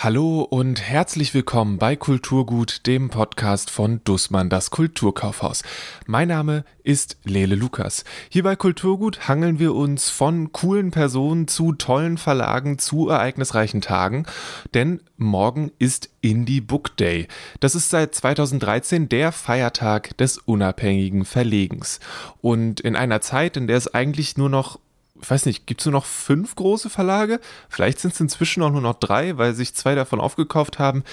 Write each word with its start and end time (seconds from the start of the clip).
Hallo 0.00 0.42
und 0.42 0.80
herzlich 0.80 1.34
willkommen 1.34 1.78
bei 1.78 1.96
Kulturgut, 1.96 2.86
dem 2.86 3.10
Podcast 3.10 3.68
von 3.68 4.00
Dussmann, 4.04 4.48
das 4.48 4.70
Kulturkaufhaus. 4.70 5.64
Mein 6.06 6.28
Name 6.28 6.64
ist 6.84 7.16
Lele 7.24 7.56
Lukas. 7.56 8.04
Hier 8.28 8.44
bei 8.44 8.54
Kulturgut 8.54 9.26
hangeln 9.26 9.58
wir 9.58 9.74
uns 9.74 10.08
von 10.08 10.52
coolen 10.52 10.92
Personen 10.92 11.48
zu 11.48 11.72
tollen 11.72 12.16
Verlagen 12.16 12.78
zu 12.78 13.08
ereignisreichen 13.08 13.80
Tagen, 13.80 14.24
denn 14.72 15.00
morgen 15.16 15.72
ist 15.80 16.10
Indie 16.20 16.60
Book 16.60 16.96
Day. 16.96 17.26
Das 17.58 17.74
ist 17.74 17.90
seit 17.90 18.14
2013 18.14 19.08
der 19.08 19.32
Feiertag 19.32 20.16
des 20.16 20.38
unabhängigen 20.38 21.24
Verlegens. 21.24 21.98
Und 22.40 22.78
in 22.78 22.94
einer 22.94 23.20
Zeit, 23.20 23.56
in 23.56 23.66
der 23.66 23.76
es 23.78 23.92
eigentlich 23.92 24.36
nur 24.36 24.48
noch 24.48 24.78
ich 25.20 25.30
weiß 25.30 25.46
nicht, 25.46 25.66
gibt 25.66 25.80
es 25.80 25.86
nur 25.86 25.92
noch 25.92 26.04
fünf 26.04 26.54
große 26.54 26.90
Verlage? 26.90 27.40
Vielleicht 27.68 27.98
sind 27.98 28.14
es 28.14 28.20
inzwischen 28.20 28.62
auch 28.62 28.70
nur 28.70 28.80
noch 28.80 28.98
drei, 28.98 29.36
weil 29.38 29.54
sich 29.54 29.74
zwei 29.74 29.94
davon 29.94 30.20
aufgekauft 30.20 30.78
haben. 30.78 31.04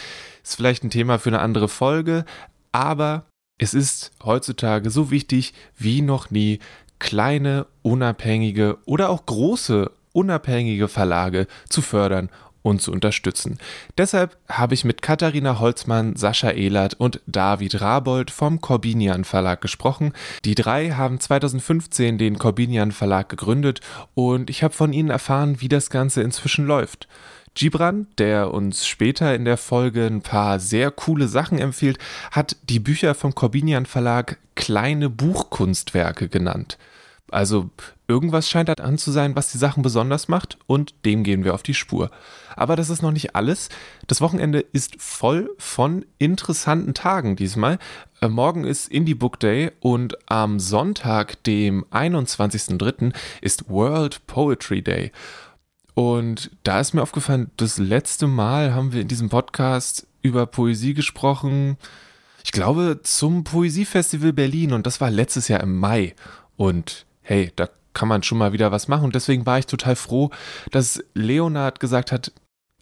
Ist 0.43 0.55
vielleicht 0.55 0.83
ein 0.83 0.89
Thema 0.89 1.19
für 1.19 1.29
eine 1.29 1.39
andere 1.39 1.67
Folge, 1.67 2.25
aber 2.71 3.25
es 3.57 3.73
ist 3.73 4.11
heutzutage 4.23 4.89
so 4.89 5.11
wichtig 5.11 5.53
wie 5.77 6.01
noch 6.01 6.29
nie, 6.29 6.59
kleine, 6.99 7.67
unabhängige 7.81 8.77
oder 8.85 9.09
auch 9.09 9.25
große, 9.25 9.91
unabhängige 10.13 10.87
Verlage 10.87 11.47
zu 11.69 11.81
fördern 11.81 12.29
und 12.65 12.81
zu 12.81 12.91
unterstützen. 12.91 13.59
Deshalb 13.95 14.37
habe 14.49 14.73
ich 14.73 14.85
mit 14.85 15.03
Katharina 15.03 15.59
Holzmann, 15.59 16.15
Sascha 16.15 16.49
Ehlert 16.49 16.95
und 16.95 17.21
David 17.27 17.79
Rabold 17.79 18.31
vom 18.31 18.59
Corbinian 18.59 19.23
Verlag 19.23 19.61
gesprochen. 19.61 20.13
Die 20.45 20.55
drei 20.55 20.89
haben 20.89 21.19
2015 21.19 22.17
den 22.17 22.39
Corbinian 22.39 22.91
Verlag 22.91 23.29
gegründet 23.29 23.81
und 24.15 24.49
ich 24.49 24.63
habe 24.63 24.73
von 24.73 24.93
ihnen 24.93 25.11
erfahren, 25.11 25.61
wie 25.61 25.69
das 25.69 25.91
Ganze 25.91 26.23
inzwischen 26.23 26.65
läuft. 26.65 27.07
Gibran, 27.53 28.07
der 28.17 28.51
uns 28.51 28.87
später 28.87 29.35
in 29.35 29.45
der 29.45 29.57
Folge 29.57 30.07
ein 30.07 30.21
paar 30.21 30.59
sehr 30.59 30.89
coole 30.89 31.27
Sachen 31.27 31.59
empfiehlt, 31.59 31.99
hat 32.31 32.57
die 32.63 32.79
Bücher 32.79 33.13
vom 33.13 33.35
Corbinian 33.35 33.85
Verlag 33.85 34.39
kleine 34.55 35.11
Buchkunstwerke 35.11 36.29
genannt. 36.29 36.79
Also 37.35 37.69
irgendwas 38.07 38.49
scheint 38.49 38.69
da 38.69 38.73
an 38.75 38.97
zu 38.97 39.11
sein, 39.11 39.35
was 39.35 39.51
die 39.51 39.57
Sachen 39.57 39.83
besonders 39.83 40.29
macht 40.29 40.57
und 40.67 40.95
dem 41.03 41.25
gehen 41.25 41.43
wir 41.43 41.53
auf 41.53 41.63
die 41.63 41.73
Spur. 41.73 42.09
Aber 42.55 42.77
das 42.77 42.89
ist 42.89 43.01
noch 43.01 43.11
nicht 43.11 43.35
alles. 43.35 43.67
Das 44.07 44.21
Wochenende 44.21 44.61
ist 44.61 45.01
voll 45.01 45.53
von 45.57 46.05
interessanten 46.17 46.93
Tagen 46.93 47.35
diesmal. 47.35 47.77
Äh, 48.21 48.29
morgen 48.29 48.63
ist 48.63 48.87
Indie 48.87 49.15
Book 49.15 49.37
Day 49.41 49.73
und 49.81 50.17
am 50.31 50.61
Sonntag, 50.61 51.43
dem 51.43 51.83
21.03., 51.91 53.13
ist 53.41 53.69
World 53.69 54.25
Poetry 54.27 54.81
Day. 54.81 55.11
Und 55.93 56.51
da 56.63 56.79
ist 56.79 56.93
mir 56.93 57.01
aufgefallen, 57.01 57.51
das 57.57 57.77
letzte 57.77 58.27
Mal 58.27 58.73
haben 58.73 58.93
wir 58.93 59.01
in 59.01 59.09
diesem 59.09 59.27
Podcast 59.27 60.07
über 60.21 60.45
Poesie 60.45 60.93
gesprochen. 60.93 61.75
Ich 62.45 62.53
glaube, 62.53 63.01
zum 63.03 63.43
Poesiefestival 63.43 64.31
Berlin 64.31 64.71
und 64.71 64.87
das 64.87 65.01
war 65.01 65.11
letztes 65.11 65.49
Jahr 65.49 65.59
im 65.59 65.77
Mai. 65.77 66.15
Und 66.57 67.05
hey, 67.25 67.51
da 67.55 67.69
kann 67.93 68.07
man 68.07 68.23
schon 68.23 68.37
mal 68.37 68.53
wieder 68.53 68.71
was 68.71 68.87
machen. 68.87 69.05
Und 69.05 69.15
deswegen 69.15 69.45
war 69.45 69.57
ich 69.57 69.65
total 69.65 69.95
froh, 69.95 70.29
dass 70.71 71.03
Leonard 71.13 71.79
gesagt 71.79 72.11
hat, 72.11 72.31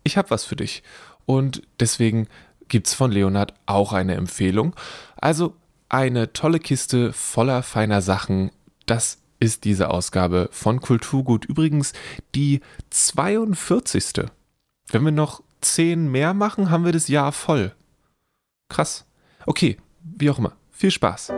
ich 0.04 0.18
habe 0.18 0.30
was 0.30 0.44
für 0.44 0.56
dich. 0.56 0.84
Und 1.26 1.64
deswegen 1.80 2.28
gibt 2.68 2.88
es 2.88 2.94
von 2.94 3.12
Leonard 3.12 3.54
auch 3.66 3.94
eine 3.94 4.16
Empfehlung. 4.16 4.76
Also 5.16 5.56
eine 5.88 6.34
tolle 6.34 6.60
Kiste 6.60 7.14
voller 7.14 7.64
feiner 7.64 8.02
Sachen. 8.02 8.52
Das 8.86 9.20
ist 9.40 9.64
diese 9.64 9.90
Ausgabe 9.90 10.50
von 10.52 10.82
Kulturgut. 10.82 11.46
Übrigens 11.46 11.94
die 12.36 12.62
42. 12.90 14.26
Wenn 14.90 15.04
wir 15.04 15.12
noch 15.12 15.42
10 15.62 16.12
mehr 16.12 16.34
machen, 16.34 16.70
haben 16.70 16.86
wir 16.86 16.92
das 16.92 17.08
Jahr 17.08 17.32
voll. 17.32 17.74
Krass. 18.70 19.06
Okay, 19.46 19.78
wie 20.04 20.30
auch 20.30 20.40
immer. 20.40 20.54
Viel 20.72 20.92
Spaß. 20.92 21.32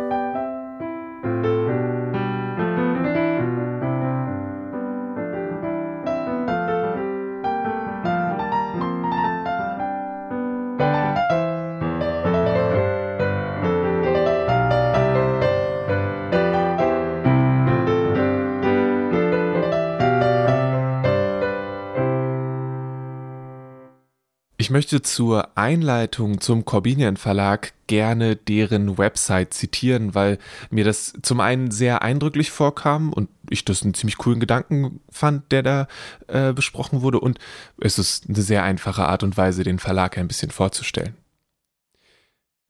Ich 24.65 24.71
möchte 24.71 25.03
zur 25.03 25.55
Einleitung 25.55 26.42
zum 26.42 26.65
Corbinian 26.65 27.17
Verlag 27.17 27.73
gerne 27.86 28.36
deren 28.36 28.98
Website 28.98 29.53
zitieren, 29.53 30.15
weil 30.15 30.39
mir 30.71 30.83
das 30.83 31.14
zum 31.21 31.39
einen 31.39 31.70
sehr 31.70 32.02
eindrücklich 32.02 32.49
vorkam 32.49 33.14
und 33.14 33.30
ich 33.52 33.64
das 33.64 33.83
einen 33.83 33.93
ziemlich 33.93 34.17
coolen 34.17 34.39
Gedanken 34.39 35.02
fand, 35.11 35.52
der 35.52 35.61
da 35.61 35.87
äh, 36.26 36.52
besprochen 36.52 37.03
wurde 37.03 37.20
und 37.20 37.37
es 37.80 37.99
ist 37.99 38.27
eine 38.27 38.42
sehr 38.42 38.64
einfache 38.64 39.05
Art 39.05 39.21
und 39.21 39.37
Weise, 39.37 39.64
den 39.64 39.77
Verlag 39.77 40.17
ein 40.17 40.27
bisschen 40.27 40.49
vorzustellen. 40.49 41.15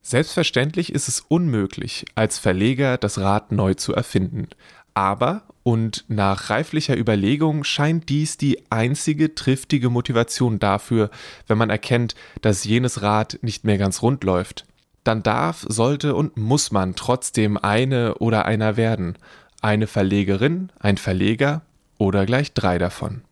Selbstverständlich 0.02 0.92
ist 0.92 1.08
es 1.08 1.22
unmöglich, 1.22 2.04
als 2.14 2.40
Verleger 2.40 2.98
das 2.98 3.20
Rad 3.20 3.54
neu 3.54 3.74
zu 3.74 3.94
erfinden. 3.94 4.50
Aber, 4.94 5.44
und 5.68 6.06
nach 6.10 6.52
reiflicher 6.52 6.96
Überlegung 6.96 7.64
scheint 7.64 8.10
dies 8.10 8.38
die 8.38 8.72
einzige 8.72 9.34
triftige 9.34 9.90
Motivation 9.90 10.60
dafür, 10.60 11.10
wenn 11.48 11.58
man 11.58 11.72
erkennt, 11.72 12.14
dass 12.44 12.66
jenes 12.66 13.02
Rad 13.02 13.40
nicht 13.42 13.64
mehr 13.64 13.80
ganz 13.80 14.04
rund 14.04 14.24
läuft. 14.24 14.66
Dann 15.04 15.24
darf, 15.24 15.66
sollte 15.68 16.14
und 16.14 16.38
muss 16.38 16.72
man 16.72 16.94
trotzdem 16.94 17.58
eine 17.58 18.20
oder 18.20 18.46
einer 18.46 18.78
werden. 18.78 19.18
Eine 19.60 19.88
Verlegerin, 19.88 20.72
ein 20.80 20.98
Verleger 20.98 21.64
oder 21.98 22.28
gleich 22.28 22.54
drei 22.54 22.78
davon. 22.78 23.24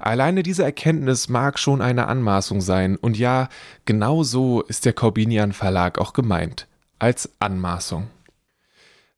Alleine 0.00 0.42
diese 0.42 0.64
Erkenntnis 0.64 1.30
mag 1.30 1.58
schon 1.58 1.80
eine 1.80 2.08
Anmaßung 2.08 2.60
sein, 2.60 2.96
und 2.96 3.16
ja, 3.16 3.48
genau 3.86 4.22
so 4.22 4.60
ist 4.60 4.84
der 4.84 4.92
Corbinian 4.92 5.54
Verlag 5.54 5.98
auch 5.98 6.12
gemeint, 6.12 6.66
als 6.98 7.30
Anmaßung. 7.38 8.08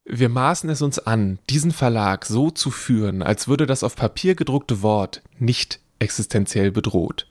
Wir 0.09 0.28
maßen 0.28 0.71
es 0.71 0.83
uns 0.83 1.00
an, 1.00 1.41
diesen 1.50 1.72
Verlag 1.72 2.27
so 2.27 2.53
zu 2.53 2.71
führen, 2.71 3.22
als 3.22 3.49
würde 3.49 3.67
das 3.67 3.83
auf 3.83 3.97
Papier 3.97 4.37
gedruckte 4.37 4.81
Wort 4.81 5.21
nicht 5.41 5.81
existenziell 5.99 6.71
bedroht. 6.71 7.27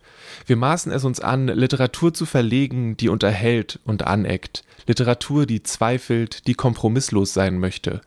Wir 0.46 0.58
maßen 0.58 0.91
es 0.91 1.06
uns 1.06 1.22
an, 1.22 1.47
Literatur 1.47 2.13
zu 2.13 2.25
verlegen, 2.25 2.97
die 2.97 3.08
unterhält 3.08 3.80
und 3.86 4.06
aneckt, 4.06 4.66
Literatur, 4.88 5.46
die 5.46 5.63
zweifelt, 5.63 6.47
die 6.47 6.53
kompromisslos 6.53 7.34
sein 7.34 7.59
möchte. 7.59 8.02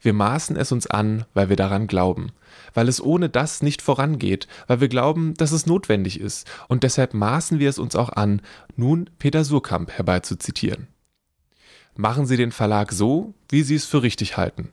Wir 0.00 0.14
maßen 0.14 0.56
es 0.56 0.72
uns 0.72 0.86
an, 0.86 1.26
weil 1.34 1.50
wir 1.50 1.56
daran 1.56 1.86
glauben, 1.86 2.32
weil 2.72 2.88
es 2.88 3.02
ohne 3.02 3.28
das 3.28 3.62
nicht 3.62 3.82
vorangeht, 3.82 4.48
weil 4.68 4.80
wir 4.80 4.88
glauben, 4.88 5.34
dass 5.34 5.52
es 5.52 5.66
notwendig 5.66 6.18
ist, 6.18 6.50
und 6.68 6.82
deshalb 6.82 7.12
maßen 7.12 7.58
wir 7.58 7.68
es 7.68 7.78
uns 7.78 7.94
auch 7.94 8.08
an, 8.08 8.40
nun 8.74 9.10
Peter 9.18 9.44
Surkamp 9.44 9.90
herbeizuzitieren 9.90 10.88
machen 11.96 12.26
Sie 12.26 12.36
den 12.36 12.52
Verlag 12.52 12.92
so, 12.92 13.34
wie 13.50 13.62
Sie 13.62 13.76
es 13.76 13.84
für 13.84 14.02
richtig 14.02 14.36
halten. 14.36 14.72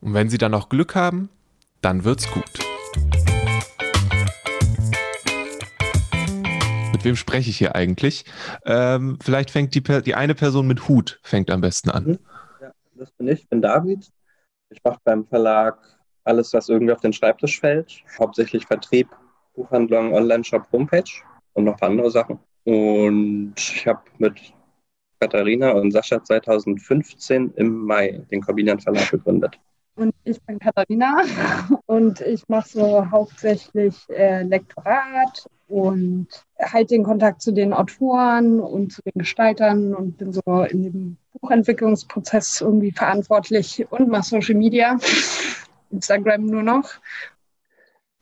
Und 0.00 0.14
wenn 0.14 0.28
Sie 0.28 0.38
dann 0.38 0.52
noch 0.52 0.68
Glück 0.68 0.94
haben, 0.94 1.28
dann 1.80 2.04
wird's 2.04 2.30
gut. 2.30 2.44
Mit 6.92 7.04
wem 7.04 7.16
spreche 7.16 7.50
ich 7.50 7.58
hier 7.58 7.74
eigentlich? 7.74 8.24
Ähm, 8.64 9.18
vielleicht 9.22 9.50
fängt 9.50 9.74
die, 9.74 9.82
die 9.82 10.14
eine 10.14 10.34
Person 10.34 10.66
mit 10.66 10.88
Hut 10.88 11.20
fängt 11.22 11.50
am 11.50 11.60
besten 11.60 11.90
an. 11.90 12.04
Mhm. 12.04 12.18
Ja, 12.60 12.72
das 12.94 13.10
bin 13.12 13.28
ich, 13.28 13.40
ich 13.40 13.48
bin 13.48 13.62
David. 13.62 14.10
Ich 14.70 14.82
mache 14.82 14.98
beim 15.04 15.26
Verlag 15.26 15.78
alles, 16.24 16.52
was 16.54 16.68
irgendwie 16.68 16.92
auf 16.92 17.00
den 17.00 17.12
Schreibtisch 17.12 17.60
fällt. 17.60 18.02
Hauptsächlich 18.18 18.66
Vertrieb, 18.66 19.08
Buchhandlung, 19.54 20.14
Online-Shop, 20.14 20.68
Homepage 20.72 21.10
und 21.52 21.64
noch 21.64 21.80
andere 21.80 22.10
Sachen. 22.10 22.38
Und 22.64 23.54
ich 23.56 23.86
habe 23.86 24.00
mit 24.18 24.54
Katharina 25.22 25.70
und 25.70 25.92
Sascha 25.92 26.20
2015 26.20 27.52
im 27.54 27.84
Mai 27.84 28.22
den 28.32 28.40
Corbinian 28.40 28.80
Verlag 28.80 29.08
gegründet. 29.08 29.56
Und 29.94 30.12
ich 30.24 30.40
bin 30.42 30.58
Katharina 30.58 31.22
und 31.86 32.20
ich 32.22 32.48
mache 32.48 32.68
so 32.68 33.08
hauptsächlich 33.08 33.94
äh, 34.08 34.42
Lektorat 34.42 35.48
und 35.68 36.26
halte 36.60 36.94
den 36.94 37.04
Kontakt 37.04 37.40
zu 37.40 37.52
den 37.52 37.72
Autoren 37.72 38.58
und 38.58 38.92
zu 38.92 39.00
den 39.02 39.12
Gestaltern 39.14 39.94
und 39.94 40.18
bin 40.18 40.32
so 40.32 40.64
in 40.68 40.82
dem 40.82 41.16
Buchentwicklungsprozess 41.34 42.60
irgendwie 42.60 42.90
verantwortlich 42.90 43.86
und 43.90 44.08
mache 44.08 44.24
Social 44.24 44.56
Media, 44.56 44.98
Instagram 45.90 46.46
nur 46.46 46.64
noch. 46.64 46.90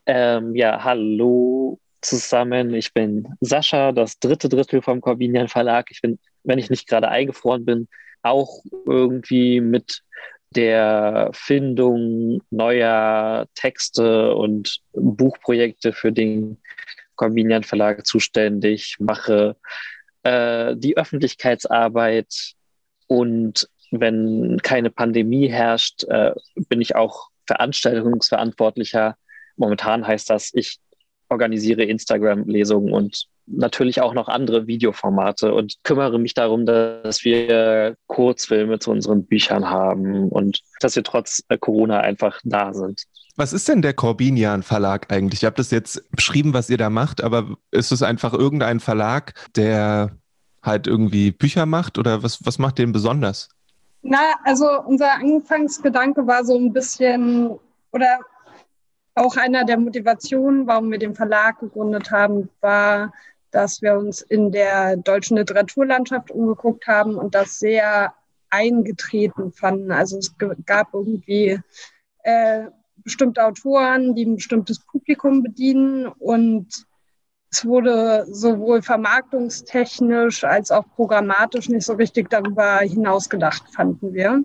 Ähm, 0.05 0.55
ja, 0.55 0.83
hallo 0.83 1.79
zusammen. 2.01 2.75
Ich 2.75 2.93
bin 2.93 3.27
Sascha, 3.39 3.91
das 3.91 4.19
dritte 4.19 4.49
Drittel 4.49 4.83
vom 4.83 5.01
Corbinian 5.01 5.47
Verlag. 5.47 5.89
Ich 5.89 6.01
bin 6.01 6.19
wenn 6.43 6.59
ich 6.59 6.69
nicht 6.69 6.87
gerade 6.87 7.09
eingefroren 7.09 7.65
bin, 7.65 7.87
auch 8.23 8.63
irgendwie 8.85 9.61
mit 9.61 10.01
der 10.55 11.29
Findung 11.33 12.41
neuer 12.49 13.47
Texte 13.55 14.35
und 14.35 14.79
Buchprojekte 14.93 15.93
für 15.93 16.11
den 16.11 16.57
Corbinian 17.15 17.63
Verlag 17.63 18.05
zuständig, 18.05 18.97
mache 18.99 19.55
äh, 20.23 20.75
die 20.75 20.97
Öffentlichkeitsarbeit 20.97 22.53
und 23.07 23.69
wenn 23.91 24.59
keine 24.61 24.89
Pandemie 24.89 25.47
herrscht, 25.47 26.03
äh, 26.05 26.33
bin 26.55 26.81
ich 26.81 26.95
auch 26.95 27.29
Veranstaltungsverantwortlicher. 27.45 29.15
Momentan 29.57 30.07
heißt 30.07 30.29
das, 30.29 30.51
ich 30.53 30.79
organisiere 31.29 31.83
Instagram-Lesungen 31.83 32.93
und 32.93 33.25
natürlich 33.53 34.01
auch 34.01 34.13
noch 34.13 34.27
andere 34.27 34.67
Videoformate 34.67 35.53
und 35.53 35.75
kümmere 35.83 36.19
mich 36.19 36.33
darum, 36.33 36.65
dass 36.65 37.23
wir 37.23 37.95
Kurzfilme 38.07 38.79
zu 38.79 38.91
unseren 38.91 39.25
Büchern 39.25 39.69
haben 39.69 40.29
und 40.29 40.61
dass 40.79 40.95
wir 40.95 41.03
trotz 41.03 41.43
äh, 41.49 41.57
Corona 41.57 41.99
einfach 41.99 42.39
da 42.43 42.73
sind. 42.73 43.03
Was 43.37 43.53
ist 43.53 43.67
denn 43.67 43.81
der 43.81 43.93
Corbinian 43.93 44.63
Verlag 44.63 45.11
eigentlich? 45.11 45.43
Ihr 45.43 45.47
habt 45.47 45.59
das 45.59 45.71
jetzt 45.71 46.09
beschrieben, 46.11 46.53
was 46.53 46.69
ihr 46.69 46.77
da 46.77 46.89
macht, 46.89 47.23
aber 47.23 47.55
ist 47.71 47.91
es 47.91 48.03
einfach 48.03 48.33
irgendein 48.33 48.79
Verlag, 48.79 49.33
der 49.55 50.17
halt 50.61 50.87
irgendwie 50.87 51.31
Bücher 51.31 51.65
macht 51.65 51.97
oder 51.97 52.23
was, 52.23 52.45
was 52.45 52.59
macht 52.59 52.77
den 52.77 52.91
besonders? 52.91 53.49
Na, 54.03 54.19
also 54.43 54.67
unser 54.85 55.13
Anfangsgedanke 55.13 56.25
war 56.27 56.43
so 56.43 56.57
ein 56.57 56.73
bisschen, 56.73 57.51
oder 57.91 58.19
auch 59.15 59.37
einer 59.37 59.65
der 59.65 59.77
Motivationen, 59.77 60.67
warum 60.67 60.91
wir 60.91 60.99
den 60.99 61.15
Verlag 61.15 61.59
gegründet 61.59 62.11
haben, 62.11 62.49
war, 62.61 63.13
dass 63.51 63.81
wir 63.81 63.97
uns 63.97 64.21
in 64.21 64.51
der 64.51 64.97
deutschen 64.97 65.37
Literaturlandschaft 65.37 66.31
umgeguckt 66.31 66.87
haben 66.87 67.15
und 67.15 67.35
das 67.35 67.59
sehr 67.59 68.13
eingetreten 68.49 69.51
fanden. 69.51 69.91
Also 69.91 70.17
es 70.17 70.35
gab 70.65 70.93
irgendwie 70.93 71.59
äh, 72.23 72.65
bestimmte 72.97 73.43
Autoren, 73.45 74.15
die 74.15 74.25
ein 74.25 74.35
bestimmtes 74.35 74.79
Publikum 74.79 75.43
bedienen 75.43 76.07
und 76.07 76.67
es 77.51 77.65
wurde 77.65 78.25
sowohl 78.29 78.81
vermarktungstechnisch 78.81 80.45
als 80.45 80.71
auch 80.71 80.85
programmatisch 80.95 81.67
nicht 81.67 81.85
so 81.85 81.93
richtig 81.93 82.29
darüber 82.29 82.77
hinausgedacht, 82.79 83.63
fanden 83.75 84.13
wir. 84.13 84.43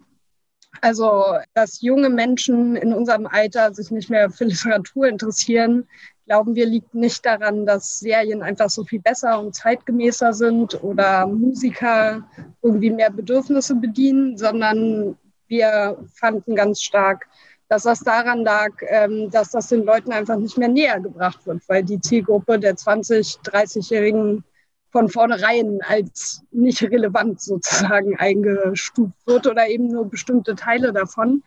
Also, 0.81 1.37
dass 1.55 1.81
junge 1.81 2.11
Menschen 2.11 2.75
in 2.77 2.93
unserem 2.93 3.27
Alter 3.27 3.73
sich 3.73 3.91
nicht 3.91 4.11
mehr 4.11 4.31
für 4.31 4.45
Literatur 4.45 5.07
interessieren, 5.07 5.89
glauben 6.27 6.55
wir, 6.55 6.67
liegt 6.67 6.95
nicht 6.95 7.25
daran, 7.25 7.67
dass 7.67 8.01
Serien 8.01 8.43
einfach 8.43 8.69
so 8.69 8.85
viel 8.85 9.01
besser 9.01 9.41
und 9.41 9.55
zeitgemäßer 9.55 10.33
sind 10.33 10.83
oder 10.83 11.27
Musiker 11.27 12.29
irgendwie 12.63 12.91
mehr 12.91 13.11
Bedürfnisse 13.11 13.77
bedienen, 13.77 14.37
sondern 14.37 15.17
wir 15.47 15.97
fanden 16.15 16.57
ganz 16.57 16.83
stark, 16.83 17.27
dass 17.69 17.85
das 17.85 18.01
daran 18.01 18.43
lag, 18.43 18.71
ähm, 18.89 19.31
dass 19.31 19.51
das 19.51 19.69
den 19.69 19.85
Leuten 19.85 20.13
einfach 20.13 20.37
nicht 20.37 20.59
mehr 20.59 20.69
näher 20.69 21.01
gebracht 21.01 21.47
wird, 21.47 21.63
weil 21.69 21.85
die 21.85 22.01
Zielgruppe 22.01 22.59
der 22.59 22.75
20-, 22.75 23.43
30-Jährigen 23.45 24.45
von 24.91 25.09
vornherein 25.09 25.81
als 25.87 26.43
nicht 26.51 26.83
relevant 26.83 27.41
sozusagen 27.41 28.17
eingestuft 28.17 29.15
wird 29.27 29.47
oder 29.47 29.69
eben 29.69 29.89
nur 29.89 30.09
bestimmte 30.09 30.55
Teile 30.55 30.93
davon. 30.93 31.43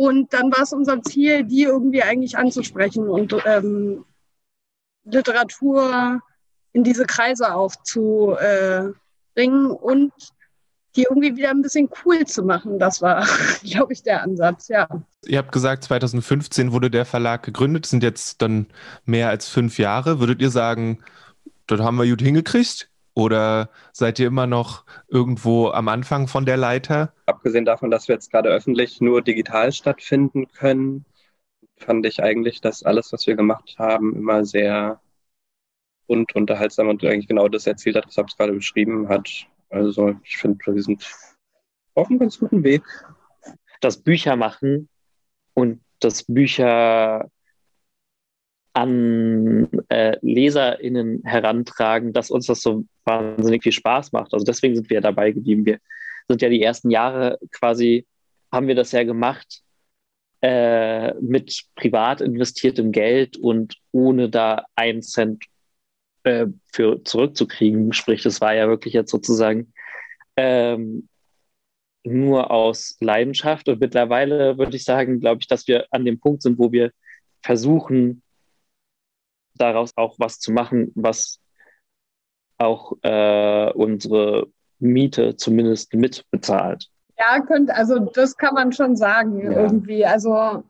Und 0.00 0.32
dann 0.32 0.50
war 0.50 0.62
es 0.62 0.72
unser 0.72 1.02
Ziel, 1.02 1.44
die 1.44 1.64
irgendwie 1.64 2.02
eigentlich 2.02 2.38
anzusprechen 2.38 3.06
und 3.06 3.36
ähm, 3.44 4.06
Literatur 5.04 6.22
in 6.72 6.84
diese 6.84 7.04
Kreise 7.04 7.52
aufzubringen 7.52 8.46
und 9.70 10.10
die 10.96 11.02
irgendwie 11.02 11.36
wieder 11.36 11.50
ein 11.50 11.60
bisschen 11.60 11.90
cool 12.02 12.24
zu 12.24 12.42
machen. 12.44 12.78
Das 12.78 13.02
war, 13.02 13.26
glaube 13.62 13.92
ich, 13.92 14.02
der 14.02 14.22
Ansatz, 14.22 14.68
ja. 14.68 14.88
Ihr 15.26 15.36
habt 15.36 15.52
gesagt, 15.52 15.84
2015 15.84 16.72
wurde 16.72 16.90
der 16.90 17.04
Verlag 17.04 17.42
gegründet, 17.42 17.84
sind 17.84 18.02
jetzt 18.02 18.40
dann 18.40 18.68
mehr 19.04 19.28
als 19.28 19.48
fünf 19.48 19.78
Jahre. 19.78 20.18
Würdet 20.18 20.40
ihr 20.40 20.50
sagen, 20.50 21.04
das 21.66 21.78
haben 21.80 21.98
wir 21.98 22.08
gut 22.08 22.22
hingekriegt? 22.22 22.89
Oder 23.20 23.68
seid 23.92 24.18
ihr 24.18 24.28
immer 24.28 24.46
noch 24.46 24.86
irgendwo 25.08 25.68
am 25.68 25.88
Anfang 25.88 26.26
von 26.26 26.46
der 26.46 26.56
Leiter? 26.56 27.12
Abgesehen 27.26 27.66
davon, 27.66 27.90
dass 27.90 28.08
wir 28.08 28.14
jetzt 28.14 28.30
gerade 28.30 28.48
öffentlich 28.48 29.02
nur 29.02 29.20
digital 29.20 29.72
stattfinden 29.72 30.48
können, 30.48 31.04
fand 31.76 32.06
ich 32.06 32.22
eigentlich, 32.22 32.62
dass 32.62 32.82
alles, 32.82 33.12
was 33.12 33.26
wir 33.26 33.36
gemacht 33.36 33.74
haben, 33.78 34.16
immer 34.16 34.46
sehr 34.46 35.00
und 36.06 36.34
unterhaltsam 36.34 36.88
und 36.88 37.04
eigentlich 37.04 37.28
genau 37.28 37.48
das 37.48 37.66
erzielt 37.66 37.96
hat, 37.96 38.06
was 38.06 38.16
Habs 38.16 38.38
gerade 38.38 38.54
beschrieben 38.54 39.10
hat. 39.10 39.28
Also 39.68 40.14
ich 40.24 40.38
finde, 40.38 40.74
wir 40.74 40.82
sind 40.82 41.04
auf 41.94 42.08
einem 42.08 42.20
ganz 42.20 42.38
guten 42.38 42.64
Weg. 42.64 42.82
Das 43.82 43.98
Bücher 43.98 44.34
machen 44.36 44.88
und 45.52 45.82
das 45.98 46.24
Bücher 46.24 47.28
an 48.72 49.68
äh, 49.88 50.16
LeserInnen 50.22 51.22
herantragen, 51.24 52.12
dass 52.12 52.30
uns 52.30 52.46
das 52.46 52.62
so 52.62 52.84
wahnsinnig 53.04 53.62
viel 53.62 53.72
Spaß 53.72 54.12
macht. 54.12 54.32
Also 54.32 54.44
deswegen 54.44 54.76
sind 54.76 54.88
wir 54.90 54.96
ja 54.96 55.00
dabei 55.00 55.32
geblieben. 55.32 55.66
Wir 55.66 55.78
sind 56.28 56.42
ja 56.42 56.48
die 56.48 56.62
ersten 56.62 56.90
Jahre 56.90 57.38
quasi, 57.52 58.06
haben 58.52 58.68
wir 58.68 58.74
das 58.76 58.92
ja 58.92 59.02
gemacht 59.02 59.62
äh, 60.42 61.14
mit 61.14 61.64
privat 61.74 62.20
investiertem 62.20 62.92
Geld 62.92 63.36
und 63.36 63.76
ohne 63.92 64.30
da 64.30 64.64
einen 64.76 65.02
Cent 65.02 65.44
äh, 66.22 66.46
für 66.72 67.02
zurückzukriegen. 67.02 67.92
Sprich, 67.92 68.24
es 68.24 68.40
war 68.40 68.54
ja 68.54 68.68
wirklich 68.68 68.94
jetzt 68.94 69.10
sozusagen 69.10 69.72
ähm, 70.36 71.08
nur 72.04 72.50
aus 72.50 72.96
Leidenschaft. 73.00 73.68
Und 73.68 73.80
mittlerweile 73.80 74.58
würde 74.58 74.76
ich 74.76 74.84
sagen, 74.84 75.20
glaube 75.20 75.40
ich, 75.40 75.48
dass 75.48 75.66
wir 75.66 75.86
an 75.90 76.04
dem 76.04 76.20
Punkt 76.20 76.42
sind, 76.42 76.58
wo 76.58 76.72
wir 76.72 76.92
versuchen, 77.42 78.22
daraus 79.60 79.92
auch 79.96 80.16
was 80.18 80.38
zu 80.38 80.52
machen, 80.52 80.92
was 80.94 81.40
auch 82.58 82.92
äh, 83.02 83.72
unsere 83.72 84.48
Miete 84.78 85.36
zumindest 85.36 85.94
mitbezahlt. 85.94 86.88
Ja, 87.18 87.40
könnte, 87.40 87.74
also 87.74 87.98
das 87.98 88.36
kann 88.36 88.54
man 88.54 88.72
schon 88.72 88.96
sagen 88.96 89.40
ja. 89.40 89.52
irgendwie. 89.52 90.06
Also 90.06 90.62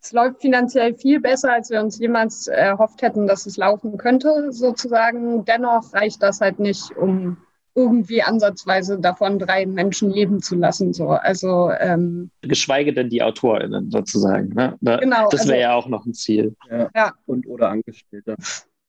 es 0.00 0.12
läuft 0.12 0.40
finanziell 0.40 0.94
viel 0.94 1.20
besser, 1.20 1.52
als 1.52 1.70
wir 1.70 1.80
uns 1.80 1.98
jemals 1.98 2.46
erhofft 2.46 3.02
hätten, 3.02 3.26
dass 3.26 3.46
es 3.46 3.56
laufen 3.56 3.98
könnte, 3.98 4.52
sozusagen. 4.52 5.44
Dennoch 5.44 5.92
reicht 5.92 6.22
das 6.22 6.40
halt 6.40 6.58
nicht, 6.60 6.96
um 6.96 7.36
irgendwie 7.78 8.22
ansatzweise 8.22 8.98
davon 8.98 9.38
drei 9.38 9.64
Menschen 9.64 10.10
leben 10.10 10.42
zu 10.42 10.56
lassen. 10.56 10.92
So. 10.92 11.10
Also, 11.10 11.70
ähm, 11.78 12.30
Geschweige 12.42 12.92
denn 12.92 13.08
die 13.08 13.22
AutorInnen 13.22 13.90
sozusagen. 13.90 14.48
Ne? 14.48 14.76
genau, 14.80 15.28
das 15.30 15.46
wäre 15.46 15.52
also, 15.52 15.52
ja 15.54 15.74
auch 15.74 15.88
noch 15.88 16.04
ein 16.04 16.12
Ziel. 16.12 16.56
Ja. 16.70 16.90
ja. 16.94 17.12
Und 17.26 17.46
oder 17.46 17.70
Angestellte. 17.70 18.36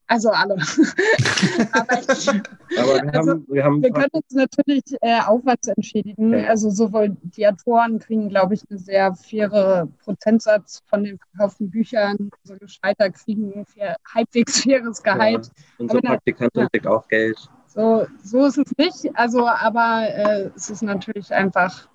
Also 0.07 0.29
alle. 0.29 0.55
Aber, 1.71 2.01
ich, 2.01 2.27
Aber 2.79 3.03
wir, 3.03 3.13
also, 3.13 3.31
haben, 3.31 3.45
wir, 3.47 3.63
haben 3.63 3.83
wir 3.83 3.91
können 3.91 4.09
uns 4.11 4.31
natürlich 4.31 4.83
äh, 5.01 5.21
Aufwands 5.21 5.67
entschädigen. 5.67 6.33
Ja. 6.33 6.47
Also 6.47 6.71
sowohl 6.71 7.15
die 7.21 7.47
Autoren 7.47 7.99
kriegen, 7.99 8.27
glaube 8.27 8.55
ich, 8.55 8.63
einen 8.71 8.79
sehr 8.79 9.13
faire 9.13 9.87
Prozentsatz 10.03 10.81
von 10.87 11.03
den 11.03 11.19
verkauften 11.19 11.69
Büchern. 11.69 12.31
Unsere 12.41 12.57
Gestalter 12.57 13.11
kriegen 13.11 13.53
ein 13.53 13.65
fair, 13.67 13.97
halbwegs 14.15 14.63
faires 14.63 15.03
Gehalt. 15.03 15.45
Ja. 15.45 15.63
Unsere 15.77 16.01
Praktikantin 16.01 16.67
kriegt 16.71 16.87
auch 16.87 17.07
Geld. 17.07 17.37
So, 17.69 18.07
so 18.23 18.45
ist 18.47 18.57
es 18.57 18.77
nicht. 18.77 19.15
Also, 19.15 19.47
aber 19.47 20.07
äh, 20.09 20.49
es 20.55 20.69
ist 20.71 20.81
natürlich 20.81 21.31
einfach 21.31 21.87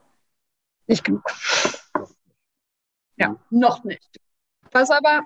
nicht 0.87 1.05
genug. 1.05 1.25
Ja, 3.17 3.37
noch 3.51 3.83
nicht. 3.83 4.21
Was 4.71 4.91
aber, 4.91 5.23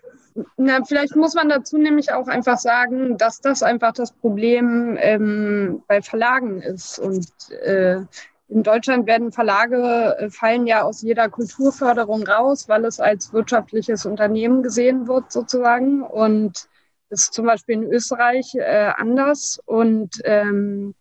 na, 0.57 0.85
vielleicht 0.85 1.17
muss 1.17 1.35
man 1.35 1.49
dazu 1.49 1.79
nämlich 1.79 2.13
auch 2.13 2.29
einfach 2.29 2.59
sagen, 2.59 3.17
dass 3.19 3.41
das 3.41 3.63
einfach 3.63 3.93
das 3.93 4.13
Problem 4.13 4.97
ähm, 5.01 5.83
bei 5.87 6.03
Verlagen 6.03 6.61
ist. 6.63 6.99
Und 6.99 7.27
äh, 7.51 8.01
in 8.49 8.63
Deutschland 8.63 9.07
werden 9.07 9.33
Verlage, 9.33 10.17
äh, 10.19 10.31
fallen 10.31 10.67
ja 10.67 10.83
aus 10.83 11.03
jeder 11.03 11.29
Kulturförderung 11.29 12.27
raus, 12.27 12.69
weil 12.69 12.87
es 12.87 13.01
als 13.01 13.33
wirtschaftliches 13.35 14.07
Unternehmen 14.07 14.63
gesehen 14.63 15.09
wird 15.09 15.31
sozusagen. 15.31 16.03
Und 16.03 16.69
ist 17.11 17.33
zum 17.33 17.47
Beispiel 17.47 17.77
in 17.77 17.93
Österreich 17.93 18.55
äh, 18.55 18.93
anders. 18.97 19.61
Und 19.67 20.21
ähm, 20.25 20.95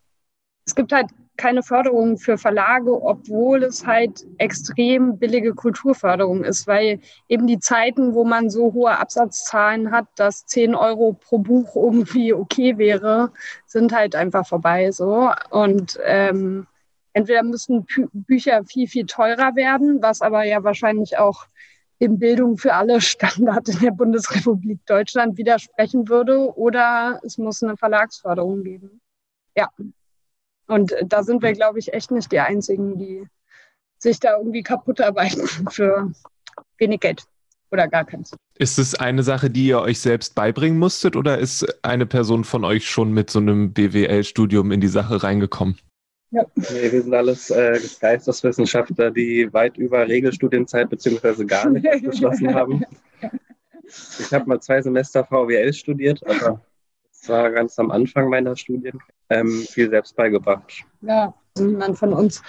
es 0.66 0.76
gibt 0.76 0.92
halt 0.92 1.08
keine 1.38 1.64
Förderung 1.64 2.18
für 2.18 2.38
Verlage, 2.38 2.92
obwohl 3.02 3.64
es 3.64 3.86
halt 3.86 4.26
extrem 4.40 5.18
billige 5.20 5.54
Kulturförderung 5.54 6.44
ist, 6.44 6.68
weil 6.68 7.00
eben 7.30 7.48
die 7.48 7.60
Zeiten, 7.60 8.14
wo 8.16 8.26
man 8.26 8.50
so 8.50 8.74
hohe 8.74 8.98
Absatzzahlen 8.98 9.92
hat, 9.92 10.08
dass 10.16 10.46
10 10.48 10.76
Euro 10.76 11.14
pro 11.14 11.38
Buch 11.38 11.76
irgendwie 11.76 12.34
okay 12.34 12.78
wäre, 12.78 13.32
sind 13.66 13.94
halt 13.94 14.16
einfach 14.16 14.48
vorbei 14.48 14.92
so. 14.92 15.32
Und 15.52 16.00
ähm, 16.04 16.66
entweder 17.14 17.44
müssen 17.44 17.86
Bü 17.86 18.08
Bücher 18.12 18.64
viel, 18.66 18.88
viel 18.88 19.06
teurer 19.06 19.56
werden, 19.56 20.02
was 20.02 20.22
aber 20.22 20.44
ja 20.44 20.64
wahrscheinlich 20.64 21.18
auch 21.18 21.46
dem 22.00 22.20
Bildung 22.20 22.58
für 22.58 22.74
alle 22.74 23.02
Standard 23.02 23.68
in 23.70 23.80
der 23.80 23.92
Bundesrepublik 23.92 24.86
Deutschland 24.86 25.38
widersprechen 25.38 26.08
würde, 26.08 26.56
oder 26.56 27.20
es 27.24 27.38
muss 27.38 27.64
eine 27.64 27.78
Verlagsförderung 27.78 28.64
geben. 28.64 29.02
Ja, 29.56 29.70
und 30.68 30.94
da 31.06 31.24
sind 31.24 31.42
wir, 31.42 31.54
glaube 31.54 31.80
ich, 31.80 31.94
echt 31.94 32.12
nicht 32.12 32.32
die 32.32 32.40
Einzigen, 32.40 32.98
die 32.98 33.28
sich 33.98 34.20
da 34.20 34.38
irgendwie 34.38 34.64
kaputt 34.64 35.02
arbeiten 35.02 35.48
für 35.70 36.12
wenig 36.78 37.00
Geld. 37.00 37.24
oder 37.72 37.88
gar 37.88 38.06
keins. 38.06 38.36
Ist 38.56 38.78
es 38.80 38.96
eine 38.96 39.24
Sache, 39.24 39.50
die 39.50 39.68
ihr 39.68 39.80
euch 39.80 40.00
selbst 40.00 40.36
beibringen 40.36 40.80
musstet 40.80 41.16
oder 41.16 41.38
ist 41.38 41.84
eine 41.84 42.06
Person 42.06 42.44
von 42.44 42.64
euch 42.64 42.90
schon 42.90 43.12
mit 43.12 43.30
so 43.30 43.40
einem 43.40 43.74
BWL-Studium 43.74 44.72
in 44.72 44.82
die 44.82 44.88
Sache 44.88 45.24
reingekommen? 45.24 45.78
Ja. 46.32 46.46
Nee, 46.56 46.92
wir 46.92 47.02
sind 47.02 47.14
alles 47.14 47.50
äh, 47.50 47.80
Geisteswissenschaftler, 48.02 49.12
die 49.12 49.52
weit 49.54 49.78
über 49.78 50.08
Regelstudienzeit 50.08 50.90
bzw. 50.90 51.46
gar 51.46 51.70
nicht 51.70 51.88
abgeschlossen 51.92 52.54
haben. 52.54 52.84
Ich 54.20 54.34
habe 54.34 54.46
mal 54.46 54.60
zwei 54.60 54.82
Semester 54.82 55.24
VWL 55.24 55.72
studiert, 55.72 56.22
aber 56.28 56.62
das 57.12 57.30
war 57.30 57.50
ganz 57.52 57.80
am 57.80 57.92
Anfang 57.92 58.30
meiner 58.30 58.56
Studien. 58.58 59.00
Ähm, 59.30 59.66
viel 59.70 59.90
selbst 59.90 60.16
beigebracht. 60.16 60.84
Ja, 61.02 61.34
niemand 61.58 61.98
von 61.98 62.14
uns 62.14 62.42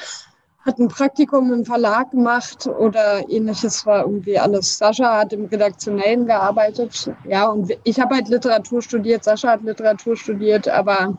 hat 0.69 0.79
ein 0.79 0.89
Praktikum 0.89 1.53
im 1.53 1.65
Verlag 1.65 2.11
gemacht 2.11 2.67
oder 2.67 3.29
ähnliches 3.29 3.87
war 3.87 4.03
irgendwie 4.03 4.39
alles. 4.39 4.77
Sascha 4.77 5.19
hat 5.19 5.33
im 5.33 5.47
Redaktionellen 5.47 6.27
gearbeitet. 6.27 7.11
Ja, 7.27 7.47
und 7.47 7.73
ich 7.85 7.99
habe 7.99 8.17
halt 8.17 8.29
Literatur 8.29 8.83
studiert, 8.83 9.25
Sascha 9.25 9.53
hat 9.53 9.63
Literatur 9.63 10.17
studiert, 10.17 10.69
aber 10.69 11.19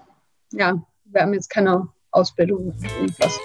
ja, 0.51 0.81
wir 1.05 1.21
haben 1.21 1.33
jetzt 1.33 1.49
keine 1.49 1.87
Ausbildung 2.11 2.73
irgendwas. 2.99 3.39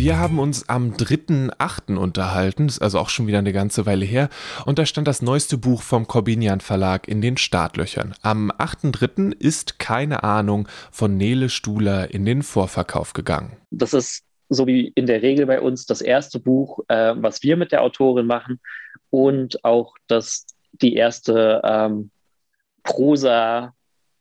Wir 0.00 0.18
haben 0.18 0.38
uns 0.38 0.66
am 0.66 0.94
3.8. 0.94 1.96
unterhalten, 1.96 2.68
das 2.68 2.76
ist 2.76 2.82
also 2.82 2.98
auch 3.00 3.10
schon 3.10 3.26
wieder 3.26 3.38
eine 3.38 3.52
ganze 3.52 3.84
Weile 3.84 4.06
her, 4.06 4.30
und 4.64 4.78
da 4.78 4.86
stand 4.86 5.06
das 5.06 5.20
neueste 5.20 5.58
Buch 5.58 5.82
vom 5.82 6.06
Corbinian 6.06 6.62
Verlag 6.62 7.06
in 7.06 7.20
den 7.20 7.36
Startlöchern. 7.36 8.14
Am 8.22 8.50
8.3. 8.50 9.34
ist 9.38 9.78
keine 9.78 10.22
Ahnung 10.24 10.68
von 10.90 11.18
Nele 11.18 11.50
Stuhler 11.50 12.14
in 12.14 12.24
den 12.24 12.42
Vorverkauf 12.42 13.12
gegangen. 13.12 13.58
Das 13.70 13.92
ist 13.92 14.24
so 14.48 14.66
wie 14.66 14.90
in 14.94 15.04
der 15.04 15.20
Regel 15.20 15.44
bei 15.44 15.60
uns 15.60 15.84
das 15.84 16.00
erste 16.00 16.40
Buch, 16.40 16.80
äh, 16.88 17.12
was 17.16 17.42
wir 17.42 17.58
mit 17.58 17.70
der 17.70 17.82
Autorin 17.82 18.24
machen 18.24 18.58
und 19.10 19.62
auch 19.66 19.96
das, 20.06 20.46
die 20.72 20.94
erste 20.94 21.60
ähm, 21.62 22.10
Prosa 22.82 23.74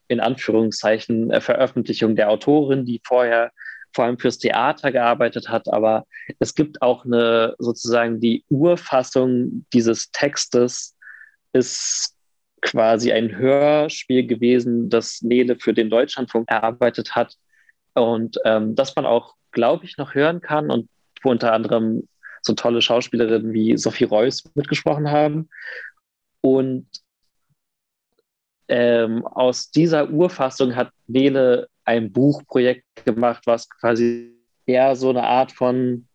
in 0.08 0.20
Anführungszeichen 0.20 1.32
äh, 1.32 1.42
Veröffentlichung 1.42 2.16
der 2.16 2.30
Autorin, 2.30 2.86
die 2.86 3.02
vorher 3.04 3.52
vor 3.94 4.06
allem 4.06 4.20
fürs 4.20 4.38
Theater 4.38 4.92
gearbeitet 4.92 5.50
hat, 5.50 5.72
aber 5.72 6.06
es 6.38 6.54
gibt 6.54 6.82
auch 6.82 7.06
eine 7.06 7.56
sozusagen 7.58 8.20
die 8.20 8.44
Urfassung 8.50 9.66
dieses 9.74 10.12
Textes 10.12 10.96
ist 11.54 12.16
quasi 12.62 13.12
ein 13.12 13.36
Hörspiel 13.36 14.28
gewesen, 14.28 14.90
das 14.90 15.22
Nele 15.22 15.56
für 15.56 15.74
den 15.74 15.90
Deutschlandfunk 15.90 16.50
erarbeitet 16.50 17.16
hat 17.16 17.36
und 17.94 18.38
ähm, 18.46 18.76
das 18.76 18.96
man 18.96 19.06
auch, 19.06 19.36
glaube 19.52 19.86
ich, 19.86 19.98
noch 19.98 20.14
hören 20.14 20.42
kann 20.42 20.70
und 20.70 20.90
wo 21.24 21.32
unter 21.32 21.54
anderem 21.54 22.08
so 22.42 22.54
tolle 22.54 22.82
Schauspielerinnen 22.82 23.54
wie 23.54 23.78
Sophie 23.78 24.06
Reuss 24.06 24.44
mitgesprochen 24.56 25.12
haben. 25.12 25.50
Und 26.42 26.88
ähm, 28.70 29.26
aus 29.26 29.72
dieser 29.72 30.10
Urfassung 30.10 30.76
hat 30.76 30.92
Nele 31.08 31.68
ein 31.86 32.12
Buchprojekt 32.12 32.86
gemacht, 33.04 33.44
was 33.46 33.70
quasi 33.70 34.36
eher 34.66 34.96
so 34.96 35.10
eine 35.10 35.24
Art 35.24 35.52
von, 35.52 36.08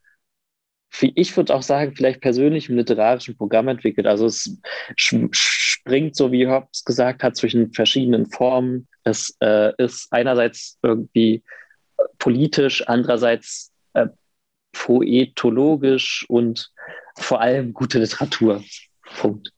ich 1.00 1.36
würde 1.36 1.54
auch 1.54 1.62
sagen, 1.62 1.94
vielleicht 1.96 2.20
persönlichem 2.20 2.76
literarischen 2.76 3.36
Programm 3.36 3.66
entwickelt. 3.68 4.06
Also 4.06 4.26
es 4.26 4.56
springt, 4.94 6.14
so 6.14 6.30
wie 6.30 6.46
Hobbes 6.46 6.84
gesagt 6.84 7.24
hat, 7.24 7.36
zwischen 7.36 7.72
verschiedenen 7.72 8.30
Formen. 8.30 8.86
Es 9.02 9.36
äh, 9.40 9.72
ist 9.82 10.12
einerseits 10.12 10.78
irgendwie 10.82 11.42
politisch, 12.18 12.86
andererseits 12.86 13.72
äh, 13.94 14.06
poetologisch 14.72 16.24
und 16.28 16.70
vor 17.16 17.40
allem 17.40 17.74
gute 17.74 17.98
Literatur. 17.98 18.62
Punkt. 19.18 19.50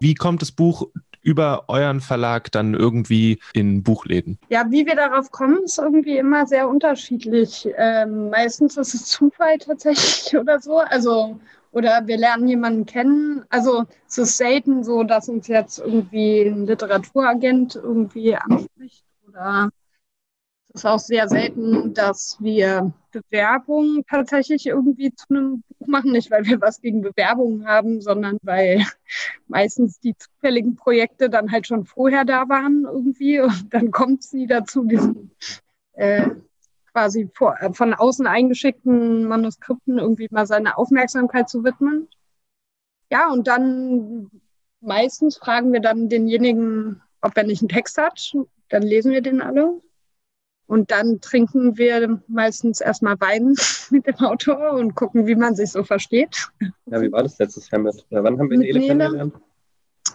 Wie 0.00 0.14
kommt 0.14 0.42
das 0.42 0.52
Buch 0.52 0.88
über 1.24 1.64
euren 1.68 2.00
Verlag 2.00 2.52
dann 2.52 2.74
irgendwie 2.74 3.40
in 3.52 3.82
Buchläden? 3.82 4.38
Ja, 4.50 4.70
wie 4.70 4.86
wir 4.86 4.94
darauf 4.94 5.30
kommen, 5.30 5.64
ist 5.64 5.78
irgendwie 5.78 6.18
immer 6.18 6.46
sehr 6.46 6.68
unterschiedlich. 6.68 7.68
Ähm, 7.76 8.30
meistens 8.30 8.76
ist 8.76 8.94
es 8.94 9.06
Zufall 9.06 9.58
tatsächlich 9.58 10.36
oder 10.40 10.60
so. 10.60 10.78
Also 10.78 11.40
oder 11.72 12.06
wir 12.06 12.16
lernen 12.16 12.46
jemanden 12.46 12.86
kennen. 12.86 13.44
Also 13.48 13.84
es 14.06 14.18
ist 14.18 14.36
selten 14.36 14.84
so, 14.84 15.02
dass 15.02 15.28
uns 15.28 15.48
jetzt 15.48 15.80
irgendwie 15.80 16.42
ein 16.42 16.66
Literaturagent 16.66 17.74
irgendwie 17.74 18.36
anspricht 18.36 19.04
oder 19.28 19.70
ist 20.74 20.84
auch 20.84 20.98
sehr 20.98 21.28
selten, 21.28 21.94
dass 21.94 22.36
wir 22.40 22.92
Bewerbungen 23.12 24.04
tatsächlich 24.10 24.66
irgendwie 24.66 25.14
zu 25.14 25.26
einem 25.30 25.62
Buch 25.68 25.86
machen. 25.86 26.10
Nicht, 26.12 26.32
weil 26.32 26.44
wir 26.44 26.60
was 26.60 26.80
gegen 26.80 27.00
Bewerbungen 27.00 27.66
haben, 27.66 28.00
sondern 28.00 28.38
weil 28.42 28.84
meistens 29.46 30.00
die 30.00 30.16
zufälligen 30.16 30.74
Projekte 30.74 31.30
dann 31.30 31.52
halt 31.52 31.68
schon 31.68 31.84
vorher 31.84 32.24
da 32.24 32.48
waren 32.48 32.84
irgendwie. 32.84 33.40
Und 33.40 33.72
dann 33.72 33.92
kommt 33.92 34.24
sie 34.24 34.46
dazu, 34.46 34.84
diesen 34.84 35.30
äh, 35.92 36.30
quasi 36.92 37.30
vor, 37.32 37.56
äh, 37.60 37.72
von 37.72 37.94
außen 37.94 38.26
eingeschickten 38.26 39.26
Manuskripten 39.26 39.98
irgendwie 39.98 40.28
mal 40.32 40.46
seine 40.46 40.76
Aufmerksamkeit 40.76 41.48
zu 41.48 41.62
widmen. 41.62 42.08
Ja, 43.10 43.30
und 43.30 43.46
dann 43.46 44.28
meistens 44.80 45.36
fragen 45.36 45.72
wir 45.72 45.80
dann 45.80 46.08
denjenigen, 46.08 47.00
ob 47.20 47.36
er 47.36 47.44
nicht 47.44 47.62
einen 47.62 47.68
Text 47.68 47.96
hat. 47.96 48.32
Dann 48.70 48.82
lesen 48.82 49.12
wir 49.12 49.22
den 49.22 49.40
alle 49.40 49.80
und 50.66 50.90
dann 50.90 51.20
trinken 51.20 51.76
wir 51.76 52.20
meistens 52.26 52.80
erstmal 52.80 53.20
Wein 53.20 53.54
mit 53.90 54.06
dem 54.06 54.16
Autor 54.16 54.72
und 54.72 54.94
gucken, 54.94 55.26
wie 55.26 55.34
man 55.34 55.54
sich 55.54 55.72
so 55.72 55.84
versteht. 55.84 56.48
Ja, 56.86 57.00
wie 57.00 57.12
war 57.12 57.22
das 57.22 57.38
letztes 57.38 57.70
Jahr 57.70 57.80
mit? 57.80 57.96
Äh, 58.10 58.22
wann 58.22 58.38
haben 58.38 58.50
wir 58.50 58.58
Nele, 58.58 58.78
Nele 58.78 58.86
kennengelernt? 58.86 59.34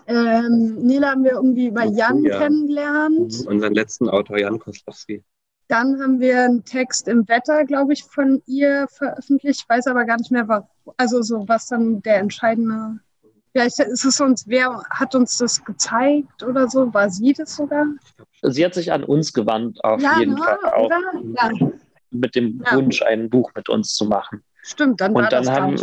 Ähm, 0.08 0.76
Nele 0.76 1.08
haben 1.08 1.24
wir 1.24 1.34
irgendwie 1.34 1.68
über 1.68 1.84
Jan 1.84 2.24
ja. 2.24 2.40
kennengelernt. 2.40 3.42
Mhm. 3.42 3.48
Unseren 3.48 3.74
letzten 3.74 4.10
Autor, 4.10 4.40
Jan 4.40 4.60
Koslowski. 4.60 5.24
Dann 5.68 6.02
haben 6.02 6.20
wir 6.20 6.46
einen 6.46 6.66
Text 6.66 7.08
im 7.08 7.28
Wetter, 7.28 7.64
glaube 7.66 7.94
ich, 7.94 8.04
von 8.04 8.42
ihr 8.48 8.88
veröffentlicht. 8.90 9.62
Ich 9.62 9.70
weiß 9.70 9.86
aber 9.86 10.06
gar 10.06 10.18
nicht 10.18 10.32
mehr, 10.32 10.48
was, 10.48 10.64
also 10.98 11.22
so 11.22 11.48
was 11.48 11.68
dann 11.68 12.02
der 12.02 12.18
entscheidende 12.18 13.00
Vielleicht 13.52 13.80
ist 13.80 14.06
es 14.06 14.22
uns, 14.22 14.48
wer 14.48 14.84
hat 14.92 15.16
uns 15.16 15.38
das 15.38 15.64
gezeigt 15.64 16.44
oder 16.44 16.70
so? 16.70 16.94
War 16.94 17.10
sie 17.10 17.34
das 17.34 17.56
sogar? 17.56 17.88
Sie 18.42 18.66
hat 18.66 18.74
sich 18.74 18.92
an 18.92 19.04
uns 19.04 19.34
gewandt, 19.34 19.84
auf 19.84 20.02
ja, 20.02 20.20
jeden 20.20 20.36
ne? 20.36 20.42
Fall 20.42 20.74
auch. 20.74 20.90
Ja. 20.90 21.70
Mit 22.12 22.36
dem. 22.36 22.62
Wunsch, 22.72 23.02
ein 23.04 23.30
Buch 23.30 23.52
mit 23.56 23.70
uns 23.70 23.94
zu 23.94 24.06
machen. 24.06 24.44
Stimmt, 24.62 25.00
dann 25.00 25.16
und 25.16 25.24
war 25.24 25.30
dann 25.30 25.46
das 25.46 25.56
haben, 25.56 25.76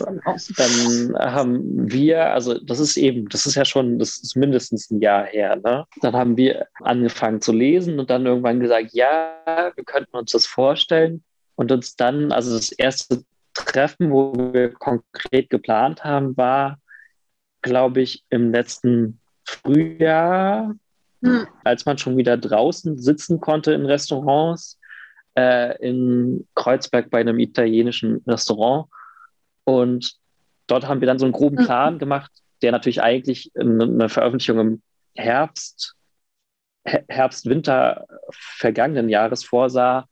dann 0.57 1.33
haben 1.35 1.91
wir, 1.91 2.33
also 2.33 2.59
das 2.59 2.79
ist 2.79 2.97
eben, 2.97 3.29
das 3.29 3.47
ist 3.47 3.55
ja 3.55 3.65
schon, 3.65 3.99
das 3.99 4.19
ist 4.19 4.37
mindestens 4.37 4.91
ein 4.91 5.01
Jahr 5.01 5.25
her, 5.25 5.57
ne? 5.57 5.87
Dann 6.03 6.15
haben 6.15 6.37
wir 6.37 6.67
angefangen 6.81 7.41
zu 7.41 7.53
lesen 7.53 7.99
und 7.99 8.11
dann 8.11 8.27
irgendwann 8.27 8.61
gesagt, 8.61 8.91
ja, 8.93 9.73
wir 9.75 9.85
könnten 9.85 10.17
uns 10.17 10.33
das 10.33 10.47
vorstellen 10.47 11.25
und 11.55 11.73
uns 11.73 11.97
dann, 11.97 12.33
also 12.33 12.55
das 12.55 12.71
erste 12.71 13.25
Treffen, 13.55 14.11
wo 14.11 14.35
wir 14.53 14.73
konkret 14.73 15.49
geplant 15.49 16.05
haben, 16.05 16.37
war 16.37 16.79
glaube 17.67 18.01
ich, 18.01 18.25
im 18.31 18.53
letzten 18.53 19.21
Frühjahr, 19.45 20.75
hm. 21.27 21.47
als 21.65 21.87
man 21.87 21.99
schon 21.99 22.17
wieder 22.17 22.37
draußen 22.37 22.99
sitzen 22.99 23.41
konnte 23.41 23.73
in 23.73 23.87
Restaurants, 23.87 24.79
äh, 25.37 25.77
in 25.87 26.47
Kreuzberg 26.55 27.11
bei 27.11 27.21
einem 27.21 27.39
italienischen 27.39 28.23
Restaurant. 28.27 28.87
Und 29.65 30.17
dort 30.67 30.87
haben 30.89 31.01
wir 31.01 31.07
dann 31.07 31.19
so 31.19 31.27
einen 31.27 31.33
groben 31.33 31.59
hm. 31.59 31.65
Plan 31.65 31.99
gemacht, 31.99 32.31
der 32.63 32.73
natürlich 32.73 33.03
eigentlich 33.03 33.51
eine 33.59 34.09
Veröffentlichung 34.09 34.59
im 34.59 34.83
Herbst, 35.15 35.95
Herbst, 36.85 37.47
Winter 37.47 38.07
vergangenen 38.31 39.09
Jahres 39.09 39.45
vorsah, 39.45 40.07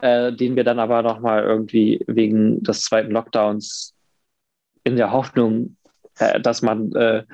äh, 0.00 0.32
den 0.32 0.56
wir 0.56 0.64
dann 0.64 0.80
aber 0.80 1.02
nochmal 1.02 1.44
irgendwie 1.44 2.04
wegen 2.06 2.62
des 2.62 2.82
zweiten 2.82 3.12
Lockdowns 3.12 3.94
in 4.84 4.96
der 4.96 5.12
Hoffnung 5.12 5.76
äh, 6.18 6.40
dass 6.40 6.62
man 6.62 6.92
äh, 6.94 7.24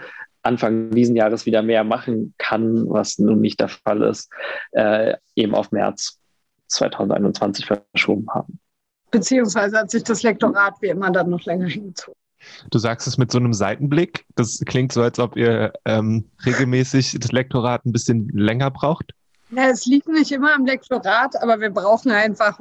Anfang 0.45 0.91
diesen 0.91 1.17
Jahres 1.17 1.47
wieder 1.47 1.63
mehr 1.63 1.85
machen 1.85 2.35
kann, 2.39 2.89
was 2.89 3.19
nun 3.19 3.41
nicht 3.41 3.61
der 3.61 3.69
Fall 3.69 4.03
ist, 4.03 4.31
äh, 4.73 5.15
eben 5.35 5.55
auf 5.55 5.73
März 5.73 6.21
2021 6.69 7.67
verschoben 7.67 8.27
haben. 8.33 8.59
Beziehungsweise 9.11 9.79
hat 9.79 9.91
sich 9.91 10.03
das 10.03 10.23
Lektorat 10.23 10.75
wie 10.81 10.89
immer 10.89 11.11
dann 11.11 11.31
noch 11.31 11.45
länger 11.45 11.69
hingezogen. 11.69 12.19
Du 12.71 12.79
sagst 12.79 13.07
es 13.07 13.17
mit 13.17 13.31
so 13.31 13.39
einem 13.39 13.55
Seitenblick. 13.55 14.27
Das 14.35 14.61
klingt 14.67 14.93
so, 14.93 15.03
als 15.03 15.19
ob 15.19 15.37
ihr 15.37 15.73
ähm, 15.85 16.31
regelmäßig 16.45 17.17
das 17.21 17.33
Lektorat 17.33 17.87
ein 17.87 17.93
bisschen 17.93 18.29
länger 18.29 18.71
braucht. 18.71 19.13
Ja, 19.51 19.69
es 19.69 19.87
liegt 19.87 20.09
nicht 20.09 20.33
immer 20.33 20.55
am 20.55 20.67
Lektorat, 20.67 21.41
aber 21.43 21.61
wir 21.61 21.71
brauchen 21.71 22.11
einfach 22.11 22.61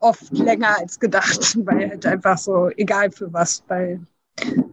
oft 0.00 0.30
länger 0.36 0.78
als 0.78 0.98
gedacht, 0.98 1.56
weil 1.66 1.90
halt 1.90 2.06
einfach 2.06 2.38
so, 2.38 2.68
egal 2.76 3.10
für 3.10 3.32
was, 3.32 3.62
weil 3.68 4.00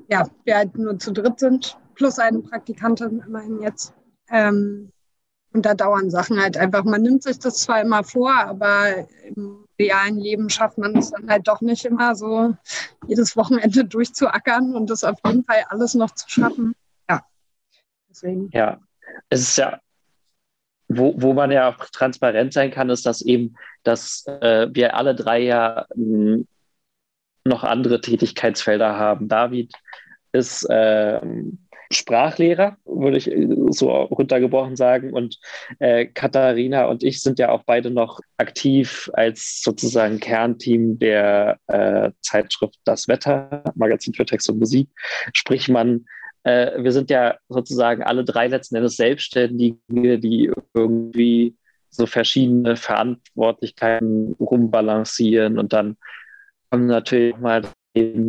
ja, 0.07 0.27
wir 0.45 0.55
halt 0.55 0.77
nur 0.77 0.97
zu 0.97 1.11
dritt 1.11 1.39
sind, 1.39 1.77
plus 1.99 2.17
eine 2.17 2.39
Praktikantin 2.39 3.21
immerhin 3.27 3.61
jetzt. 3.61 3.93
Ähm, 4.31 4.91
Und 5.51 5.65
da 5.65 5.73
dauern 5.73 6.09
Sachen 6.09 6.41
halt 6.41 6.57
einfach. 6.57 6.83
Man 6.83 7.01
nimmt 7.01 7.23
sich 7.23 7.39
das 7.39 7.55
zwar 7.57 7.81
immer 7.81 8.03
vor, 8.03 8.33
aber 8.33 9.07
im 9.23 9.65
realen 9.79 10.17
Leben 10.17 10.49
schafft 10.49 10.77
man 10.77 10.95
es 10.97 11.11
dann 11.11 11.29
halt 11.29 11.47
doch 11.47 11.61
nicht 11.61 11.85
immer 11.85 12.15
so, 12.15 12.55
jedes 13.07 13.35
Wochenende 13.35 13.85
durchzuackern 13.85 14.75
und 14.75 14.89
das 14.89 15.03
auf 15.03 15.17
jeden 15.25 15.43
Fall 15.43 15.63
alles 15.69 15.93
noch 15.93 16.11
zu 16.11 16.29
schaffen. 16.29 16.73
Ja. 17.09 17.23
Deswegen. 18.09 18.49
Ja, 18.53 18.79
es 19.29 19.41
ist 19.41 19.57
ja, 19.57 19.79
wo, 20.87 21.13
wo 21.17 21.33
man 21.33 21.51
ja 21.51 21.69
auch 21.69 21.85
transparent 21.85 22.53
sein 22.53 22.71
kann, 22.71 22.89
ist, 22.89 23.05
dass 23.05 23.21
eben, 23.21 23.55
dass 23.83 24.25
äh, 24.27 24.67
wir 24.71 24.95
alle 24.95 25.15
drei 25.15 25.39
ja 25.39 25.85
hm, 25.93 26.47
noch 27.43 27.63
andere 27.63 27.99
Tätigkeitsfelder 28.01 28.97
haben. 28.97 29.27
David 29.27 29.73
ist 30.31 30.67
ähm, 30.69 31.57
Sprachlehrer, 31.91 32.77
würde 32.85 33.17
ich 33.17 33.31
äh, 33.31 33.47
so 33.69 33.89
runtergebrochen 33.89 34.75
sagen. 34.75 35.13
Und 35.13 35.39
äh, 35.79 36.05
Katharina 36.05 36.85
und 36.85 37.03
ich 37.03 37.21
sind 37.21 37.39
ja 37.39 37.49
auch 37.49 37.63
beide 37.65 37.89
noch 37.89 38.19
aktiv 38.37 39.09
als 39.13 39.61
sozusagen 39.63 40.19
Kernteam 40.19 40.99
der 40.99 41.57
äh, 41.67 42.11
Zeitschrift 42.21 42.75
Das 42.85 43.07
Wetter, 43.07 43.63
Magazin 43.75 44.13
für 44.13 44.25
Text 44.25 44.49
und 44.49 44.59
Musik. 44.59 44.89
Sprich, 45.33 45.67
man, 45.67 46.05
äh, 46.43 46.81
wir 46.81 46.91
sind 46.91 47.09
ja 47.09 47.37
sozusagen 47.49 48.03
alle 48.03 48.23
drei 48.23 48.47
letzten 48.47 48.75
Endes 48.75 48.95
Selbstständige, 48.95 50.19
die 50.19 50.51
irgendwie 50.75 51.55
so 51.89 52.05
verschiedene 52.05 52.75
Verantwortlichkeiten 52.75 54.33
rumbalancieren 54.39 55.57
und 55.57 55.73
dann 55.73 55.97
kommen 56.69 56.85
natürlich 56.85 57.35
mal 57.37 57.63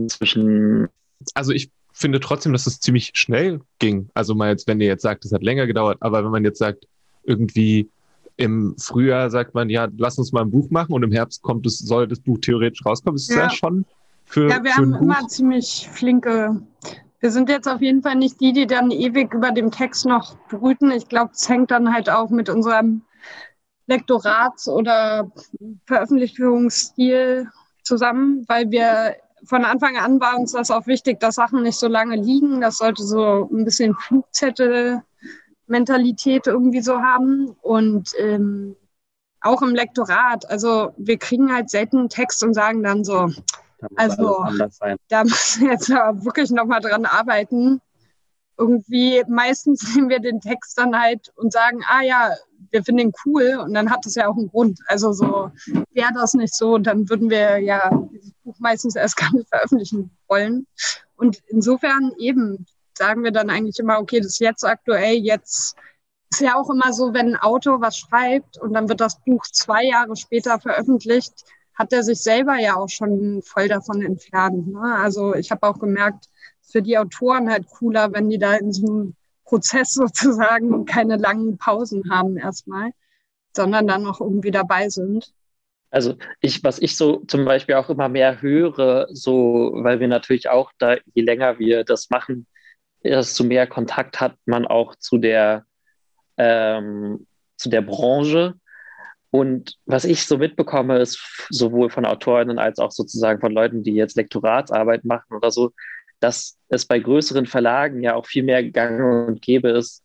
zwischen. 0.08 0.88
Also 1.34 1.52
ich 1.52 1.70
finde 1.92 2.20
trotzdem, 2.20 2.52
dass 2.52 2.66
es 2.66 2.80
ziemlich 2.80 3.12
schnell 3.14 3.60
ging. 3.78 4.08
Also 4.14 4.34
mal 4.34 4.50
jetzt, 4.50 4.66
wenn 4.66 4.80
ihr 4.80 4.86
jetzt 4.86 5.02
sagt, 5.02 5.24
es 5.24 5.32
hat 5.32 5.42
länger 5.42 5.66
gedauert, 5.66 5.98
aber 6.00 6.24
wenn 6.24 6.30
man 6.30 6.44
jetzt 6.44 6.58
sagt, 6.58 6.86
irgendwie 7.24 7.88
im 8.36 8.74
Frühjahr 8.78 9.30
sagt 9.30 9.54
man, 9.54 9.68
ja, 9.68 9.88
lass 9.98 10.18
uns 10.18 10.32
mal 10.32 10.42
ein 10.42 10.50
Buch 10.50 10.70
machen 10.70 10.94
und 10.94 11.02
im 11.02 11.12
Herbst 11.12 11.42
kommt 11.42 11.66
es, 11.66 11.78
soll 11.78 12.08
das 12.08 12.20
Buch 12.20 12.38
theoretisch 12.40 12.84
rauskommen, 12.84 13.16
ist 13.16 13.30
ja. 13.30 13.42
ja 13.42 13.50
schon 13.50 13.84
für. 14.24 14.48
Ja, 14.48 14.64
wir 14.64 14.72
für 14.72 14.82
haben 14.82 14.94
immer 14.94 15.28
ziemlich 15.28 15.88
flinke. 15.92 16.62
Wir 17.20 17.30
sind 17.30 17.50
jetzt 17.50 17.68
auf 17.68 17.82
jeden 17.82 18.02
Fall 18.02 18.14
nicht 18.14 18.40
die, 18.40 18.54
die 18.54 18.66
dann 18.66 18.90
ewig 18.90 19.34
über 19.34 19.50
dem 19.50 19.70
Text 19.70 20.06
noch 20.06 20.36
brüten. 20.48 20.90
Ich 20.90 21.08
glaube, 21.08 21.32
es 21.34 21.46
hängt 21.48 21.70
dann 21.70 21.92
halt 21.92 22.08
auch 22.08 22.30
mit 22.30 22.48
unserem 22.48 23.02
Lektorats- 23.86 24.68
oder 24.68 25.30
Veröffentlichungsstil 25.86 27.48
zusammen, 27.82 28.44
weil 28.48 28.70
wir 28.70 29.16
von 29.44 29.64
Anfang 29.64 29.96
an 29.96 30.20
war 30.20 30.38
uns 30.38 30.52
das 30.52 30.70
auch 30.70 30.86
wichtig, 30.86 31.18
dass 31.20 31.36
Sachen 31.36 31.62
nicht 31.62 31.78
so 31.78 31.88
lange 31.88 32.16
liegen. 32.16 32.60
Das 32.60 32.76
sollte 32.78 33.02
so 33.02 33.48
ein 33.50 33.64
bisschen 33.64 33.94
Flugzettel-Mentalität 33.94 36.46
irgendwie 36.46 36.82
so 36.82 37.00
haben. 37.00 37.56
Und 37.62 38.12
ähm, 38.18 38.76
auch 39.40 39.62
im 39.62 39.74
Lektorat, 39.74 40.48
also 40.50 40.92
wir 40.96 41.18
kriegen 41.18 41.52
halt 41.52 41.70
selten 41.70 41.98
einen 41.98 42.08
Text 42.08 42.44
und 42.44 42.54
sagen 42.54 42.82
dann 42.82 43.04
so, 43.04 43.30
also 43.96 44.44
da 45.08 45.24
müssen 45.24 45.62
wir 45.62 45.70
jetzt 45.72 45.90
aber 45.90 46.24
wirklich 46.24 46.50
nochmal 46.50 46.80
dran 46.80 47.06
arbeiten. 47.06 47.80
Irgendwie 48.58 49.24
meistens 49.28 49.82
nehmen 49.94 50.10
wir 50.10 50.20
den 50.20 50.40
Text 50.40 50.78
dann 50.78 51.00
halt 51.00 51.32
und 51.36 51.52
sagen, 51.52 51.82
ah 51.88 52.02
ja, 52.02 52.30
wir 52.70 52.84
finden 52.84 53.08
ihn 53.08 53.12
cool 53.24 53.58
und 53.64 53.74
dann 53.74 53.90
hat 53.90 54.04
das 54.04 54.14
ja 54.14 54.28
auch 54.28 54.36
einen 54.36 54.48
Grund. 54.48 54.80
Also 54.86 55.12
so 55.12 55.50
wäre 55.92 56.12
das 56.14 56.34
nicht 56.34 56.54
so, 56.54 56.78
dann 56.78 57.08
würden 57.08 57.30
wir 57.30 57.58
ja 57.58 57.90
dieses 58.12 58.32
Buch 58.44 58.56
meistens 58.58 58.96
erst 58.96 59.16
gar 59.16 59.32
nicht 59.32 59.48
veröffentlichen 59.48 60.10
wollen. 60.28 60.66
Und 61.16 61.38
insofern 61.48 62.12
eben 62.18 62.66
sagen 62.96 63.24
wir 63.24 63.32
dann 63.32 63.50
eigentlich 63.50 63.78
immer, 63.78 63.98
okay, 63.98 64.18
das 64.18 64.32
ist 64.32 64.40
jetzt 64.40 64.64
aktuell, 64.64 65.16
jetzt 65.16 65.76
ist 66.30 66.40
ja 66.40 66.56
auch 66.56 66.70
immer 66.70 66.92
so, 66.92 67.12
wenn 67.12 67.34
ein 67.34 67.36
Autor 67.36 67.80
was 67.80 67.96
schreibt 67.96 68.58
und 68.58 68.72
dann 68.72 68.88
wird 68.88 69.00
das 69.00 69.20
Buch 69.24 69.44
zwei 69.50 69.84
Jahre 69.84 70.16
später 70.16 70.60
veröffentlicht, 70.60 71.44
hat 71.74 71.92
er 71.92 72.02
sich 72.02 72.20
selber 72.20 72.56
ja 72.56 72.76
auch 72.76 72.88
schon 72.88 73.42
voll 73.42 73.68
davon 73.68 74.02
entfernt. 74.02 74.68
Ne? 74.68 74.96
Also 74.98 75.34
ich 75.34 75.50
habe 75.50 75.66
auch 75.66 75.78
gemerkt, 75.78 76.26
für 76.60 76.82
die 76.82 76.98
Autoren 76.98 77.50
halt 77.50 77.66
cooler, 77.68 78.12
wenn 78.12 78.28
die 78.28 78.38
da 78.38 78.54
in 78.54 78.72
so 78.72 78.86
einem 78.86 79.16
Prozess 79.50 79.92
sozusagen 79.94 80.84
keine 80.86 81.16
langen 81.16 81.58
Pausen 81.58 82.10
haben 82.10 82.36
erstmal, 82.36 82.90
sondern 83.54 83.86
dann 83.86 84.02
noch 84.04 84.20
irgendwie 84.20 84.52
dabei 84.52 84.88
sind. 84.88 85.32
Also 85.90 86.14
ich, 86.40 86.62
was 86.62 86.78
ich 86.78 86.96
so 86.96 87.24
zum 87.26 87.44
Beispiel 87.44 87.74
auch 87.74 87.90
immer 87.90 88.08
mehr 88.08 88.40
höre, 88.40 89.08
so, 89.10 89.72
weil 89.74 89.98
wir 89.98 90.06
natürlich 90.06 90.48
auch 90.48 90.70
da, 90.78 90.96
je 91.14 91.22
länger 91.22 91.58
wir 91.58 91.82
das 91.82 92.10
machen, 92.10 92.46
desto 93.02 93.42
mehr 93.42 93.66
Kontakt 93.66 94.20
hat 94.20 94.36
man 94.44 94.66
auch 94.66 94.94
zu 94.94 95.18
der, 95.18 95.64
ähm, 96.36 97.26
zu 97.56 97.68
der 97.70 97.82
Branche. 97.82 98.54
Und 99.32 99.78
was 99.84 100.04
ich 100.04 100.26
so 100.26 100.38
mitbekomme, 100.38 100.98
ist 100.98 101.20
sowohl 101.50 101.90
von 101.90 102.04
Autorinnen 102.04 102.60
als 102.60 102.78
auch 102.78 102.92
sozusagen 102.92 103.40
von 103.40 103.52
Leuten, 103.52 103.82
die 103.82 103.94
jetzt 103.94 104.16
Lektoratsarbeit 104.16 105.04
machen 105.04 105.34
oder 105.34 105.50
so, 105.50 105.72
dass 106.20 106.58
es 106.68 106.86
bei 106.86 106.98
größeren 106.98 107.46
Verlagen 107.46 108.02
ja 108.02 108.14
auch 108.14 108.26
viel 108.26 108.42
mehr 108.42 108.62
gang 108.62 109.28
und 109.28 109.42
gäbe 109.42 109.70
ist, 109.70 110.04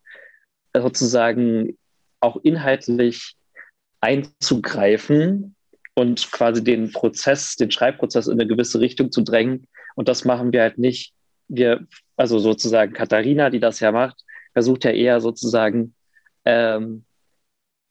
sozusagen 0.73 1.78
auch 2.19 2.38
inhaltlich 2.43 3.36
einzugreifen 4.01 5.56
und 5.93 6.32
quasi 6.32 6.63
den 6.63 6.91
Prozess, 6.91 7.56
den 7.56 7.71
Schreibprozess 7.71 8.28
in 8.28 8.34
eine 8.34 8.47
gewisse 8.47 8.80
Richtung 8.80 9.12
zu 9.12 9.21
drängen. 9.21 9.67
Und 9.95 10.08
das 10.08 10.25
machen 10.25 10.51
wir 10.51 10.62
halt 10.62 10.78
nicht. 10.78 11.13
Wir, 11.47 11.88
also 12.17 12.39
sozusagen 12.39 12.93
Katharina, 12.93 13.49
die 13.49 13.60
das 13.60 13.80
ja 13.80 13.91
macht, 13.91 14.17
versucht 14.54 14.84
ja 14.84 14.91
eher 14.91 15.21
sozusagen 15.21 15.95
ähm, 16.43 17.06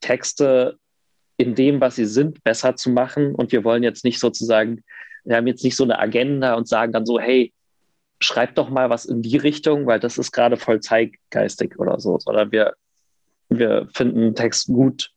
Texte 0.01 0.79
in 1.37 1.55
dem, 1.55 1.81
was 1.81 1.97
sie 1.97 2.05
sind, 2.05 2.45
besser 2.45 2.77
zu 2.77 2.91
machen. 2.91 3.35
Und 3.35 3.53
wir 3.53 3.65
wollen 3.65 3.83
jetzt 3.83 4.05
nicht 4.05 4.21
sozusagen, 4.21 4.85
wir 5.25 5.37
haben 5.37 5.47
jetzt 5.47 5.65
nicht 5.65 5.77
so 5.77 5.85
eine 5.85 5.99
Agenda 5.99 6.55
und 6.55 6.69
sagen 6.69 6.93
dann 6.93 7.07
so, 7.07 7.19
hey, 7.19 7.53
schreib 8.21 8.55
doch 8.55 8.71
mal 8.71 8.91
was 8.91 9.05
in 9.05 9.23
die 9.23 9.37
Richtung, 9.37 9.87
weil 9.87 10.01
das 10.01 10.19
ist 10.19 10.33
gerade 10.33 10.57
voll 10.57 10.81
zeitgeistig 10.81 11.79
oder 11.79 12.01
so, 12.01 12.19
sondern 12.19 12.53
wir, 12.53 12.75
wir 13.49 13.89
finden 13.95 14.35
Text 14.35 14.69
gut 14.69 15.11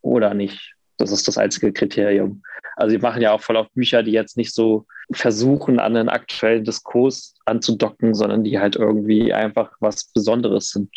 oder 0.00 0.34
nicht. 0.34 0.74
Das 0.98 1.10
ist 1.10 1.26
das 1.28 1.38
einzige 1.38 1.72
Kriterium. 1.72 2.42
Also 2.76 2.92
wir 2.92 3.00
machen 3.00 3.22
ja 3.22 3.32
auch 3.32 3.40
voll 3.40 3.56
auf 3.56 3.70
Bücher, 3.72 4.02
die 4.02 4.12
jetzt 4.12 4.36
nicht 4.36 4.54
so 4.54 4.86
versuchen, 5.12 5.78
an 5.78 5.94
den 5.94 6.08
aktuellen 6.08 6.64
Diskurs 6.64 7.34
anzudocken, 7.44 8.14
sondern 8.14 8.44
die 8.44 8.58
halt 8.58 8.76
irgendwie 8.76 9.32
einfach 9.32 9.72
was 9.80 10.04
Besonderes 10.12 10.70
sind 10.70 10.90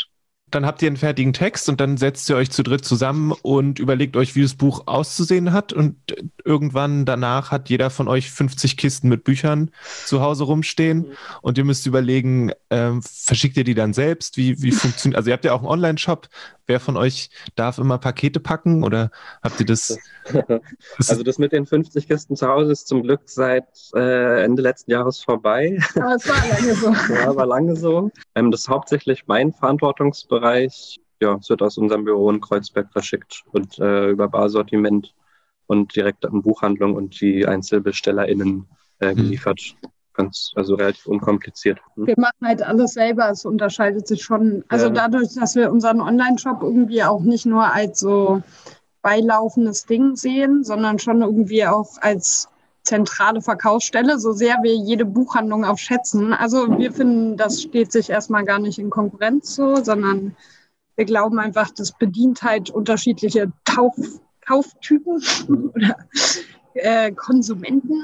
dann 0.56 0.66
habt 0.66 0.82
ihr 0.82 0.88
einen 0.88 0.96
fertigen 0.96 1.34
Text 1.34 1.68
und 1.68 1.82
dann 1.82 1.98
setzt 1.98 2.30
ihr 2.30 2.38
euch 2.38 2.50
zu 2.50 2.64
dritt 2.64 2.86
zusammen 2.86 3.34
und 3.34 3.78
überlegt 3.78 4.16
euch, 4.16 4.36
wie 4.36 4.42
das 4.42 4.56
Buch 4.56 4.84
auszusehen 4.88 5.52
hat. 5.52 5.74
Und 5.74 5.98
irgendwann 6.46 7.06
danach 7.06 7.52
hat 7.52 7.70
jeder 7.70 7.90
von 7.90 8.08
euch 8.08 8.32
50 8.32 8.78
Kisten 8.78 9.10
mit 9.10 9.26
Büchern 9.26 9.70
zu 10.06 10.22
Hause 10.22 10.46
rumstehen. 10.46 11.00
Mhm. 11.00 11.06
Und 11.42 11.58
ihr 11.58 11.66
müsst 11.66 11.86
überlegen, 11.86 12.52
ähm, 12.70 13.02
verschickt 13.04 13.58
ihr 13.58 13.66
die 13.66 13.76
dann 13.76 13.94
selbst? 13.94 14.38
Wie, 14.38 14.62
wie 14.62 14.72
funktioniert, 14.72 15.18
also 15.18 15.30
ihr 15.30 15.34
habt 15.34 15.44
ja 15.44 15.54
auch 15.54 15.60
einen 15.60 15.68
Online-Shop. 15.68 16.30
Wer 16.68 16.80
von 16.80 16.98
euch 16.98 17.30
darf 17.56 17.78
immer 17.78 17.98
Pakete 17.98 18.40
packen 18.40 18.84
oder 18.84 19.12
habt 19.44 19.60
ihr 19.60 19.66
das? 19.66 20.00
also 20.98 21.22
das 21.22 21.38
mit 21.38 21.52
den 21.52 21.66
50 21.66 22.08
Kisten 22.08 22.36
zu 22.36 22.48
Hause 22.48 22.72
ist 22.72 22.88
zum 22.88 23.04
Glück 23.04 23.22
seit 23.26 23.68
äh, 23.94 24.44
Ende 24.44 24.62
letzten 24.64 24.92
Jahres 24.92 25.22
vorbei. 25.22 25.78
Aber 25.96 26.16
es 26.16 26.28
war 26.28 26.48
lange 26.48 26.76
so. 26.76 27.14
ja, 27.14 27.36
war 27.36 27.46
lange 27.46 27.76
so. 27.76 28.12
Ähm, 28.34 28.52
das 28.52 28.62
ist 28.62 28.70
hauptsächlich 28.70 29.28
mein 29.28 29.54
Verantwortungsbereich. 29.54 31.00
Ja, 31.22 31.36
es 31.36 31.50
wird 31.50 31.62
aus 31.62 31.78
unserem 31.78 32.04
Büro 32.04 32.30
in 32.30 32.42
Kreuzberg 32.42 32.92
verschickt 32.92 33.44
und 33.52 33.80
äh, 33.80 34.10
über 34.10 34.28
Barsortiment 34.28 35.14
und 35.68 35.96
direkt 35.96 36.26
an 36.26 36.42
Buchhandlung 36.42 36.96
und 36.96 37.20
die 37.22 37.48
EinzelbestellerInnen 37.48 38.68
äh, 39.00 39.14
geliefert. 39.14 39.60
Hm 39.82 39.90
ganz, 40.16 40.52
also 40.56 40.76
relativ 40.76 41.06
unkompliziert. 41.08 41.80
Hm? 41.96 42.08
Wir 42.08 42.16
machen 42.18 42.40
halt 42.44 42.62
alles 42.62 42.94
selber, 42.94 43.30
es 43.30 43.46
unterscheidet 43.46 44.08
sich 44.08 44.24
schon. 44.24 44.64
Also 44.68 44.88
ja. 44.88 44.92
dadurch, 44.92 45.34
dass 45.36 45.56
wir 45.56 45.72
unseren 45.72 46.02
Online-Shop 46.02 46.62
irgendwie 46.62 47.04
auch 47.04 47.22
nicht 47.22 47.46
nur 47.46 47.66
als 47.66 48.00
so 48.00 48.42
beilaufendes 49.02 49.86
Ding 49.86 50.16
sehen, 50.16 50.64
sondern 50.64 51.00
schon 51.00 51.22
irgendwie 51.22 51.66
auch 51.66 51.98
als 52.02 52.50
zentrale 52.84 53.42
Verkaufsstelle, 53.42 54.20
so 54.20 54.32
sehr 54.32 54.58
wir 54.62 54.76
jede 54.76 55.06
Buchhandlung 55.06 55.66
auch 55.66 55.78
schätzen. 55.78 56.34
Also 56.34 56.78
wir 56.78 56.92
finden, 56.92 57.36
das 57.36 57.62
steht 57.62 57.92
sich 57.92 58.10
erstmal 58.10 58.46
gar 58.46 58.60
nicht 58.60 58.80
in 58.80 58.90
Konkurrenz 58.90 59.56
so, 59.56 59.84
sondern 59.84 60.36
wir 60.96 61.06
glauben 61.06 61.40
einfach, 61.40 61.72
das 61.72 61.92
bedient 61.92 62.42
halt 62.44 62.70
unterschiedliche 62.70 63.52
Tauf 63.66 63.96
Kauftypen 64.46 65.22
oder 65.74 65.98
äh, 66.76 67.12
Konsumenten, 67.12 68.04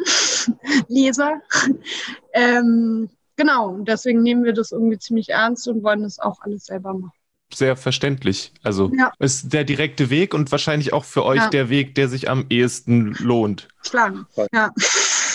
Leser. 0.88 1.42
ähm, 2.34 3.10
genau, 3.36 3.78
deswegen 3.82 4.24
nehmen 4.24 4.44
wir 4.44 4.54
das 4.54 4.72
irgendwie 4.72 5.00
ziemlich 5.00 5.30
ernst 5.30 5.68
und 5.68 5.84
wollen 5.84 6.04
das 6.04 6.20
auch 6.20 6.42
alles 6.42 6.66
selber 6.66 6.94
machen. 6.94 7.12
Sehr 7.54 7.76
verständlich. 7.76 8.54
Also 8.64 8.92
ja. 8.98 9.12
ist 9.20 9.52
der 9.52 9.66
direkte 9.66 10.10
Weg 10.10 10.34
und 10.34 10.52
wahrscheinlich 10.52 10.94
auch 10.94 11.04
für 11.04 11.26
euch 11.26 11.42
ja. 11.42 11.50
der 11.50 11.70
Weg, 11.70 11.96
der 11.96 12.08
sich 12.08 12.30
am 12.30 12.46
ehesten 12.50 13.14
lohnt. 13.20 13.68
Klar, 13.84 14.26
ja. 14.54 14.72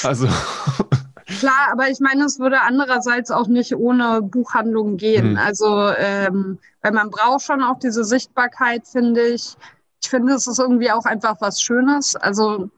Also 0.02 0.26
Klar, 1.26 1.72
aber 1.72 1.90
ich 1.90 1.98
meine, 1.98 2.24
es 2.24 2.38
würde 2.38 2.60
andererseits 2.60 3.32
auch 3.32 3.48
nicht 3.48 3.74
ohne 3.74 4.22
Buchhandlung 4.22 4.96
gehen. 4.96 5.32
Mhm. 5.32 5.38
Also, 5.38 5.90
ähm, 5.96 6.58
weil 6.82 6.92
man 6.92 7.10
braucht 7.10 7.42
schon 7.42 7.62
auch 7.62 7.78
diese 7.80 8.04
Sichtbarkeit, 8.04 8.86
finde 8.86 9.26
ich. 9.26 9.56
Ich 10.02 10.08
finde, 10.08 10.34
es 10.34 10.46
ist 10.46 10.60
irgendwie 10.60 10.90
auch 10.92 11.04
einfach 11.04 11.36
was 11.40 11.60
Schönes. 11.60 12.14
Also, 12.14 12.70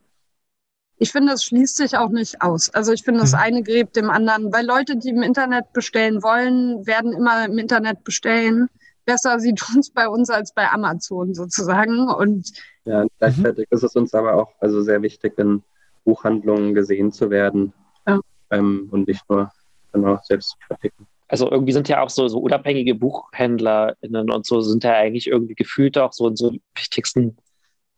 ich 0.98 1.12
finde, 1.12 1.32
es 1.32 1.44
schließt 1.44 1.76
sich 1.76 1.96
auch 1.96 2.10
nicht 2.10 2.42
aus. 2.42 2.70
Also, 2.70 2.92
ich 2.92 3.04
finde, 3.04 3.20
das 3.20 3.32
mhm. 3.32 3.38
eine 3.38 3.62
gräbt 3.62 3.96
dem 3.96 4.10
anderen, 4.10 4.52
weil 4.52 4.66
Leute, 4.66 4.96
die 4.96 5.10
im 5.10 5.22
Internet 5.22 5.72
bestellen 5.72 6.22
wollen, 6.22 6.86
werden 6.86 7.12
immer 7.12 7.44
im 7.44 7.58
Internet 7.58 8.04
bestellen. 8.04 8.68
Besser, 9.04 9.38
sie 9.38 9.54
tun 9.56 9.80
es 9.80 9.90
bei 9.90 10.08
uns 10.08 10.30
als 10.30 10.52
bei 10.52 10.68
Amazon 10.68 11.34
sozusagen. 11.34 12.08
Und 12.08 12.52
ja, 12.84 13.04
gleichzeitig 13.18 13.68
mhm. 13.70 13.76
ist 13.76 13.82
es 13.84 13.96
uns 13.96 14.14
aber 14.14 14.34
auch 14.34 14.52
also 14.60 14.82
sehr 14.82 15.02
wichtig, 15.02 15.38
in 15.38 15.62
Buchhandlungen 16.04 16.74
gesehen 16.74 17.12
zu 17.12 17.30
werden 17.30 17.72
ja. 18.06 18.18
ähm, 18.50 18.88
und 18.90 19.06
nicht 19.06 19.28
nur 19.28 19.52
genau, 19.92 20.18
selbst 20.24 20.50
zu 20.50 20.56
verticken. 20.66 21.06
Also 21.28 21.50
irgendwie 21.50 21.72
sind 21.72 21.88
ja 21.88 22.00
auch 22.00 22.08
so, 22.08 22.26
so 22.28 22.38
unabhängige 22.38 22.94
BuchhändlerInnen 22.94 24.30
und 24.30 24.46
so 24.46 24.62
sind 24.62 24.84
ja 24.84 24.94
eigentlich 24.94 25.26
irgendwie 25.26 25.54
gefühlt 25.54 25.98
auch 25.98 26.14
so 26.14 26.24
unsere 26.24 26.54
wichtigsten 26.74 27.36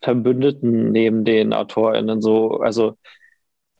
Verbündeten 0.02 0.92
neben 0.92 1.24
den 1.24 1.52
AutorInnen 1.52 2.20
so. 2.20 2.58
Also 2.60 2.96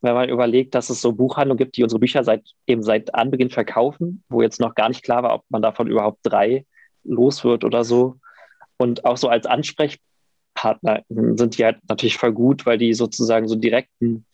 wenn 0.02 0.14
man 0.14 0.28
überlegt, 0.28 0.74
dass 0.74 0.90
es 0.90 1.00
so 1.00 1.12
Buchhandlungen 1.12 1.58
gibt, 1.58 1.76
die 1.76 1.82
unsere 1.82 2.00
Bücher 2.00 2.24
seit 2.24 2.44
eben 2.66 2.82
seit 2.82 3.14
Anbeginn 3.14 3.50
verkaufen, 3.50 4.22
wo 4.28 4.42
jetzt 4.42 4.60
noch 4.60 4.74
gar 4.74 4.88
nicht 4.88 5.02
klar 5.02 5.22
war, 5.22 5.34
ob 5.34 5.44
man 5.48 5.62
davon 5.62 5.88
überhaupt 5.88 6.20
drei 6.22 6.64
los 7.04 7.44
wird 7.44 7.64
oder 7.64 7.84
so. 7.84 8.16
Und 8.76 9.04
auch 9.04 9.16
so 9.16 9.28
als 9.28 9.46
Ansprechpartner 9.46 11.02
sind 11.08 11.58
die 11.58 11.64
halt 11.64 11.78
natürlich 11.88 12.16
voll 12.16 12.32
gut, 12.32 12.64
weil 12.64 12.78
die 12.78 12.94
sozusagen 12.94 13.46
so 13.46 13.56
direkten 13.56 14.24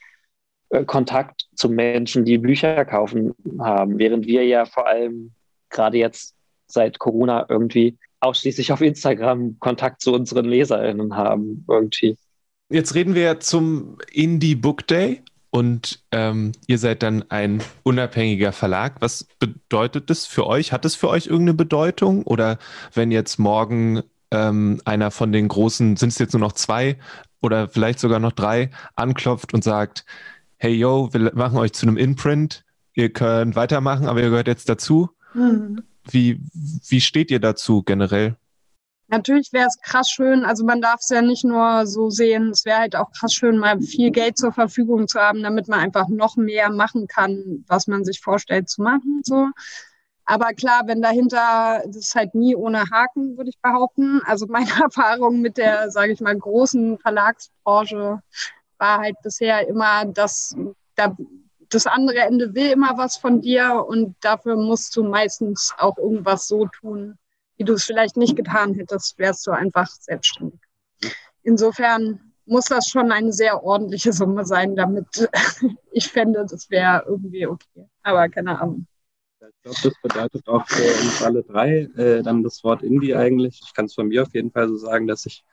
äh, 0.71 0.85
Kontakt 0.85 1.47
zu 1.55 1.69
Menschen, 1.69 2.25
die 2.25 2.39
Bücher 2.39 2.85
kaufen 2.85 3.35
haben, 3.59 3.99
während 3.99 4.27
wir 4.27 4.45
ja 4.45 4.65
vor 4.65 4.87
allem 4.87 5.33
gerade 5.71 5.99
jetzt 5.99 6.35
seit 6.69 6.99
Corona 6.99 7.47
irgendwie 7.49 7.97
ausschließlich 8.21 8.73
auf 8.73 8.81
Instagram 8.81 9.59
Kontakt 9.59 10.01
zu 10.01 10.13
unseren 10.13 10.47
LeserInnen 10.47 11.17
haben 11.17 11.65
irgendwie. 11.69 12.17
Jetzt 12.69 12.95
reden 12.95 13.15
wir 13.15 13.41
zum 13.41 13.99
Indie 14.13 14.57
Book 14.57 14.87
Day 14.87 15.23
und 15.51 16.03
ähm, 16.11 16.53
ihr 16.67 16.79
seid 16.79 17.03
dann 17.03 17.25
ein 17.31 17.63
unabhängiger 17.83 18.53
Verlag. 18.53 18.97
Was 19.01 19.25
bedeutet 19.39 20.11
das 20.11 20.27
für 20.27 20.47
euch? 20.47 20.73
Hat 20.73 20.85
es 20.85 20.95
für 20.95 21.09
euch 21.09 21.27
irgendeine 21.27 21.55
Bedeutung? 21.55 22.25
Oder 22.25 22.59
wenn 22.93 23.11
jetzt 23.11 23.39
morgen 23.39 24.03
ähm, 24.33 24.81
einer 24.85 25.11
von 25.11 25.33
den 25.33 25.49
großen, 25.49 25.97
sind 25.97 26.09
es 26.09 26.19
jetzt 26.19 26.33
nur 26.33 26.41
noch 26.41 26.53
zwei 26.53 26.99
oder 27.41 27.69
vielleicht 27.69 28.01
sogar 28.01 28.19
noch 28.19 28.33
drei, 28.33 28.71
anklopft 28.97 29.55
und 29.55 29.63
sagt, 29.63 30.05
hey 30.57 30.75
yo, 30.75 31.09
wir 31.13 31.33
machen 31.35 31.59
euch 31.59 31.73
zu 31.73 31.87
einem 31.87 31.97
Imprint, 31.97 32.65
ihr 32.95 33.13
könnt 33.13 33.57
weitermachen, 33.57 34.07
aber 34.09 34.21
ihr 34.21 34.31
gehört 34.31 34.49
jetzt 34.49 34.69
dazu. 34.69 35.11
Mhm. 35.35 35.83
Wie, 36.11 36.41
wie 36.53 37.01
steht 37.01 37.31
ihr 37.31 37.41
dazu 37.41 37.83
generell? 37.83 38.37
Natürlich 39.09 39.53
wäre 39.53 39.69
es 39.69 39.81
krass 39.81 40.11
schön, 40.11 40.45
also 40.45 40.65
man 40.65 40.81
darf 40.81 40.99
es 41.01 41.11
ja 41.11 41.23
nicht 41.23 41.45
nur 41.45 41.87
so 41.87 42.11
sehen, 42.11 42.51
es 42.51 42.65
wäre 42.65 42.81
halt 42.81 42.97
auch 42.97 43.13
krass 43.13 43.33
schön, 43.33 43.57
mal 43.57 43.81
viel 43.81 44.11
Geld 44.11 44.37
zur 44.37 44.53
Verfügung 44.53 45.07
zu 45.07 45.21
haben, 45.21 45.45
damit 45.45 45.69
man 45.69 45.79
einfach 45.79 46.09
noch 46.09 46.37
mehr 46.37 46.71
machen 46.71 47.07
kann, 47.07 47.65
was 47.69 47.87
man 47.87 48.05
sich 48.05 48.21
vorstellt 48.21 48.69
zu 48.69 48.83
machen. 48.83 49.21
So. 49.25 49.49
Aber 50.25 50.47
klar, 50.55 50.83
wenn 50.87 51.03
dahinter, 51.03 51.83
das 51.87 51.97
ist 51.97 52.15
halt 52.17 52.35
nie 52.35 52.57
ohne 52.57 52.91
Haken, 52.91 53.37
würde 53.37 53.51
ich 53.51 53.61
behaupten. 53.61 54.21
Also 54.25 54.47
meine 54.49 54.67
Erfahrung 54.83 55.41
mit 55.41 55.57
der, 55.57 55.93
sage 55.93 56.13
ich 56.13 56.21
mal, 56.21 56.37
großen 56.37 56.99
Verlagsbranche 56.99 58.21
war 58.79 58.99
halt 58.99 59.17
bisher 59.23 59.69
immer, 59.69 60.05
dass 60.05 60.57
da, 60.97 61.17
das 61.71 61.87
andere 61.87 62.19
Ende 62.19 62.55
will 62.55 62.71
immer 62.73 62.97
was 62.97 63.17
von 63.17 63.41
dir 63.41 63.85
und 63.87 64.17
dafür 64.21 64.57
musst 64.57 64.97
du 64.97 65.05
meistens 65.05 65.75
auch 65.79 65.97
irgendwas 65.99 66.47
so 66.47 66.67
tun, 66.67 67.19
wie 67.57 67.65
du 67.65 67.75
es 67.75 67.85
vielleicht 67.85 68.17
nicht 68.17 68.37
getan 68.37 68.75
hättest, 68.75 69.19
wärst 69.19 69.47
du 69.47 69.51
einfach 69.51 69.89
selbstständig. 69.89 70.61
Insofern 71.43 72.21
muss 72.45 72.67
das 72.67 72.89
schon 72.89 73.11
eine 73.11 73.33
sehr 73.33 73.63
ordentliche 73.63 74.13
Summe 74.13 74.45
sein, 74.45 74.77
damit 74.77 75.29
ich 75.91 76.09
fände, 76.09 76.47
das 76.49 76.71
wäre 76.71 77.05
irgendwie 77.07 77.47
okay. 77.47 77.89
Aber 78.03 78.29
keine 78.29 78.61
Ahnung. 78.61 78.87
Ich 79.41 79.63
glaube, 79.63 79.79
das 79.83 79.95
bedeutet 80.03 80.49
auch 80.49 80.67
für 80.67 80.83
uns 80.83 81.23
alle 81.23 81.43
drei 81.43 81.89
äh, 81.97 82.23
dann 82.23 82.43
das 82.43 82.63
Wort 82.65 82.83
Indie 82.83 83.15
eigentlich. 83.15 83.61
Ich 83.65 83.75
kann 83.75 83.87
es 83.87 83.95
von 83.95 84.09
mir 84.09 84.23
auf 84.23 84.35
jeden 84.35 84.51
Fall 84.51 84.69
so 84.69 84.77
sagen, 84.77 85.07
dass 85.07 85.27
ich 85.27 85.45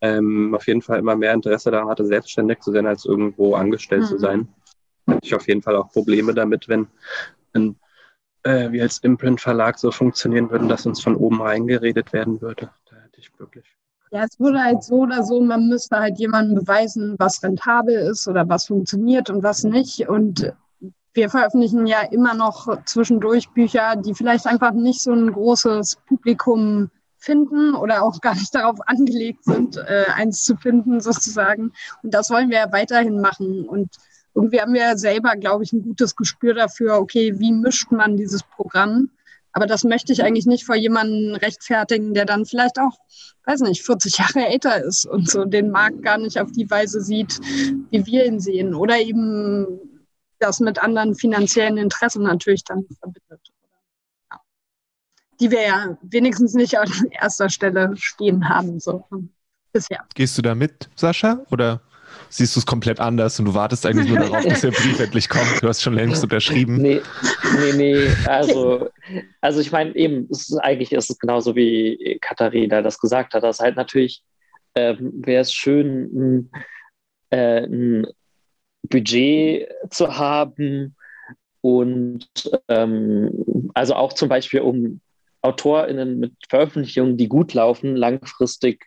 ähm, 0.00 0.54
auf 0.54 0.66
jeden 0.66 0.82
Fall 0.82 0.98
immer 0.98 1.16
mehr 1.16 1.32
Interesse 1.32 1.70
daran 1.70 1.88
hatte, 1.88 2.04
selbstständig 2.04 2.60
zu 2.60 2.72
sein, 2.72 2.86
als 2.86 3.04
irgendwo 3.04 3.54
angestellt 3.54 4.02
mhm. 4.02 4.06
zu 4.06 4.18
sein. 4.18 4.48
Hatte 5.06 5.20
ich 5.22 5.34
auf 5.34 5.46
jeden 5.48 5.62
Fall 5.62 5.76
auch 5.76 5.90
Probleme 5.92 6.34
damit, 6.34 6.68
wenn, 6.68 6.88
wenn 7.52 7.76
äh, 8.44 8.70
wir 8.70 8.82
als 8.82 8.98
Imprint-Verlag 8.98 9.78
so 9.78 9.90
funktionieren 9.90 10.50
würden, 10.50 10.68
dass 10.68 10.86
uns 10.86 11.02
von 11.02 11.16
oben 11.16 11.42
reingeredet 11.42 12.12
werden 12.12 12.40
würde. 12.40 12.70
Da 12.90 12.96
hätte 12.96 13.20
ich 13.20 13.30
wirklich. 13.38 13.64
Ja, 14.10 14.24
es 14.24 14.38
wurde 14.38 14.62
halt 14.62 14.82
so 14.84 15.00
oder 15.00 15.24
so, 15.24 15.40
man 15.40 15.68
müsste 15.68 15.98
halt 15.98 16.18
jemandem 16.18 16.54
beweisen, 16.54 17.16
was 17.18 17.42
rentabel 17.42 17.94
ist 17.94 18.28
oder 18.28 18.48
was 18.48 18.66
funktioniert 18.66 19.28
und 19.28 19.42
was 19.42 19.64
nicht. 19.64 20.08
Und 20.08 20.52
wir 21.14 21.30
veröffentlichen 21.30 21.86
ja 21.86 22.02
immer 22.02 22.34
noch 22.34 22.84
zwischendurch 22.84 23.48
Bücher, 23.50 23.96
die 23.96 24.14
vielleicht 24.14 24.46
einfach 24.46 24.72
nicht 24.72 25.00
so 25.00 25.12
ein 25.12 25.32
großes 25.32 25.96
Publikum 26.06 26.90
finden 27.16 27.74
oder 27.74 28.02
auch 28.02 28.20
gar 28.20 28.34
nicht 28.34 28.54
darauf 28.54 28.78
angelegt 28.86 29.44
sind, 29.44 29.78
äh, 29.78 30.04
eins 30.14 30.44
zu 30.44 30.56
finden 30.56 31.00
sozusagen. 31.00 31.72
Und 32.02 32.14
das 32.14 32.30
wollen 32.30 32.50
wir 32.50 32.58
ja 32.58 32.72
weiterhin 32.72 33.20
machen. 33.20 33.66
Und 33.66 33.96
irgendwie 34.34 34.60
haben 34.60 34.74
wir 34.74 34.96
selber, 34.96 35.36
glaube 35.36 35.64
ich, 35.64 35.72
ein 35.72 35.82
gutes 35.82 36.16
Gespür 36.16 36.54
dafür, 36.54 36.98
okay, 36.98 37.38
wie 37.38 37.52
mischt 37.52 37.90
man 37.92 38.16
dieses 38.16 38.42
Programm? 38.42 39.10
Aber 39.52 39.66
das 39.66 39.84
möchte 39.84 40.12
ich 40.12 40.24
eigentlich 40.24 40.46
nicht 40.46 40.64
vor 40.64 40.74
jemandem 40.74 41.36
rechtfertigen, 41.36 42.12
der 42.12 42.24
dann 42.24 42.44
vielleicht 42.44 42.80
auch, 42.80 42.98
weiß 43.44 43.60
nicht, 43.60 43.82
40 43.82 44.18
Jahre 44.18 44.46
älter 44.48 44.82
ist 44.82 45.06
und 45.06 45.30
so 45.30 45.44
den 45.44 45.70
Markt 45.70 46.02
gar 46.02 46.18
nicht 46.18 46.40
auf 46.40 46.50
die 46.50 46.68
Weise 46.68 47.00
sieht, 47.00 47.40
wie 47.90 48.04
wir 48.04 48.26
ihn 48.26 48.40
sehen. 48.40 48.74
Oder 48.74 48.98
eben 48.98 49.78
das 50.40 50.58
mit 50.58 50.82
anderen 50.82 51.14
finanziellen 51.14 51.76
Interessen 51.76 52.24
natürlich 52.24 52.64
dann 52.64 52.84
verbindet 52.98 53.54
die 55.40 55.50
wir 55.50 55.62
ja 55.62 55.98
wenigstens 56.02 56.54
nicht 56.54 56.78
an 56.78 56.90
erster 57.10 57.48
Stelle 57.48 57.94
stehen 57.96 58.48
haben, 58.48 58.80
so 58.80 59.04
bisher. 59.72 60.04
Gehst 60.14 60.38
du 60.38 60.42
da 60.42 60.54
mit, 60.54 60.88
Sascha? 60.96 61.44
Oder 61.50 61.80
siehst 62.36 62.56
du 62.56 62.60
es 62.60 62.66
komplett 62.66 63.00
anders 63.00 63.38
und 63.38 63.46
du 63.46 63.54
wartest 63.54 63.86
eigentlich 63.86 64.08
nur 64.08 64.18
darauf, 64.18 64.44
dass 64.44 64.60
der 64.60 64.70
Brief 64.72 64.98
endlich 65.00 65.28
kommt? 65.28 65.62
Du 65.62 65.68
hast 65.68 65.82
schon 65.82 65.94
längst 65.94 66.22
unterschrieben. 66.22 66.76
Nee, 66.76 67.00
nee, 67.58 67.72
nee. 67.76 68.08
Also, 68.26 68.88
also 69.40 69.60
ich 69.60 69.72
meine, 69.72 69.94
eben, 69.94 70.28
ist, 70.28 70.56
eigentlich 70.58 70.92
ist 70.92 71.10
es 71.10 71.18
genauso 71.18 71.54
wie 71.56 72.18
Katharina 72.20 72.82
das 72.82 72.98
gesagt 72.98 73.34
hat, 73.34 73.42
dass 73.42 73.60
halt 73.60 73.76
natürlich 73.76 74.22
ähm, 74.74 75.12
wäre 75.24 75.42
es 75.42 75.52
schön, 75.52 76.10
ein, 76.12 76.50
äh, 77.30 77.66
ein 77.66 78.06
Budget 78.88 79.68
zu 79.90 80.18
haben, 80.18 80.96
und 81.64 82.28
ähm, 82.68 83.70
also 83.72 83.94
auch 83.94 84.12
zum 84.12 84.28
Beispiel, 84.28 84.60
um 84.60 85.00
AutorInnen 85.40 86.18
mit 86.18 86.34
Veröffentlichungen, 86.46 87.16
die 87.16 87.26
gut 87.26 87.54
laufen, 87.54 87.96
langfristig, 87.96 88.84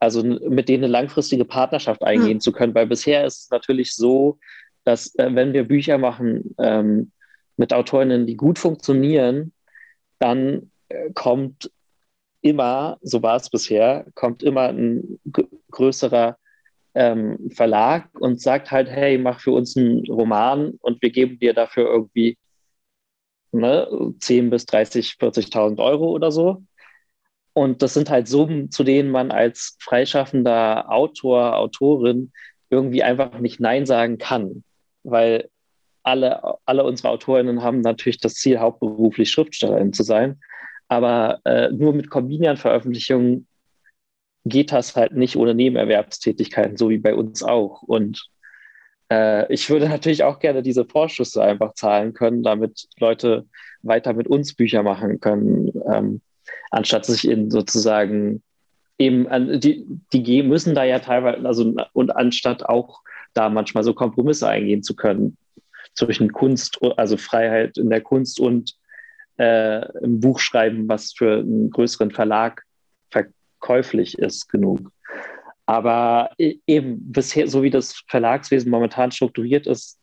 also 0.00 0.22
mit 0.22 0.68
denen 0.68 0.84
eine 0.84 0.92
langfristige 0.92 1.44
Partnerschaft 1.44 2.02
eingehen 2.02 2.36
mhm. 2.36 2.40
zu 2.40 2.52
können. 2.52 2.74
Weil 2.74 2.86
bisher 2.86 3.24
ist 3.24 3.44
es 3.44 3.50
natürlich 3.50 3.94
so, 3.94 4.38
dass 4.84 5.14
äh, 5.16 5.30
wenn 5.34 5.52
wir 5.52 5.64
Bücher 5.66 5.98
machen 5.98 6.54
ähm, 6.58 7.12
mit 7.56 7.72
AutorInnen, 7.72 8.26
die 8.26 8.36
gut 8.36 8.58
funktionieren, 8.58 9.52
dann 10.18 10.70
äh, 10.88 11.10
kommt 11.14 11.70
immer, 12.40 12.98
so 13.02 13.22
war 13.22 13.36
es 13.36 13.50
bisher, 13.50 14.06
kommt 14.14 14.42
immer 14.42 14.68
ein 14.68 15.18
größerer 15.70 16.38
ähm, 16.94 17.50
Verlag 17.50 18.08
und 18.18 18.40
sagt 18.40 18.70
halt, 18.70 18.88
hey, 18.88 19.18
mach 19.18 19.40
für 19.40 19.52
uns 19.52 19.76
einen 19.76 20.06
Roman 20.06 20.72
und 20.80 21.02
wir 21.02 21.10
geben 21.10 21.38
dir 21.38 21.52
dafür 21.54 21.86
irgendwie 21.86 22.38
ne, 23.52 23.88
10 24.20 24.50
bis 24.50 24.66
30, 24.66 25.16
40.000 25.20 25.78
Euro 25.78 26.10
oder 26.10 26.30
so. 26.30 26.62
Und 27.58 27.82
das 27.82 27.94
sind 27.94 28.08
halt 28.08 28.28
Summen, 28.28 28.70
zu 28.70 28.84
denen 28.84 29.10
man 29.10 29.32
als 29.32 29.76
freischaffender 29.80 30.92
Autor, 30.92 31.56
Autorin 31.56 32.30
irgendwie 32.70 33.02
einfach 33.02 33.40
nicht 33.40 33.58
Nein 33.58 33.84
sagen 33.84 34.18
kann, 34.18 34.62
weil 35.02 35.48
alle, 36.04 36.54
alle 36.66 36.84
unsere 36.84 37.08
Autorinnen 37.08 37.60
haben 37.64 37.80
natürlich 37.80 38.20
das 38.20 38.34
Ziel, 38.34 38.60
hauptberuflich 38.60 39.28
Schriftstellerin 39.28 39.92
zu 39.92 40.04
sein. 40.04 40.40
Aber 40.86 41.40
äh, 41.44 41.70
nur 41.70 41.92
mit 41.94 42.10
Combinian-Veröffentlichungen 42.10 43.48
geht 44.44 44.70
das 44.70 44.94
halt 44.94 45.16
nicht 45.16 45.34
ohne 45.34 45.52
Nebenerwerbstätigkeiten, 45.52 46.76
so 46.76 46.90
wie 46.90 46.98
bei 46.98 47.16
uns 47.16 47.42
auch. 47.42 47.82
Und 47.82 48.24
äh, 49.10 49.52
ich 49.52 49.68
würde 49.68 49.88
natürlich 49.88 50.22
auch 50.22 50.38
gerne 50.38 50.62
diese 50.62 50.84
Vorschüsse 50.84 51.42
einfach 51.42 51.74
zahlen 51.74 52.14
können, 52.14 52.44
damit 52.44 52.86
Leute 53.00 53.46
weiter 53.82 54.12
mit 54.12 54.28
uns 54.28 54.54
Bücher 54.54 54.84
machen 54.84 55.18
können, 55.18 55.72
ähm, 55.92 56.20
anstatt 56.70 57.06
sich 57.06 57.26
in 57.28 57.50
sozusagen 57.50 58.42
eben 58.98 59.28
an 59.28 59.60
die, 59.60 59.86
die 60.12 60.42
müssen 60.42 60.74
da 60.74 60.84
ja 60.84 60.98
teilweise, 60.98 61.46
also 61.46 61.74
und 61.92 62.10
anstatt 62.16 62.64
auch 62.64 63.02
da 63.34 63.48
manchmal 63.48 63.84
so 63.84 63.94
Kompromisse 63.94 64.48
eingehen 64.48 64.82
zu 64.82 64.96
können. 64.96 65.36
zwischen 65.94 66.32
Kunst, 66.32 66.78
also 66.96 67.16
Freiheit 67.16 67.76
in 67.76 67.90
der 67.90 68.00
Kunst 68.00 68.38
und 68.40 68.74
äh, 69.38 69.84
im 70.02 70.20
Buchschreiben, 70.20 70.88
was 70.88 71.12
für 71.12 71.38
einen 71.38 71.70
größeren 71.70 72.10
Verlag 72.10 72.62
verkäuflich 73.10 74.18
ist, 74.18 74.48
genug. 74.48 74.92
Aber 75.66 76.30
e-, 76.38 76.58
eben 76.66 77.12
bisher, 77.12 77.48
so 77.48 77.62
wie 77.62 77.70
das 77.70 78.02
Verlagswesen 78.08 78.70
momentan 78.70 79.10
strukturiert 79.12 79.66
ist, 79.66 79.98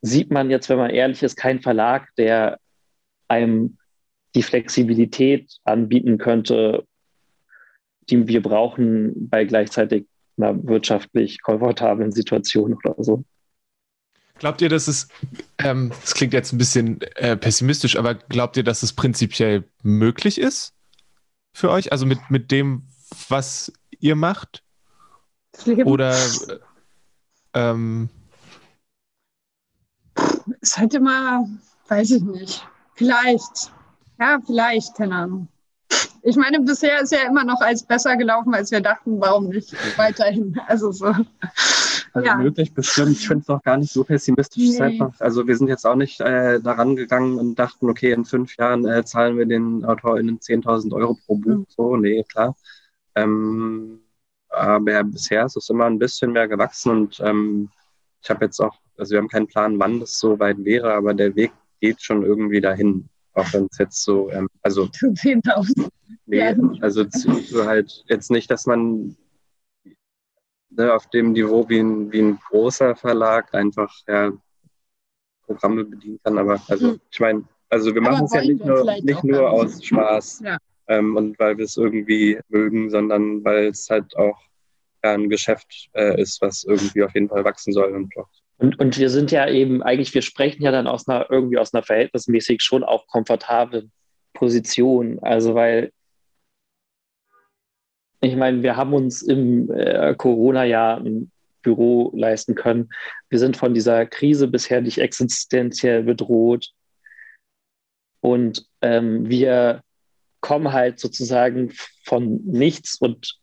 sieht 0.00 0.30
man 0.30 0.50
jetzt, 0.50 0.68
wenn 0.68 0.78
man 0.78 0.90
ehrlich 0.90 1.22
ist, 1.22 1.36
keinen 1.36 1.60
Verlag, 1.60 2.08
der 2.16 2.58
einem 3.28 3.77
die 4.38 4.42
Flexibilität 4.44 5.58
anbieten 5.64 6.16
könnte, 6.16 6.86
die 8.08 8.28
wir 8.28 8.40
brauchen 8.40 9.28
bei 9.28 9.44
gleichzeitig 9.44 10.06
einer 10.36 10.64
wirtschaftlich 10.64 11.42
komfortablen 11.42 12.12
Situation 12.12 12.74
oder 12.74 12.94
so. 13.02 13.24
Glaubt 14.38 14.62
ihr, 14.62 14.68
dass 14.68 14.86
es, 14.86 15.08
ähm, 15.58 15.90
das 16.00 16.14
klingt 16.14 16.32
jetzt 16.32 16.52
ein 16.52 16.58
bisschen 16.58 17.00
äh, 17.16 17.36
pessimistisch, 17.36 17.96
aber 17.96 18.14
glaubt 18.14 18.56
ihr, 18.56 18.62
dass 18.62 18.84
es 18.84 18.92
prinzipiell 18.92 19.64
möglich 19.82 20.38
ist 20.38 20.72
für 21.52 21.70
euch? 21.70 21.90
Also 21.90 22.06
mit, 22.06 22.20
mit 22.28 22.52
dem, 22.52 22.86
was 23.28 23.72
ihr 23.98 24.14
macht? 24.14 24.62
Oder 25.84 26.16
ähm, 27.54 28.08
ist 30.60 30.78
halt 30.78 30.94
immer, 30.94 31.44
weiß 31.88 32.12
ich 32.12 32.22
nicht. 32.22 32.64
Vielleicht. 32.94 33.72
Ja, 34.18 34.40
vielleicht, 34.44 34.96
keine 34.96 35.14
Ahnung. 35.14 35.48
Ich 36.22 36.36
meine, 36.36 36.60
bisher 36.60 37.00
ist 37.00 37.12
ja 37.12 37.26
immer 37.26 37.44
noch 37.44 37.60
als 37.60 37.82
besser 37.82 38.16
gelaufen, 38.16 38.54
als 38.54 38.70
wir 38.70 38.80
dachten, 38.80 39.20
warum 39.20 39.48
nicht 39.48 39.74
weiterhin. 39.96 40.58
Also 40.66 40.90
so. 40.92 41.14
Also 42.12 42.26
ja. 42.26 42.36
möglich, 42.36 42.74
bestimmt. 42.74 43.12
Ich 43.12 43.28
finde 43.28 43.42
es 43.42 43.48
auch 43.48 43.62
gar 43.62 43.76
nicht 43.76 43.92
so 43.92 44.02
pessimistisch. 44.02 44.70
Nee. 44.70 44.80
Einfach, 44.80 45.20
also 45.20 45.46
wir 45.46 45.56
sind 45.56 45.68
jetzt 45.68 45.86
auch 45.86 45.94
nicht 45.94 46.20
äh, 46.20 46.60
daran 46.60 46.96
gegangen 46.96 47.38
und 47.38 47.58
dachten, 47.58 47.88
okay, 47.88 48.12
in 48.12 48.24
fünf 48.24 48.56
Jahren 48.56 48.86
äh, 48.86 49.04
zahlen 49.04 49.38
wir 49.38 49.46
den 49.46 49.84
AutorInnen 49.84 50.40
10.000 50.40 50.92
Euro 50.94 51.16
pro 51.26 51.36
Buch. 51.36 51.58
Mhm. 51.58 51.66
So, 51.68 51.96
nee, 51.96 52.24
klar. 52.24 52.56
Ähm, 53.14 54.00
aber 54.48 55.04
bisher 55.04 55.44
ist 55.44 55.56
es 55.56 55.68
immer 55.70 55.84
ein 55.84 55.98
bisschen 55.98 56.32
mehr 56.32 56.48
gewachsen 56.48 56.90
und 56.90 57.20
ähm, 57.20 57.70
ich 58.22 58.30
habe 58.30 58.44
jetzt 58.46 58.60
auch, 58.60 58.74
also 58.96 59.12
wir 59.12 59.18
haben 59.18 59.28
keinen 59.28 59.46
Plan, 59.46 59.78
wann 59.78 60.00
das 60.00 60.18
so 60.18 60.38
weit 60.38 60.64
wäre, 60.64 60.94
aber 60.94 61.14
der 61.14 61.36
Weg 61.36 61.52
geht 61.80 62.02
schon 62.02 62.24
irgendwie 62.24 62.60
dahin. 62.60 63.08
Auch 63.38 63.52
wenn 63.52 63.68
es 63.70 63.78
jetzt 63.78 64.02
so, 64.02 64.30
ähm, 64.30 64.48
also. 64.62 64.84
10.000. 64.84 65.88
Nee, 66.26 66.42
also 66.80 67.04
zu, 67.04 67.66
halt 67.66 68.04
jetzt 68.08 68.30
nicht, 68.30 68.50
dass 68.50 68.66
man 68.66 69.16
ne, 70.70 70.92
auf 70.92 71.08
dem 71.10 71.32
Niveau 71.32 71.68
wie 71.68 71.78
ein, 71.78 72.12
wie 72.12 72.20
ein 72.20 72.38
großer 72.50 72.96
Verlag 72.96 73.54
einfach 73.54 73.94
ja, 74.06 74.32
Programme 75.42 75.84
bedienen 75.84 76.18
kann. 76.22 76.36
Aber 76.36 76.60
also 76.68 76.90
hm. 76.90 77.00
ich 77.10 77.20
meine, 77.20 77.44
also 77.68 77.94
wir 77.94 78.00
machen 78.00 78.26
es 78.26 78.32
ja 78.34 78.40
nicht 78.42 78.64
nur, 78.64 78.84
nicht 79.02 79.24
nur 79.24 79.50
aus 79.50 79.84
Spaß 79.84 80.42
ja. 80.44 80.58
ähm, 80.88 81.16
und 81.16 81.38
weil 81.38 81.56
wir 81.56 81.64
es 81.64 81.76
irgendwie 81.76 82.40
mögen, 82.48 82.90
sondern 82.90 83.44
weil 83.44 83.68
es 83.68 83.88
halt 83.88 84.16
auch 84.16 84.40
ja, 85.04 85.12
ein 85.12 85.30
Geschäft 85.30 85.88
äh, 85.94 86.20
ist, 86.20 86.42
was 86.42 86.64
irgendwie 86.64 87.04
auf 87.04 87.14
jeden 87.14 87.28
Fall 87.28 87.44
wachsen 87.44 87.72
soll 87.72 87.92
und 87.92 88.16
auch 88.16 88.28
und, 88.58 88.78
und 88.80 88.98
wir 88.98 89.08
sind 89.08 89.30
ja 89.30 89.48
eben, 89.48 89.82
eigentlich, 89.82 90.12
wir 90.14 90.22
sprechen 90.22 90.62
ja 90.62 90.72
dann 90.72 90.88
aus 90.88 91.08
einer, 91.08 91.30
irgendwie 91.30 91.58
aus 91.58 91.72
einer 91.72 91.84
verhältnismäßig 91.84 92.60
schon 92.60 92.82
auch 92.82 93.06
komfortablen 93.06 93.92
Position. 94.34 95.20
Also, 95.20 95.54
weil 95.54 95.92
ich 98.20 98.34
meine, 98.34 98.64
wir 98.64 98.76
haben 98.76 98.94
uns 98.94 99.22
im 99.22 99.70
äh, 99.70 100.12
Corona-Jahr 100.16 100.98
ein 100.98 101.30
Büro 101.62 102.10
leisten 102.16 102.56
können. 102.56 102.88
Wir 103.28 103.38
sind 103.38 103.56
von 103.56 103.74
dieser 103.74 104.06
Krise 104.06 104.48
bisher 104.48 104.80
nicht 104.80 104.98
existenziell 104.98 106.02
bedroht. 106.02 106.72
Und 108.20 108.66
ähm, 108.82 109.28
wir 109.28 109.82
kommen 110.40 110.72
halt 110.72 110.98
sozusagen 110.98 111.72
von 112.04 112.40
nichts 112.44 112.96
und, 112.96 113.38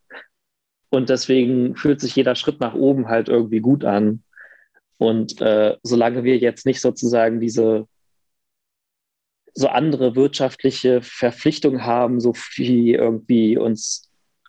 und 0.89 1.09
deswegen 1.09 1.77
fühlt 1.77 2.01
sich 2.01 2.15
jeder 2.17 2.35
Schritt 2.35 2.59
nach 2.59 2.73
oben 2.73 3.07
halt 3.07 3.29
irgendwie 3.29 3.61
gut 3.61 3.85
an. 3.85 4.24
Und 4.97 5.41
äh, 5.41 5.77
solange 5.83 6.23
wir 6.23 6.37
jetzt 6.37 6.65
nicht 6.65 6.81
sozusagen 6.81 7.39
diese 7.39 7.87
so 9.53 9.67
andere 9.67 10.15
wirtschaftliche 10.15 11.01
Verpflichtungen 11.01 11.85
haben, 11.85 12.19
so 12.19 12.33
wie 12.55 12.93
irgendwie 12.93 13.57
uns 13.57 14.05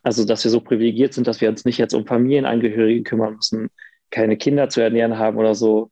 also, 0.06 0.24
dass 0.24 0.44
wir 0.44 0.52
so 0.52 0.61
privilegiert 0.61 1.14
sind, 1.14 1.26
dass 1.26 1.40
wir 1.40 1.48
uns 1.48 1.64
nicht 1.64 1.78
jetzt 1.78 1.92
um 1.92 2.06
Familienangehörige 2.06 3.02
kümmern 3.02 3.35
müssen, 3.35 3.70
keine 4.11 4.37
Kinder 4.37 4.68
zu 4.68 4.80
ernähren 4.80 5.18
haben 5.18 5.37
oder 5.37 5.56
so. 5.56 5.90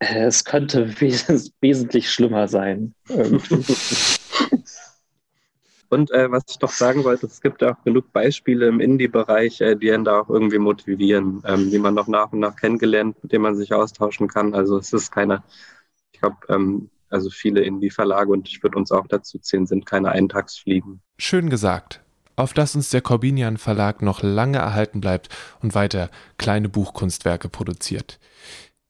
Äh, 0.00 0.24
es 0.26 0.44
könnte 0.44 0.86
wes 1.00 1.50
wesentlich 1.62 2.10
schlimmer 2.10 2.46
sein. 2.46 2.94
Und 5.90 6.10
äh, 6.12 6.30
was 6.30 6.44
ich 6.48 6.58
doch 6.58 6.70
sagen 6.70 7.04
wollte, 7.04 7.26
es 7.26 7.40
gibt 7.40 7.62
auch 7.62 7.82
genug 7.84 8.12
Beispiele 8.12 8.66
im 8.68 8.80
Indie-Bereich, 8.80 9.60
äh, 9.60 9.76
die 9.76 9.92
einen 9.92 10.04
da 10.04 10.20
auch 10.20 10.30
irgendwie 10.30 10.58
motivieren, 10.58 11.42
ähm, 11.44 11.70
die 11.70 11.78
man 11.78 11.94
noch 11.94 12.08
nach 12.08 12.32
und 12.32 12.38
nach 12.38 12.56
kennengelernt, 12.56 13.16
mit 13.22 13.32
denen 13.32 13.42
man 13.42 13.56
sich 13.56 13.74
austauschen 13.74 14.28
kann. 14.28 14.54
Also 14.54 14.78
es 14.78 14.92
ist 14.92 15.10
keine, 15.10 15.42
ich 16.12 16.20
glaube, 16.20 16.36
ähm, 16.48 16.90
also 17.08 17.28
viele 17.28 17.60
Indie-Verlage 17.62 18.30
und 18.30 18.48
ich 18.48 18.62
würde 18.62 18.78
uns 18.78 18.92
auch 18.92 19.06
dazu 19.08 19.38
zählen, 19.38 19.66
sind 19.66 19.84
keine 19.84 20.10
Eintagsfliegen. 20.12 21.02
Schön 21.18 21.50
gesagt 21.50 22.00
auf 22.40 22.54
das 22.54 22.74
uns 22.74 22.90
der 22.90 23.02
Corbinian 23.02 23.58
Verlag 23.58 24.02
noch 24.02 24.22
lange 24.22 24.58
erhalten 24.58 25.00
bleibt 25.00 25.28
und 25.60 25.74
weiter 25.74 26.10
kleine 26.38 26.68
Buchkunstwerke 26.68 27.48
produziert. 27.48 28.18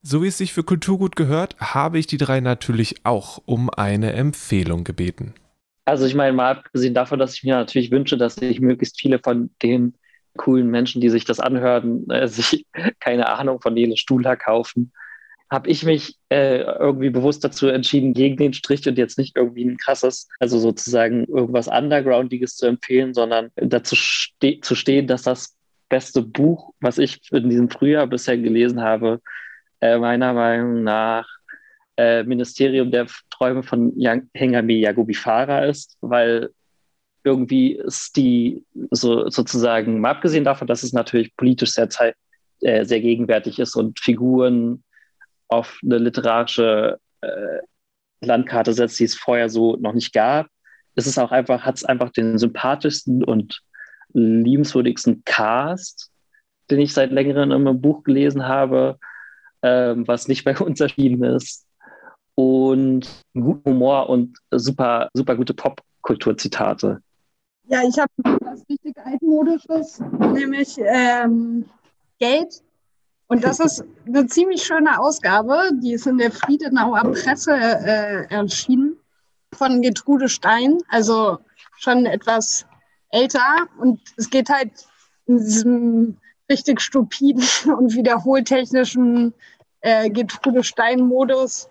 So 0.01 0.23
wie 0.23 0.27
es 0.27 0.37
sich 0.37 0.53
für 0.53 0.63
Kulturgut 0.63 1.15
gehört, 1.15 1.55
habe 1.59 1.99
ich 1.99 2.07
die 2.07 2.17
drei 2.17 2.39
natürlich 2.39 3.05
auch 3.05 3.41
um 3.45 3.69
eine 3.69 4.13
Empfehlung 4.13 4.83
gebeten. 4.83 5.33
Also 5.85 6.05
ich 6.05 6.15
meine, 6.15 6.33
mal 6.33 6.57
abgesehen 6.57 6.93
davon, 6.93 7.19
dass 7.19 7.35
ich 7.35 7.43
mir 7.43 7.55
natürlich 7.55 7.91
wünsche, 7.91 8.17
dass 8.17 8.35
sich 8.35 8.59
möglichst 8.59 8.99
viele 8.99 9.19
von 9.19 9.49
den 9.61 9.95
coolen 10.37 10.67
Menschen, 10.67 11.01
die 11.01 11.09
sich 11.09 11.25
das 11.25 11.39
anhören, 11.39 12.09
äh, 12.09 12.27
sich 12.27 12.65
keine 12.99 13.27
Ahnung 13.29 13.61
von 13.61 13.73
Nele 13.73 13.97
Stuhler 13.97 14.35
kaufen, 14.35 14.91
habe 15.49 15.69
ich 15.69 15.83
mich 15.83 16.17
äh, 16.29 16.61
irgendwie 16.61 17.09
bewusst 17.09 17.43
dazu 17.43 17.67
entschieden, 17.67 18.13
gegen 18.13 18.37
den 18.37 18.53
Strich 18.53 18.87
und 18.87 18.97
jetzt 18.97 19.17
nicht 19.17 19.35
irgendwie 19.35 19.65
ein 19.65 19.77
krasses, 19.77 20.29
also 20.39 20.57
sozusagen 20.57 21.25
irgendwas 21.25 21.67
Undergroundiges 21.67 22.55
zu 22.55 22.67
empfehlen, 22.67 23.13
sondern 23.13 23.49
dazu 23.55 23.95
ste 23.97 24.61
zu 24.61 24.75
stehen, 24.75 25.07
dass 25.07 25.23
das 25.23 25.57
beste 25.89 26.21
Buch, 26.21 26.73
was 26.79 26.97
ich 26.97 27.19
in 27.31 27.49
diesem 27.49 27.69
Frühjahr 27.69 28.07
bisher 28.07 28.37
gelesen 28.37 28.81
habe, 28.81 29.19
äh, 29.81 29.97
meiner 29.97 30.31
Meinung 30.33 30.83
nach 30.83 31.27
äh, 31.97 32.23
Ministerium 32.23 32.91
der 32.91 33.07
Träume 33.29 33.63
von 33.63 33.93
Hengami 34.33 34.79
Yagubifara 34.79 35.65
ist, 35.65 35.97
weil 36.01 36.49
irgendwie 37.23 37.73
ist 37.73 38.15
die 38.15 38.63
so 38.89 39.29
sozusagen, 39.29 39.99
mal 39.99 40.11
abgesehen 40.11 40.43
davon, 40.43 40.67
dass 40.67 40.83
es 40.83 40.93
natürlich 40.93 41.35
politisch 41.35 41.71
sehr, 41.71 41.87
äh, 42.61 42.85
sehr 42.85 43.01
gegenwärtig 43.01 43.59
ist 43.59 43.75
und 43.75 43.99
Figuren 43.99 44.83
auf 45.47 45.79
eine 45.83 45.97
literarische 45.97 46.99
äh, 47.21 47.59
Landkarte 48.21 48.73
setzt, 48.73 48.99
die 48.99 49.03
es 49.03 49.15
vorher 49.15 49.49
so 49.49 49.75
noch 49.77 49.93
nicht 49.93 50.13
gab. 50.13 50.47
Es 50.95 51.07
ist 51.07 51.17
auch 51.17 51.31
einfach, 51.31 51.63
hat 51.63 51.77
es 51.77 51.85
einfach 51.85 52.11
den 52.11 52.37
sympathischsten 52.37 53.23
und 53.23 53.61
liebenswürdigsten 54.13 55.23
Cast, 55.25 56.11
den 56.69 56.79
ich 56.79 56.93
seit 56.93 57.11
längerem 57.11 57.51
in 57.51 57.67
einem 57.67 57.81
Buch 57.81 58.03
gelesen 58.03 58.47
habe, 58.47 58.97
ähm, 59.61 60.07
was 60.07 60.27
nicht 60.27 60.43
bei 60.43 60.57
uns 60.57 60.79
erschienen 60.79 61.23
ist. 61.23 61.65
Und 62.35 63.09
guten 63.33 63.71
Humor 63.71 64.09
und 64.09 64.37
super, 64.51 65.09
super 65.13 65.35
gute 65.35 65.53
Popkulturzitate. 65.53 67.01
Ja, 67.67 67.81
ich 67.87 67.97
habe 67.99 68.11
was 68.41 68.63
richtig 68.69 68.97
altmodisches, 68.97 69.99
nämlich 70.33 70.77
ähm, 70.79 71.65
Geld 72.19 72.63
und 73.31 73.45
das 73.45 73.61
ist 73.61 73.85
eine 74.05 74.27
ziemlich 74.27 74.61
schöne 74.61 74.99
Ausgabe. 74.99 75.71
Die 75.81 75.93
ist 75.93 76.05
in 76.05 76.17
der 76.17 76.33
Friedenauer 76.33 77.01
Presse 77.13 77.53
äh, 77.53 78.25
erschienen 78.25 78.97
von 79.53 79.81
Getrude 79.81 80.27
Stein, 80.27 80.79
also 80.89 81.37
schon 81.77 82.05
etwas 82.05 82.65
älter. 83.09 83.69
Und 83.79 84.01
es 84.17 84.29
geht 84.29 84.49
halt 84.49 84.71
in 85.27 85.37
diesem 85.37 86.17
richtig 86.49 86.81
stupiden 86.81 87.41
und 87.77 87.95
wiederholtechnischen 87.95 89.33
äh, 89.79 90.09
Getrude 90.09 90.65
Stein-Modus. 90.65 91.69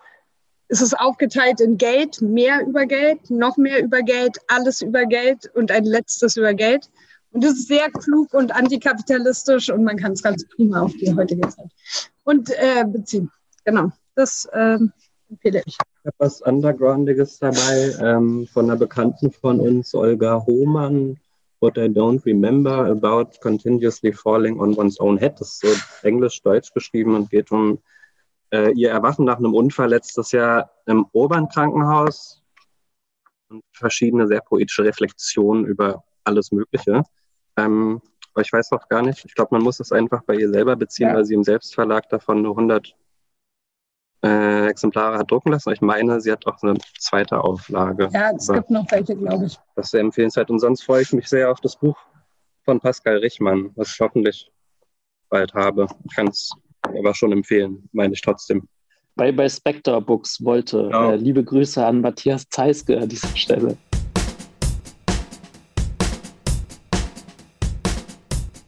Es 0.73 0.81
ist 0.81 0.95
aufgeteilt 0.99 1.61
in 1.61 1.79
Geld, 1.79 2.23
mehr 2.23 2.65
über 2.65 2.87
Geld, 2.87 3.29
noch 3.29 3.57
mehr 3.57 3.83
über 3.83 4.03
Geld, 4.03 4.39
alles 4.47 4.83
über 4.83 5.05
Geld 5.05 5.51
und 5.55 5.73
ein 5.73 5.83
letztes 5.83 6.37
über 6.37 6.55
Geld. 6.55 6.89
Und 7.33 7.43
das 7.43 7.55
ist 7.55 7.67
sehr 7.67 7.91
klug 7.91 8.33
und 8.35 8.55
antikapitalistisch 8.55 9.69
und 9.69 9.83
man 9.83 9.97
kann 9.97 10.13
es 10.13 10.23
ganz 10.23 10.47
prima 10.55 10.83
auf 10.83 10.93
die 10.93 11.13
heutige 11.13 11.49
Zeit 11.49 11.71
und 12.23 12.51
äh, 12.51 12.85
beziehen. 12.87 13.33
Genau, 13.65 13.91
das 14.15 14.49
äh, 14.53 14.79
empfehle 15.29 15.63
ich. 15.67 15.77
Ich 15.77 15.79
habe 16.07 16.15
was 16.19 16.41
Undergroundiges 16.41 17.41
dabei 17.41 17.93
ähm, 18.01 18.47
von 18.47 18.67
einer 18.67 18.79
Bekannten 18.79 19.33
von 19.33 19.59
uns, 19.59 19.93
Olga 19.93 20.45
Hohmann. 20.47 21.19
What 21.61 21.77
I 21.77 21.89
Don't 21.89 22.25
Remember 22.25 22.87
About 22.87 23.39
Continuously 23.43 24.13
Falling 24.13 24.59
on 24.59 24.75
One's 24.79 24.99
Own 24.99 25.19
Head. 25.19 25.41
Das 25.41 25.49
ist 25.49 25.61
so 25.61 25.69
englisch-deutsch 26.09 26.73
geschrieben 26.73 27.15
und 27.17 27.29
geht 27.29 27.51
um 27.51 27.81
äh, 28.53 28.73
ihr 28.73 28.91
Erwachen 28.91 29.25
nach 29.25 29.39
einem 29.39 29.55
Unfall 29.55 29.91
letztes 29.91 30.33
Jahr 30.33 30.71
im 30.87 31.07
Urban-Krankenhaus 31.13 32.43
und 33.49 33.63
verschiedene 33.73 34.27
sehr 34.27 34.41
poetische 34.41 34.85
Reflexionen 34.85 35.65
über 35.65 36.05
alles 36.25 36.53
Mögliche. 36.53 37.03
Ähm, 37.57 38.01
aber 38.33 38.43
ich 38.43 38.53
weiß 38.53 38.73
auch 38.73 38.89
gar 38.89 39.03
nicht. 39.03 39.25
Ich 39.25 39.35
glaube, 39.35 39.55
man 39.55 39.63
muss 39.63 39.81
es 39.81 39.93
einfach 39.93 40.23
bei 40.23 40.35
ihr 40.35 40.51
selber 40.51 40.77
beziehen, 40.77 41.09
ja. 41.09 41.15
weil 41.15 41.25
sie 41.25 41.35
im 41.35 41.45
Selbstverlag 41.45 42.09
davon 42.09 42.43
nur 42.43 42.53
100 42.53 42.95
äh, 44.23 44.67
Exemplare 44.67 45.19
hat 45.19 45.31
drucken 45.31 45.51
lassen. 45.51 45.73
Ich 45.73 45.81
meine, 45.81 46.21
sie 46.21 46.31
hat 46.31 46.47
auch 46.47 46.63
eine 46.63 46.75
zweite 46.99 47.43
Auflage. 47.43 48.09
Ja, 48.13 48.33
es 48.33 48.49
aber 48.49 48.59
gibt 48.59 48.71
noch 48.71 48.91
welche, 48.91 49.17
glaube 49.17 49.47
ich. 49.47 49.59
Das 49.75 49.87
ist 49.87 49.91
sehr 49.93 50.01
empfehlenswert. 50.01 50.51
Und 50.51 50.61
sonst 50.61 50.83
freue 50.83 51.03
ich 51.03 51.13
mich 51.13 51.29
sehr 51.29 51.51
auf 51.51 51.61
das 51.61 51.77
Buch 51.77 51.99
von 52.65 52.81
Pascal 52.81 53.19
Richmann, 53.19 53.73
was 53.75 53.93
ich 53.93 54.01
hoffentlich 54.01 54.53
bald 55.29 55.55
habe. 55.55 55.87
Ich 56.05 56.15
kann 56.15 56.29
es 56.29 56.53
aber 56.83 57.15
schon 57.15 57.33
empfehlen, 57.33 57.89
meine 57.93 58.15
ich 58.15 58.21
trotzdem. 58.21 58.69
Bei, 59.17 59.33
bei 59.33 59.49
Spectre 59.49 60.01
Books 60.01 60.43
wollte. 60.45 60.85
Genau. 60.85 61.11
Äh, 61.11 61.17
liebe 61.17 61.45
Grüße 61.45 61.85
an 61.85 62.01
Matthias 62.01 62.49
Zeiske 62.49 62.99
an 62.99 63.09
dieser 63.09 63.37
Stelle. 63.37 63.77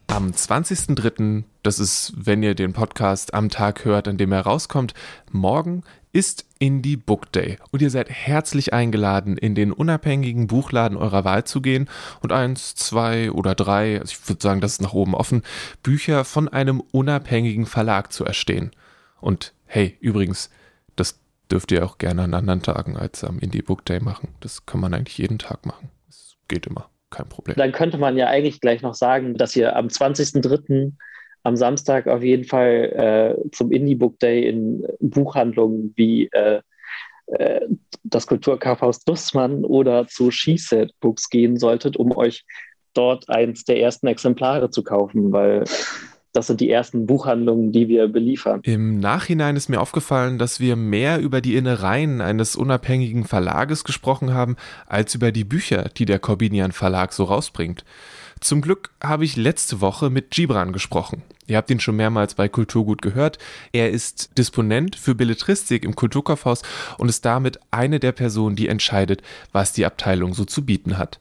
Am 0.09 0.31
20.03., 0.31 1.45
das 1.63 1.79
ist, 1.79 2.13
wenn 2.17 2.43
ihr 2.43 2.55
den 2.55 2.75
Podcast 2.75 3.33
am 3.33 3.49
Tag 3.49 3.87
hört, 3.87 4.09
an 4.09 4.19
dem 4.19 4.31
er 4.33 4.43
rauskommt, 4.43 4.93
morgen 5.31 5.85
ist 6.13 6.47
Indie 6.59 6.97
Book 6.97 7.33
Day 7.33 7.59
und 7.71 7.83
ihr 7.83 7.91
seid 7.91 8.11
herzlich 8.11 8.73
eingeladen, 8.73 9.37
in 9.39 9.55
den 9.55 9.73
unabhängigen 9.73 10.47
Buchladen 10.47 10.97
eurer 10.97 11.25
Wahl 11.25 11.45
zu 11.45 11.61
gehen 11.61 11.89
und 12.21 12.33
eins, 12.33 12.75
zwei 12.75 13.31
oder 13.33 13.55
drei, 13.55 13.99
also 13.99 14.13
ich 14.13 14.29
würde 14.29 14.43
sagen, 14.43 14.61
das 14.61 14.73
ist 14.73 14.83
nach 14.83 14.93
oben 14.93 15.15
offen, 15.15 15.43
Bücher 15.83 16.25
von 16.25 16.49
einem 16.49 16.81
unabhängigen 16.81 17.67
Verlag 17.67 18.13
zu 18.13 18.25
erstehen. 18.25 18.71
Und 19.21 19.55
hey, 19.65 19.97
übrigens, 20.01 20.51
das 20.97 21.19
dürft 21.51 21.73
ihr 21.73 21.85
auch 21.85 21.99
gerne 21.99 22.23
an 22.23 22.35
anderen 22.35 22.63
Tagen 22.63 22.97
als 22.97 23.25
am 23.25 23.39
Indie 23.39 23.63
Book 23.63 23.85
Day 23.85 24.01
machen. 24.01 24.29
Das 24.41 24.67
kann 24.67 24.81
man 24.81 24.93
eigentlich 24.93 25.19
jeden 25.19 25.39
Tag 25.39 25.65
machen. 25.65 25.91
Das 26.07 26.37
geht 26.49 26.67
immer 26.67 26.91
kein 27.11 27.29
Problem. 27.29 27.57
Dann 27.57 27.73
könnte 27.73 27.99
man 27.99 28.17
ja 28.17 28.27
eigentlich 28.27 28.61
gleich 28.61 28.83
noch 28.83 28.95
sagen, 28.95 29.35
dass 29.35 29.57
ihr 29.57 29.77
am 29.77 29.87
20.03. 29.87 30.93
am 31.43 31.57
Samstag 31.57 32.07
auf 32.07 32.23
jeden 32.23 32.45
Fall 32.45 33.37
äh, 33.45 33.51
zum 33.51 33.73
Indie 33.73 33.95
Book 33.95 34.19
Day 34.19 34.49
in 34.49 34.87
Buchhandlungen 35.01 35.93
wie 35.97 36.29
äh, 36.33 36.61
äh, 37.27 37.61
das 38.05 38.27
Kulturkaufhaus 38.27 39.05
Dussmann 39.05 39.65
oder 39.65 40.07
zu 40.07 40.31
She 40.31 40.59
Said 40.59 40.93
Books 41.01 41.31
gehen 41.31 41.57
solltet, 41.57 41.97
um 41.97 42.17
euch 42.17 42.45
dort 42.95 43.29
eins 43.29 43.65
der 43.65 43.81
ersten 43.81 44.07
Exemplare 44.07 44.71
zu 44.71 44.83
kaufen, 44.83 45.33
weil 45.33 45.65
das 46.33 46.47
sind 46.47 46.61
die 46.61 46.71
ersten 46.71 47.07
Buchhandlungen, 47.07 47.73
die 47.73 47.89
wir 47.89 48.09
beliefern. 48.09 48.61
Im 48.65 48.99
Nachhinein 49.01 49.57
ist 49.57 49.69
mir 49.69 49.81
aufgefallen, 49.81 50.39
dass 50.39 50.61
wir 50.61 50.77
mehr 50.77 51.21
über 51.21 51.41
die 51.41 51.57
Innereien 51.57 52.21
eines 52.21 52.57
unabhängigen 52.57 53.25
Verlages 53.25 53.85
gesprochen 53.85 54.33
haben, 54.33 54.57
als 54.87 55.15
über 55.15 55.31
die 55.31 55.45
Bücher, 55.45 55.91
die 55.97 56.07
der 56.07 56.19
Corbinian 56.19 56.73
Verlag 56.73 57.13
so 57.13 57.25
rausbringt. 57.25 57.85
Zum 58.43 58.61
Glück 58.61 58.91
habe 59.01 59.25
ich 59.25 59.37
letzte 59.37 59.81
Woche 59.81 60.11
mit 60.11 60.33
Gibran 60.33 60.73
gesprochen. 60.73 61.23
Ihr 61.47 61.57
habt 61.57 61.71
ihn 61.71 61.79
schon 61.79 61.95
mehrmals 61.95 62.35
bei 62.35 62.49
Kulturgut 62.49 63.01
gehört. 63.01 63.39
Er 63.71 63.91
ist 63.91 64.37
Disponent 64.37 64.97
für 64.97 65.15
Belletristik 65.15 65.85
im 65.85 65.95
Kulturkaufhaus 65.95 66.63
und 66.99 67.09
ist 67.09 67.25
damit 67.25 67.61
eine 67.71 68.01
der 68.01 68.11
Personen, 68.11 68.57
die 68.57 68.67
entscheidet, 68.67 69.23
was 69.53 69.73
die 69.73 69.87
Abteilung 69.87 70.35
so 70.35 70.45
zu 70.45 70.67
bieten 70.67 70.99
hat. 70.99 71.21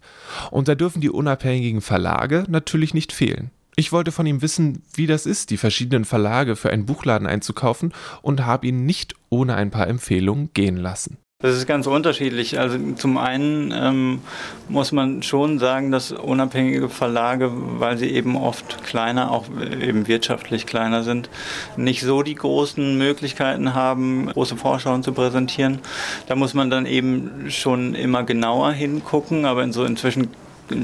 Und 0.49 0.67
da 0.67 0.73
dürfen 0.73 0.99
die 0.99 1.11
unabhängigen 1.11 1.81
Verlage 1.81 2.45
natürlich 2.47 2.95
nicht 2.95 3.11
fehlen. 3.11 3.51
Ich 3.75 3.91
wollte 3.91 4.11
von 4.11 4.25
ihm 4.25 4.41
wissen, 4.41 4.81
wie 4.95 5.05
das 5.05 5.27
ist, 5.27 5.51
die 5.51 5.57
verschiedenen 5.57 6.05
Verlage 6.05 6.55
für 6.55 6.71
einen 6.71 6.87
Buchladen 6.87 7.27
einzukaufen 7.27 7.93
und 8.23 8.47
habe 8.47 8.65
ihn 8.65 8.87
nicht 8.87 9.13
ohne 9.29 9.53
ein 9.53 9.69
paar 9.69 9.87
Empfehlungen 9.87 10.49
gehen 10.55 10.77
lassen. 10.77 11.17
Das 11.41 11.55
ist 11.55 11.65
ganz 11.65 11.87
unterschiedlich. 11.87 12.59
Also 12.59 12.77
zum 12.95 13.17
einen 13.17 13.73
ähm, 13.75 14.21
muss 14.69 14.91
man 14.91 15.23
schon 15.23 15.57
sagen, 15.57 15.91
dass 15.91 16.11
unabhängige 16.11 16.87
Verlage, 16.87 17.51
weil 17.51 17.97
sie 17.97 18.09
eben 18.11 18.35
oft 18.35 18.83
kleiner, 18.83 19.31
auch 19.31 19.45
eben 19.81 20.07
wirtschaftlich 20.07 20.67
kleiner 20.67 21.03
sind, 21.03 21.29
nicht 21.77 22.01
so 22.01 22.21
die 22.21 22.35
großen 22.35 22.97
Möglichkeiten 22.97 23.73
haben, 23.73 24.27
große 24.27 24.55
Vorschauen 24.55 25.01
zu 25.01 25.13
präsentieren. 25.13 25.79
Da 26.27 26.35
muss 26.35 26.53
man 26.53 26.69
dann 26.69 26.85
eben 26.85 27.49
schon 27.49 27.95
immer 27.95 28.23
genauer 28.23 28.71
hingucken. 28.71 29.45
Aber 29.45 29.63
in 29.63 29.73
so 29.73 29.83
inzwischen 29.83 30.29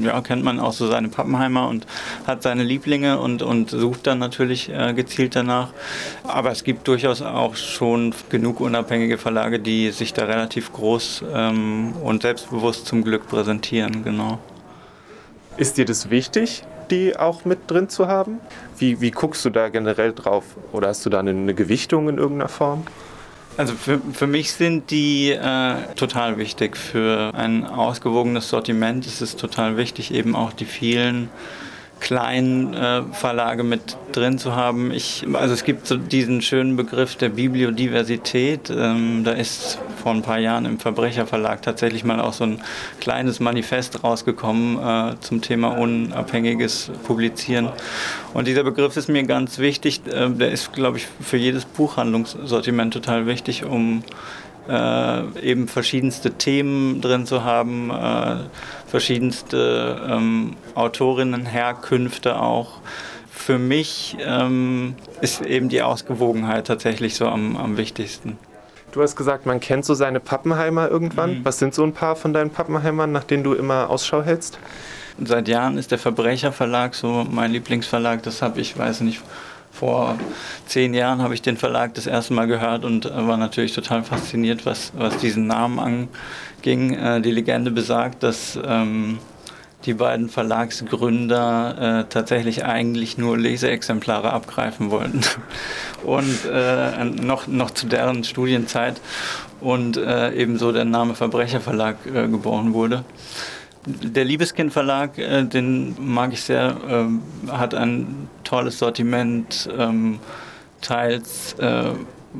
ja, 0.02 0.20
kennt 0.20 0.44
man 0.44 0.60
auch 0.60 0.72
so 0.72 0.86
seine 0.86 1.08
Pappenheimer 1.08 1.68
und 1.68 1.86
hat 2.26 2.42
seine 2.42 2.62
Lieblinge 2.62 3.18
und, 3.18 3.42
und 3.42 3.70
sucht 3.70 4.06
dann 4.06 4.18
natürlich 4.18 4.70
äh, 4.70 4.92
gezielt 4.94 5.36
danach. 5.36 5.70
Aber 6.24 6.50
es 6.50 6.64
gibt 6.64 6.86
durchaus 6.88 7.22
auch 7.22 7.56
schon 7.56 8.14
genug 8.30 8.60
unabhängige 8.60 9.18
Verlage, 9.18 9.58
die 9.58 9.90
sich 9.90 10.12
da 10.12 10.24
relativ 10.24 10.72
groß 10.72 11.24
ähm, 11.34 11.92
und 12.02 12.22
selbstbewusst 12.22 12.86
zum 12.86 13.04
Glück 13.04 13.28
präsentieren, 13.28 14.04
genau. 14.04 14.38
Ist 15.56 15.76
dir 15.76 15.84
das 15.84 16.10
wichtig, 16.10 16.62
die 16.90 17.16
auch 17.16 17.44
mit 17.44 17.70
drin 17.70 17.88
zu 17.88 18.06
haben? 18.06 18.38
Wie, 18.78 19.00
wie 19.00 19.10
guckst 19.10 19.44
du 19.44 19.50
da 19.50 19.68
generell 19.68 20.12
drauf? 20.12 20.44
Oder 20.72 20.88
hast 20.88 21.04
du 21.04 21.10
da 21.10 21.18
eine, 21.18 21.30
eine 21.30 21.54
Gewichtung 21.54 22.08
in 22.08 22.18
irgendeiner 22.18 22.48
Form? 22.48 22.84
Also 23.58 23.74
für, 23.74 24.00
für 24.12 24.28
mich 24.28 24.52
sind 24.52 24.92
die 24.92 25.32
äh, 25.32 25.74
total 25.96 26.38
wichtig. 26.38 26.76
Für 26.76 27.34
ein 27.34 27.66
ausgewogenes 27.66 28.48
Sortiment 28.48 29.04
ist 29.04 29.20
es 29.20 29.34
total 29.34 29.76
wichtig, 29.76 30.14
eben 30.14 30.36
auch 30.36 30.52
die 30.52 30.64
vielen 30.64 31.28
kleinen 32.00 32.74
äh, 32.74 33.02
Verlage 33.12 33.62
mit 33.62 33.96
drin 34.12 34.38
zu 34.38 34.54
haben. 34.54 34.92
Ich, 34.92 35.26
also 35.32 35.54
es 35.54 35.64
gibt 35.64 35.86
so 35.86 35.96
diesen 35.96 36.42
schönen 36.42 36.76
Begriff 36.76 37.16
der 37.16 37.28
Bibliodiversität. 37.30 38.70
Ähm, 38.70 39.22
da 39.24 39.32
ist 39.32 39.78
vor 40.02 40.12
ein 40.12 40.22
paar 40.22 40.38
Jahren 40.38 40.64
im 40.64 40.78
Verbrecherverlag 40.78 41.62
tatsächlich 41.62 42.04
mal 42.04 42.20
auch 42.20 42.32
so 42.32 42.44
ein 42.44 42.60
kleines 43.00 43.40
Manifest 43.40 44.02
rausgekommen 44.04 44.78
äh, 44.78 45.20
zum 45.20 45.42
Thema 45.42 45.78
unabhängiges 45.78 46.90
Publizieren. 47.04 47.68
Und 48.34 48.46
dieser 48.46 48.64
Begriff 48.64 48.96
ist 48.96 49.08
mir 49.08 49.24
ganz 49.24 49.58
wichtig. 49.58 50.00
Äh, 50.06 50.30
der 50.30 50.50
ist, 50.50 50.72
glaube 50.72 50.98
ich, 50.98 51.06
für 51.20 51.36
jedes 51.36 51.64
Buchhandlungssortiment 51.64 52.92
total 52.94 53.26
wichtig, 53.26 53.64
um 53.64 54.02
äh, 54.68 55.40
eben 55.40 55.66
verschiedenste 55.66 56.32
Themen 56.32 57.00
drin 57.00 57.26
zu 57.26 57.44
haben, 57.44 57.90
äh, 57.90 58.36
verschiedenste 58.88 60.00
ähm, 60.08 60.56
Autorinnenherkünfte 60.74 62.40
auch. 62.40 62.80
Für 63.30 63.58
mich 63.58 64.16
ähm, 64.20 64.94
ist 65.20 65.42
eben 65.42 65.68
die 65.68 65.82
Ausgewogenheit 65.82 66.66
tatsächlich 66.66 67.14
so 67.14 67.26
am, 67.26 67.56
am 67.56 67.76
wichtigsten. 67.76 68.38
Du 68.92 69.02
hast 69.02 69.16
gesagt, 69.16 69.46
man 69.46 69.60
kennt 69.60 69.84
so 69.84 69.94
seine 69.94 70.18
Pappenheimer 70.18 70.88
irgendwann. 70.88 71.38
Mhm. 71.38 71.44
Was 71.44 71.58
sind 71.58 71.74
so 71.74 71.84
ein 71.84 71.92
paar 71.92 72.16
von 72.16 72.32
deinen 72.32 72.50
Pappenheimern, 72.50 73.12
nach 73.12 73.24
denen 73.24 73.44
du 73.44 73.52
immer 73.52 73.90
Ausschau 73.90 74.22
hältst? 74.22 74.58
Seit 75.22 75.48
Jahren 75.48 75.78
ist 75.78 75.90
der 75.90 75.98
Verbrecherverlag 75.98 76.94
so 76.94 77.26
mein 77.30 77.52
Lieblingsverlag. 77.52 78.22
Das 78.22 78.40
habe 78.40 78.60
ich, 78.60 78.78
weiß 78.78 79.02
nicht, 79.02 79.20
vor 79.72 80.18
zehn 80.66 80.94
Jahren 80.94 81.22
habe 81.22 81.34
ich 81.34 81.42
den 81.42 81.56
Verlag 81.56 81.94
das 81.94 82.06
erste 82.06 82.32
Mal 82.34 82.46
gehört 82.46 82.84
und 82.84 83.04
war 83.04 83.36
natürlich 83.36 83.72
total 83.72 84.02
fasziniert, 84.02 84.64
was, 84.64 84.92
was 84.96 85.18
diesen 85.18 85.46
Namen 85.46 86.08
anging. 86.58 86.94
Äh, 86.94 87.20
die 87.20 87.30
Legende 87.30 87.70
besagt, 87.70 88.22
dass 88.22 88.58
ähm, 88.62 89.18
die 89.84 89.94
beiden 89.94 90.28
Verlagsgründer 90.28 92.00
äh, 92.00 92.04
tatsächlich 92.08 92.64
eigentlich 92.64 93.16
nur 93.16 93.38
Leseexemplare 93.38 94.32
abgreifen 94.32 94.90
wollten. 94.90 95.20
Und 96.04 96.44
äh, 96.50 97.04
noch, 97.04 97.46
noch 97.46 97.70
zu 97.70 97.86
deren 97.86 98.24
Studienzeit 98.24 99.00
und 99.60 99.96
äh, 99.96 100.32
ebenso 100.34 100.70
der 100.70 100.84
Name 100.84 101.16
Verbrecherverlag 101.16 101.96
äh, 102.06 102.28
geboren 102.28 102.72
wurde. 102.72 103.02
Der 103.84 104.24
Liebeskind 104.24 104.72
Verlag, 104.72 105.18
äh, 105.18 105.42
den 105.42 105.96
mag 105.98 106.32
ich 106.32 106.42
sehr, 106.42 106.76
äh, 106.88 107.50
hat 107.50 107.74
ein 107.74 108.28
tolles 108.44 108.78
Sortiment, 108.78 109.68
ähm, 109.76 110.20
teils 110.80 111.54
äh, 111.54 111.90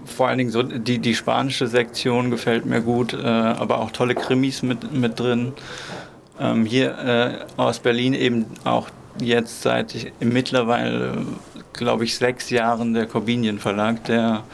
vor 0.05 0.29
allen 0.29 0.39
Dingen 0.39 0.51
so 0.51 0.63
die, 0.63 0.99
die 0.99 1.15
spanische 1.15 1.67
Sektion 1.67 2.31
gefällt 2.31 2.67
mir 2.67 2.81
gut, 2.81 3.13
äh, 3.13 3.27
aber 3.27 3.79
auch 3.79 3.91
tolle 3.91 4.15
Krimis 4.15 4.63
mit, 4.63 4.93
mit 4.93 5.19
drin. 5.19 5.53
Ähm, 6.41 6.65
hier 6.65 6.99
äh, 6.99 7.61
aus 7.61 7.81
Berlin 7.81 8.15
eben 8.15 8.47
auch 8.65 8.89
jetzt 9.21 9.63
seit 9.63 9.95
ich, 9.95 10.13
mittlerweile, 10.21 11.27
glaube 11.73 12.05
ich, 12.05 12.17
sechs 12.17 12.51
Jahren 12.51 12.95
der 12.95 13.07
Corbinian 13.07 13.59
Verlag, 13.59 14.05
der 14.05 14.45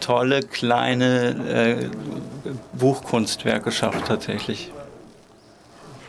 tolle 0.00 0.40
kleine 0.40 1.30
äh, 1.48 1.90
Buchkunstwerke 2.78 3.70
schafft 3.70 4.06
tatsächlich. 4.06 4.70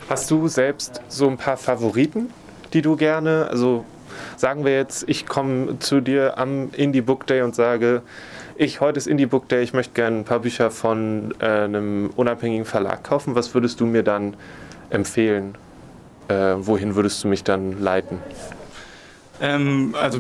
Hast 0.10 0.30
du 0.32 0.48
selbst 0.48 1.02
so 1.08 1.30
ein 1.30 1.38
paar 1.38 1.58
Favoriten, 1.58 2.30
die 2.74 2.82
du 2.82 2.96
gerne, 2.96 3.48
also 3.50 3.86
sagen 4.36 4.66
wir 4.66 4.74
jetzt, 4.74 5.06
ich 5.08 5.26
komme 5.26 5.80
zu 5.80 6.02
dir 6.02 6.38
am 6.38 6.72
Indie 6.74 7.02
Book 7.02 7.26
Day 7.28 7.42
und 7.42 7.56
sage, 7.56 8.02
ich, 8.64 8.82
heute 8.82 8.98
ist 8.98 9.08
Indie 9.08 9.26
Book 9.26 9.50
Day, 9.50 9.64
ich 9.64 9.74
möchte 9.74 9.94
gerne 9.94 10.20
ein 10.20 10.24
paar 10.24 10.40
Bücher 10.40 10.72
von 10.72 11.34
äh, 11.40 11.46
einem 11.46 12.10
unabhängigen 12.16 12.66
Verlag 12.66 13.04
kaufen. 13.04 13.36
Was 13.36 13.54
würdest 13.54 13.80
du 13.80 13.86
mir 13.86 14.04
dann 14.04 14.36
empfehlen? 14.90 15.56
Äh, 16.30 16.56
wohin 16.58 16.96
würdest 16.96 17.24
du 17.24 17.28
mich 17.28 17.44
dann 17.44 17.82
leiten? 17.82 18.20
Ähm, 19.42 19.96
also 20.00 20.20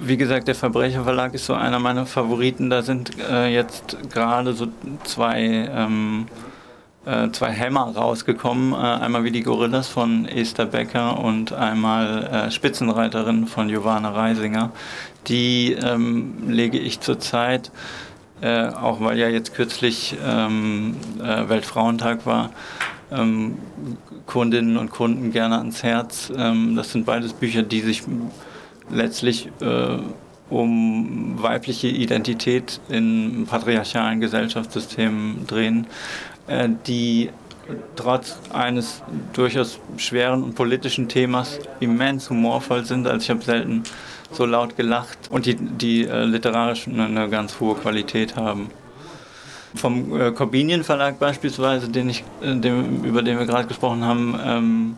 wie 0.00 0.16
gesagt, 0.16 0.48
der 0.48 0.54
Verbrecherverlag 0.54 1.34
ist 1.34 1.46
so 1.46 1.54
einer 1.54 1.78
meiner 1.78 2.06
Favoriten. 2.06 2.70
Da 2.70 2.82
sind 2.82 3.10
äh, 3.18 3.48
jetzt 3.48 3.98
gerade 4.10 4.52
so 4.52 4.68
zwei, 5.04 5.68
ähm, 5.70 6.26
äh, 7.04 7.30
zwei 7.30 7.50
Hämmer 7.50 7.92
rausgekommen. 7.94 8.72
Äh, 8.72 8.76
einmal 8.76 9.24
wie 9.24 9.30
die 9.30 9.42
Gorillas 9.42 9.88
von 9.88 10.26
Esther 10.26 10.66
Becker 10.66 11.18
und 11.18 11.52
einmal 11.52 12.24
äh, 12.24 12.50
Spitzenreiterin 12.50 13.46
von 13.46 13.68
Giovanna 13.68 14.10
Reisinger. 14.10 14.70
Die 15.28 15.72
ähm, 15.72 16.48
lege 16.48 16.78
ich 16.78 17.00
zurzeit, 17.00 17.70
äh, 18.40 18.68
auch 18.68 19.00
weil 19.00 19.18
ja 19.18 19.28
jetzt 19.28 19.54
kürzlich 19.54 20.16
ähm, 20.24 20.96
äh, 21.22 21.48
Weltfrauentag 21.48 22.26
war, 22.26 22.50
ähm, 23.12 23.58
Kundinnen 24.26 24.76
und 24.76 24.90
Kunden 24.90 25.32
gerne 25.32 25.58
ans 25.58 25.82
Herz. 25.82 26.32
Ähm, 26.36 26.76
das 26.76 26.92
sind 26.92 27.04
beides 27.04 27.32
Bücher, 27.32 27.62
die 27.62 27.80
sich 27.80 28.02
letztlich 28.90 29.48
äh, 29.60 29.98
um 30.48 31.40
weibliche 31.40 31.88
Identität 31.88 32.80
in 32.88 33.46
patriarchalen 33.48 34.20
Gesellschaftssystemen 34.20 35.46
drehen, 35.46 35.86
äh, 36.46 36.68
die 36.86 37.30
trotz 37.96 38.38
eines 38.52 39.02
durchaus 39.32 39.78
schweren 39.96 40.42
und 40.42 40.54
politischen 40.54 41.08
Themas 41.08 41.58
immens 41.80 42.30
humorvoll 42.30 42.84
sind. 42.84 43.06
Also 43.06 43.24
ich 43.24 43.30
habe 43.30 43.42
selten 43.42 43.82
so 44.32 44.46
laut 44.46 44.76
gelacht 44.76 45.18
und 45.30 45.46
die, 45.46 45.54
die 45.56 46.06
äh, 46.06 46.24
literarisch 46.24 46.86
eine, 46.86 47.06
eine, 47.06 47.28
ganz 47.28 47.58
hohe 47.60 47.74
Qualität 47.74 48.36
haben. 48.36 48.70
Vom 49.74 50.20
äh, 50.20 50.32
Corbinian 50.32 50.84
Verlag 50.84 51.18
beispielsweise, 51.18 51.88
den 51.88 52.10
ich, 52.10 52.24
äh, 52.42 52.56
dem, 52.56 53.04
über 53.04 53.22
den 53.22 53.38
wir 53.38 53.46
gerade 53.46 53.66
gesprochen 53.66 54.04
haben, 54.04 54.38
ähm, 54.44 54.96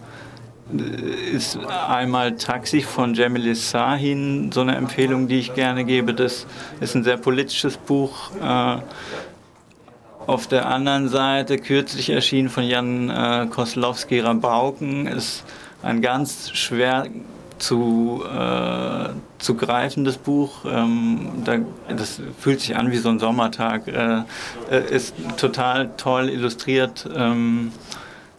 ist 1.33 1.59
einmal 1.89 2.37
Taxi 2.37 2.81
von 2.81 3.15
Jamil 3.15 3.55
Sahin, 3.55 4.51
so 4.53 4.63
eine 4.63 4.77
Empfehlung, 4.77 5.29
die 5.29 5.39
ich 5.39 5.55
gerne 5.55 5.85
gebe. 5.85 6.15
Das 6.15 6.47
ist 6.81 6.95
ein 6.95 7.05
sehr 7.05 7.19
politisches 7.19 7.77
Buch. 7.77 8.31
Äh, 8.43 8.79
auf 10.27 10.47
der 10.47 10.67
anderen 10.67 11.09
Seite, 11.09 11.59
kürzlich 11.59 12.11
erschienen 12.11 12.49
von 12.49 12.65
Jan 12.65 13.11
äh, 13.11 13.47
Koslowski 13.51 14.21
Rabauken, 14.21 15.07
ist 15.07 15.45
ein 15.83 16.01
ganz 16.01 16.51
schwer 16.51 17.07
zu, 17.59 18.23
äh, 18.25 19.11
zu 19.39 19.55
greifendes 19.55 20.19
Buch. 20.19 20.65
Ähm, 20.65 21.43
da, 21.45 21.59
das 21.95 22.21
fühlt 22.39 22.61
sich 22.61 22.77
an 22.77 22.91
wie 22.91 22.97
so 22.97 23.09
ein 23.09 23.19
Sommertag. 23.19 23.87
Äh, 23.89 24.23
äh 24.71 24.95
ist 24.95 25.15
total 25.37 25.91
toll 25.97 26.29
illustriert. 26.29 27.09
Ähm, 27.15 27.73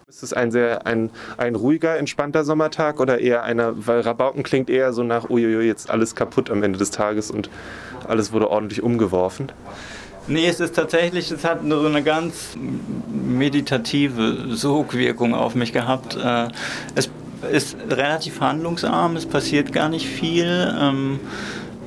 ist 0.07 0.23
es 0.23 0.34
ein 0.34 0.51
sehr 0.51 0.86
ein, 0.86 1.09
ein 1.38 1.55
ruhiger, 1.55 1.97
entspannter 1.97 2.43
Sommertag 2.43 2.99
oder 2.99 3.19
eher 3.19 3.43
einer, 3.43 3.73
weil 3.88 4.01
Rabauken 4.01 4.43
klingt 4.43 4.69
eher 4.69 4.93
so 4.93 5.03
nach, 5.03 5.29
uiuiui, 5.29 5.65
jetzt 5.65 5.89
alles 5.89 6.15
kaputt 6.15 6.51
am 6.51 6.61
Ende 6.61 6.77
des 6.77 6.91
Tages 6.91 7.31
und 7.31 7.49
alles 8.07 8.31
wurde 8.31 8.49
ordentlich 8.49 8.84
umgeworfen? 8.84 9.51
Nee, 10.28 10.47
es 10.47 10.61
ist 10.61 10.76
tatsächlich, 10.76 11.30
es 11.32 11.43
hat 11.43 11.59
so 11.67 11.86
eine 11.86 12.01
ganz 12.01 12.55
meditative 13.11 14.55
Sogwirkung 14.55 15.36
auf 15.36 15.53
mich 15.53 15.74
gehabt. 15.74 16.15
Äh, 16.15 16.47
es 16.95 17.09
ist 17.51 17.76
relativ 17.89 18.39
handlungsarm, 18.39 19.17
es 19.17 19.26
passiert 19.26 19.74
gar 19.74 19.89
nicht 19.89 20.07
viel. 20.07 20.74
Ähm, 20.80 21.19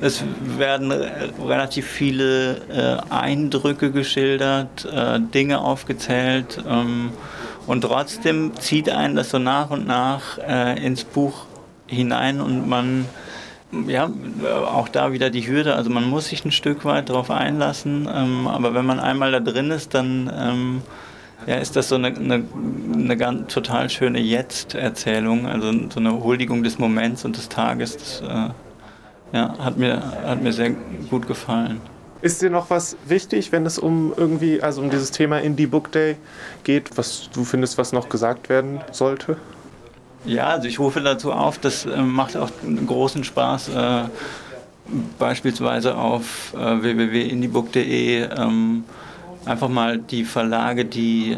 es 0.01 0.23
werden 0.55 0.91
relativ 0.91 1.87
viele 1.87 2.57
äh, 2.69 3.11
Eindrücke 3.11 3.91
geschildert, 3.91 4.85
äh, 4.85 5.19
Dinge 5.19 5.59
aufgezählt. 5.59 6.63
Ähm, 6.69 7.09
und 7.65 7.81
trotzdem 7.81 8.51
zieht 8.59 8.91
einen 8.91 9.15
das 9.15 9.31
so 9.31 9.39
nach 9.39 9.71
und 9.71 9.85
nach 9.87 10.37
ins 10.77 11.03
Buch 11.03 11.47
hinein 11.85 12.39
und 12.39 12.65
man, 12.65 13.03
ja, 13.87 14.09
auch 14.65 14.87
da 14.87 15.11
wieder 15.11 15.29
die 15.29 15.47
Hürde, 15.47 15.75
also 15.75 15.89
man 15.89 16.09
muss 16.09 16.29
sich 16.29 16.45
ein 16.45 16.51
Stück 16.51 16.85
weit 16.85 17.09
darauf 17.09 17.29
einlassen, 17.31 18.07
ähm, 18.13 18.47
aber 18.47 18.73
wenn 18.73 18.85
man 18.85 18.99
einmal 18.99 19.31
da 19.31 19.39
drin 19.39 19.71
ist, 19.71 19.93
dann 19.93 20.31
ähm, 20.33 20.81
ja, 21.45 21.55
ist 21.55 21.75
das 21.75 21.89
so 21.89 21.95
eine, 21.95 22.07
eine, 22.07 22.43
eine 22.93 23.17
ganz, 23.17 23.53
total 23.53 23.89
schöne 23.89 24.19
Jetzt-Erzählung, 24.19 25.47
also 25.47 25.71
so 25.89 25.99
eine 25.99 26.23
Huldigung 26.23 26.63
des 26.63 26.79
Moments 26.79 27.25
und 27.25 27.37
des 27.37 27.49
Tages. 27.49 27.97
Das, 27.97 28.21
äh, 28.21 28.49
ja, 29.33 29.57
hat 29.59 29.77
mir, 29.77 30.01
hat 30.25 30.41
mir 30.41 30.53
sehr 30.53 30.71
gut 31.09 31.27
gefallen. 31.27 31.81
Ist 32.21 32.41
dir 32.41 32.49
noch 32.49 32.69
was 32.69 32.97
wichtig, 33.05 33.51
wenn 33.51 33.65
es 33.65 33.77
um 33.77 34.13
irgendwie, 34.15 34.61
also 34.61 34.81
um 34.81 34.89
dieses 34.89 35.11
Thema 35.11 35.39
Indie 35.39 35.67
Book 35.67 35.91
Day 35.91 36.15
geht, 36.63 36.97
was 36.97 37.29
du 37.31 37.43
findest, 37.43 37.77
was 37.77 37.93
noch 37.93 38.09
gesagt 38.09 38.49
werden 38.49 38.81
sollte? 38.91 39.37
Ja, 40.25 40.47
also 40.47 40.67
ich 40.67 40.79
rufe 40.79 41.01
dazu 41.01 41.31
auf, 41.31 41.57
das 41.57 41.85
äh, 41.85 42.01
macht 42.01 42.35
auch 42.35 42.49
großen 42.85 43.23
Spaß, 43.23 43.69
äh, 43.69 44.03
beispielsweise 45.19 45.97
auf 45.97 46.53
äh, 46.53 46.81
www.indiebook.de 46.81 48.29
ähm, 48.37 48.83
einfach 49.45 49.69
mal 49.69 49.97
die 49.97 50.25
Verlage, 50.25 50.83
die, 50.83 51.37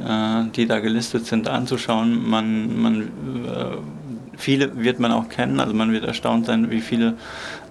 die 0.56 0.66
da 0.66 0.80
gelistet 0.80 1.28
sind, 1.28 1.48
anzuschauen. 1.48 2.28
Man, 2.28 2.82
man, 2.82 3.12
viele 4.36 4.84
wird 4.84 5.00
man 5.00 5.12
auch 5.12 5.30
kennen, 5.30 5.60
also 5.60 5.76
man 5.76 5.92
wird 5.92 6.06
erstaunt 6.06 6.48
sein, 6.48 6.72
wie 6.72 6.82
viele 6.82 7.14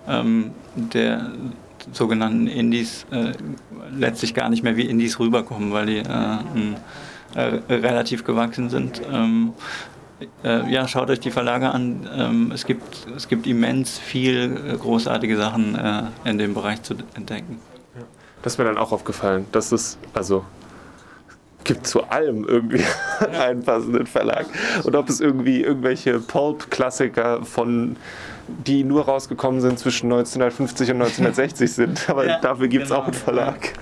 ähm, 0.06 0.52
der 0.76 1.32
sogenannten 1.90 2.46
Indies 2.46 3.04
letztlich 3.98 4.32
gar 4.32 4.48
nicht 4.48 4.62
mehr 4.62 4.76
wie 4.76 4.82
Indies 4.82 5.18
rüberkommen, 5.18 5.72
weil 5.72 5.86
die 5.86 6.02
relativ 7.34 8.22
gewachsen 8.22 8.70
sind. 8.70 9.02
Ähm, 9.12 9.54
äh, 10.44 10.70
ja, 10.70 10.88
schaut 10.88 11.10
euch 11.10 11.20
die 11.20 11.30
Verlage 11.30 11.70
an. 11.70 12.08
Ähm, 12.14 12.52
es, 12.52 12.66
gibt, 12.66 13.06
es 13.16 13.28
gibt 13.28 13.46
immens 13.46 13.98
viel 13.98 14.56
äh, 14.72 14.76
großartige 14.76 15.36
Sachen 15.36 15.74
äh, 15.74 16.02
in 16.24 16.38
dem 16.38 16.54
Bereich 16.54 16.82
zu 16.82 16.94
entdecken. 17.14 17.60
Das 18.42 18.54
ist 18.54 18.58
mir 18.58 18.64
dann 18.64 18.78
auch 18.78 18.92
aufgefallen, 18.92 19.46
dass 19.52 19.72
es, 19.72 19.98
also 20.14 20.44
gibt 21.64 21.86
zu 21.86 22.04
allem 22.04 22.44
irgendwie 22.44 22.82
einen 23.38 23.62
passenden 23.62 24.06
Verlag. 24.06 24.46
Und 24.84 24.96
ob 24.96 25.08
es 25.08 25.20
irgendwie 25.20 25.62
irgendwelche 25.62 26.18
Pulp-Klassiker 26.20 27.44
von 27.44 27.96
die 28.66 28.82
nur 28.84 29.04
rausgekommen 29.04 29.60
sind 29.60 29.78
zwischen 29.78 30.06
1950 30.06 30.90
und 30.90 31.02
1960 31.02 31.72
sind. 31.74 32.08
Aber 32.08 32.26
ja, 32.26 32.40
dafür 32.40 32.68
gibt 32.68 32.84
es 32.84 32.90
genau. 32.90 33.02
auch 33.02 33.04
einen 33.04 33.14
Verlag. 33.14 33.72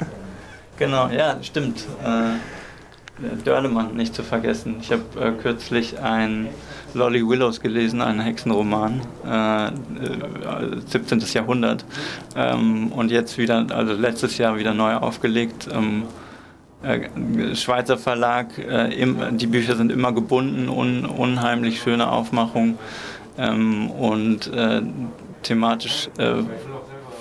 Genau, 0.79 1.09
ja, 1.09 1.39
stimmt. 1.43 1.87
Äh, 2.05 2.35
Dörlemann 3.45 3.95
nicht 3.97 4.15
zu 4.15 4.23
vergessen. 4.23 4.77
Ich 4.81 4.93
habe 4.93 5.03
äh, 5.19 5.33
kürzlich 5.33 5.99
ein 6.01 6.49
Lolly 6.95 7.27
Willows 7.27 7.61
gelesen, 7.61 8.03
einen 8.03 8.21
Hexenroman, 8.21 9.01
äh, 9.27 9.71
17. 10.87 11.21
Äh, 11.21 11.25
Jahrhundert. 11.25 11.85
Ähm, 12.35 12.93
und 12.93 13.11
jetzt 13.11 13.39
wieder, 13.39 13.67
also 13.71 13.95
letztes 13.95 14.39
Jahr 14.39 14.59
wieder 14.59 14.75
neu 14.75 14.95
aufgelegt. 14.95 15.69
Ähm, 15.73 16.05
äh, 16.83 17.55
Schweizer 17.55 17.97
Verlag, 17.97 18.59
äh, 18.59 18.93
im, 18.95 19.39
die 19.39 19.47
Bücher 19.47 19.77
sind 19.77 19.91
immer 19.91 20.13
gebunden, 20.13 20.69
un, 20.69 21.07
unheimlich 21.07 21.81
schöne 21.81 22.11
Aufmachung. 22.11 22.79
Ähm, 23.39 23.91
und 23.91 24.51
thematisch 25.43 26.09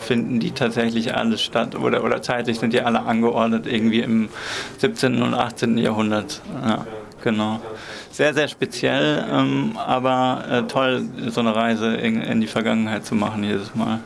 finden 0.06 0.40
die 0.40 0.52
tatsächlich 0.52 1.16
alle 1.16 1.38
statt 1.38 1.76
oder, 1.76 2.04
oder 2.04 2.22
zeitlich 2.22 2.60
sind 2.60 2.74
die 2.74 2.82
alle 2.82 3.02
angeordnet 3.02 3.68
irgendwie 3.68 4.00
im 4.00 4.30
17. 4.78 5.22
und 5.22 5.34
18. 5.34 5.78
Jahrhundert. 5.78 6.42
Ja, 6.64 6.86
genau. 7.24 7.60
Sehr, 8.12 8.34
sehr 8.34 8.48
speziell, 8.48 9.26
ähm, 9.30 9.78
aber 9.78 10.46
äh, 10.50 10.64
toll, 10.68 11.04
so 11.28 11.42
eine 11.42 11.56
Reise 11.56 11.96
in, 11.96 12.22
in 12.22 12.40
die 12.40 12.48
Vergangenheit 12.48 13.06
zu 13.06 13.16
machen 13.16 13.44
jedes 13.44 13.76
Mal. 13.76 14.00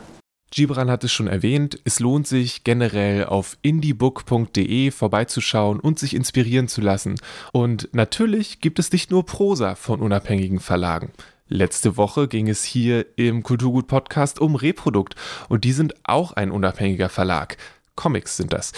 Gibran 0.52 0.90
hat 0.90 1.04
es 1.04 1.12
schon 1.12 1.28
erwähnt, 1.28 1.78
es 1.84 2.00
lohnt 2.00 2.26
sich 2.26 2.64
generell 2.64 3.24
auf 3.24 3.56
indiebook.de 3.62 4.90
vorbeizuschauen 4.90 5.78
und 5.78 6.00
sich 6.00 6.14
inspirieren 6.14 6.66
zu 6.66 6.80
lassen. 6.80 7.14
Und 7.52 7.88
natürlich 7.92 8.60
gibt 8.60 8.80
es 8.80 8.90
nicht 8.90 9.12
nur 9.12 9.24
Prosa 9.24 9.76
von 9.76 10.00
unabhängigen 10.00 10.58
Verlagen. 10.58 11.12
Letzte 11.52 11.96
Woche 11.96 12.28
ging 12.28 12.48
es 12.48 12.62
hier 12.62 13.06
im 13.16 13.42
Kulturgut 13.42 13.88
Podcast 13.88 14.38
um 14.40 14.54
Reprodukt 14.54 15.16
und 15.48 15.64
die 15.64 15.72
sind 15.72 15.94
auch 16.04 16.32
ein 16.32 16.52
unabhängiger 16.52 17.08
Verlag. 17.08 17.56
Comics 17.96 18.36
sind 18.36 18.52
das. 18.52 18.70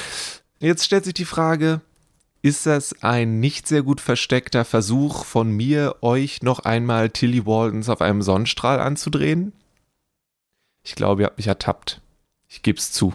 Jetzt 0.58 0.86
stellt 0.86 1.04
sich 1.04 1.12
die 1.12 1.26
Frage, 1.26 1.82
ist 2.40 2.64
das 2.64 3.02
ein 3.02 3.40
nicht 3.40 3.68
sehr 3.68 3.82
gut 3.82 4.00
versteckter 4.00 4.64
Versuch 4.64 5.26
von 5.26 5.50
mir, 5.50 5.96
euch 6.00 6.40
noch 6.40 6.60
einmal 6.60 7.10
Tilly 7.10 7.44
Waldens 7.44 7.90
auf 7.90 8.00
einem 8.00 8.22
Sonnenstrahl 8.22 8.80
anzudrehen? 8.80 9.52
Ich 10.82 10.94
glaube, 10.94 11.22
ihr 11.22 11.26
habt 11.26 11.36
mich 11.36 11.48
ertappt. 11.48 12.00
Ich 12.48 12.62
geb's 12.62 12.90
zu. 12.90 13.12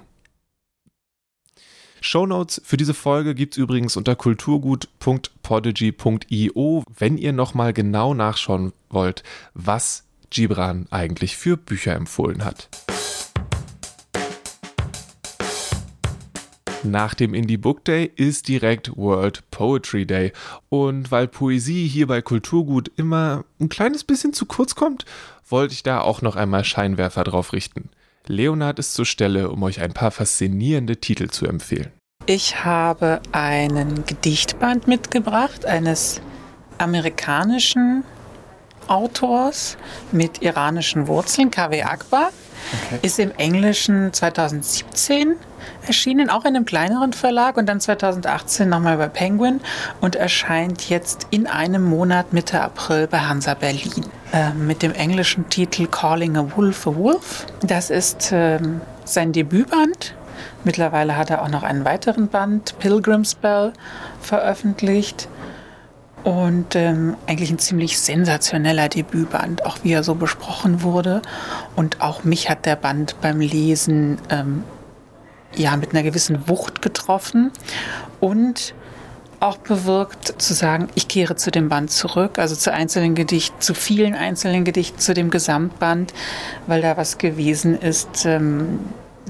Shownotes 2.08 2.62
für 2.64 2.78
diese 2.78 2.94
Folge 2.94 3.36
gibt 3.36 3.56
es 3.56 3.58
übrigens 3.58 3.98
unter 3.98 4.16
kulturgut.podigy.io, 4.16 6.84
wenn 6.98 7.18
ihr 7.18 7.34
nochmal 7.34 7.74
genau 7.74 8.14
nachschauen 8.14 8.72
wollt, 8.90 9.24
was 9.54 10.06
Gibran 10.30 10.88
eigentlich 10.90 11.36
für 11.36 11.58
Bücher 11.58 11.96
empfohlen 11.96 12.46
hat. 12.46 12.70
Nach 16.84 17.14
dem 17.14 17.34
Indie 17.34 17.58
Book 17.58 17.84
Day 17.84 18.10
ist 18.16 18.48
direkt 18.48 18.96
World 18.96 19.44
Poetry 19.52 20.06
Day. 20.06 20.32
Und 20.70 21.12
weil 21.12 21.28
Poesie 21.28 21.90
hier 21.90 22.08
bei 22.08 22.22
Kulturgut 22.22 22.90
immer 22.96 23.44
ein 23.60 23.68
kleines 23.68 24.06
bisschen 24.06 24.32
zu 24.32 24.46
kurz 24.46 24.76
kommt, 24.76 25.04
wollte 25.50 25.74
ich 25.74 25.84
da 25.84 26.00
auch 26.00 26.22
noch 26.22 26.38
einmal 26.38 26.64
Scheinwerfer 26.64 27.26
drauf 27.26 27.52
richten. 27.52 27.90
Leonard 28.28 28.80
ist 28.80 28.94
zur 28.94 29.06
Stelle, 29.06 29.50
um 29.50 29.64
euch 29.64 29.82
ein 29.82 29.94
paar 29.94 30.12
faszinierende 30.12 30.98
Titel 30.98 31.30
zu 31.30 31.48
empfehlen. 31.48 31.97
Ich 32.30 32.66
habe 32.66 33.22
einen 33.32 34.06
Gedichtband 34.06 34.86
mitgebracht 34.86 35.66
eines 35.66 36.20
amerikanischen 36.78 38.04
Autors 38.88 39.78
mit 40.12 40.42
iranischen 40.42 41.08
Wurzeln, 41.08 41.52
K.W. 41.52 41.84
Akbar. 41.84 42.32
Okay. 42.88 43.00
Ist 43.02 43.20
im 43.20 43.32
Englischen 43.38 44.12
2017 44.12 45.38
erschienen, 45.86 46.30
auch 46.30 46.44
in 46.44 46.54
einem 46.58 46.66
kleineren 46.66 47.14
Verlag 47.14 47.56
und 47.56 47.68
dann 47.70 47.80
2018 47.80 48.68
nochmal 48.68 48.98
bei 48.98 49.08
Penguin 49.08 49.62
und 50.02 50.18
erscheint 50.18 50.90
jetzt 50.90 51.28
in 51.30 51.48
einem 51.48 51.86
Monat 51.86 52.34
Mitte 52.34 52.60
April 52.60 53.08
bei 53.08 53.20
Hansa 53.20 53.54
Berlin 53.54 54.06
äh, 54.34 54.52
mit 54.52 54.82
dem 54.82 54.92
englischen 54.92 55.48
Titel 55.48 55.88
Calling 55.88 56.36
a 56.36 56.58
Wolf 56.58 56.88
a 56.88 56.94
Wolf. 56.94 57.46
Das 57.62 57.90
ist 57.90 58.34
äh, 58.34 58.60
sein 59.06 59.32
Debütband. 59.32 60.14
Mittlerweile 60.64 61.18
hat 61.18 61.30
er 61.30 61.42
auch 61.42 61.50
noch 61.50 61.64
einen 61.64 61.86
weiteren 61.86 62.28
Band, 62.28 62.78
Pilgrim's 62.80 63.36
Bell, 63.36 63.74
veröffentlicht. 64.22 65.28
Und 66.24 66.76
ähm, 66.76 67.16
eigentlich 67.26 67.52
ein 67.52 67.60
ziemlich 67.60 68.00
sensationeller 68.00 68.90
Debütband, 68.90 69.66
auch 69.66 69.78
wie 69.84 69.94
er 69.94 70.04
so 70.04 70.16
besprochen 70.16 70.82
wurde. 70.82 71.22
Und 71.76 72.02
auch 72.02 72.24
mich 72.24 72.50
hat 72.50 72.66
der 72.66 72.76
Band 72.76 73.16
beim 73.22 73.40
Lesen 73.40 74.18
ähm, 74.30 74.64
ja 75.56 75.76
mit 75.78 75.92
einer 75.92 76.04
gewissen 76.04 76.48
Wucht 76.50 76.82
getroffen 76.82 77.52
und 78.20 78.74
auch 79.40 79.58
bewirkt 79.58 80.42
zu 80.42 80.54
sagen, 80.54 80.88
ich 80.96 81.08
kehre 81.08 81.36
zu 81.36 81.52
dem 81.52 81.70
Band 81.70 81.92
zurück, 81.92 82.40
also 82.40 82.56
zu 82.56 82.74
einzelnen 82.74 83.14
Gedichten, 83.14 83.62
zu 83.62 83.74
vielen 83.74 84.16
einzelnen 84.16 84.64
Gedichten, 84.64 85.00
zu 85.00 85.14
dem 85.14 85.30
Gesamtband, 85.30 86.14
weil 86.66 86.82
da 86.82 86.98
was 86.98 87.18
gewesen 87.18 87.80
ist, 87.80 88.26
ähm, 88.26 88.80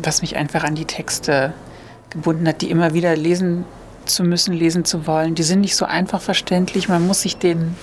was 0.01 0.21
mich 0.21 0.35
einfach 0.35 0.63
an 0.63 0.75
die 0.75 0.85
Texte 0.85 1.53
gebunden 2.09 2.47
hat, 2.47 2.61
die 2.61 2.69
immer 2.69 2.93
wieder 2.93 3.15
lesen 3.15 3.65
zu 4.05 4.23
müssen, 4.23 4.53
lesen 4.53 4.85
zu 4.85 5.07
wollen. 5.07 5.35
Die 5.35 5.43
sind 5.43 5.61
nicht 5.61 5.75
so 5.75 5.85
einfach 5.85 6.21
verständlich. 6.21 6.87
Man 6.87 7.05
muss 7.05 7.21
sich 7.21 7.37
den 7.37 7.75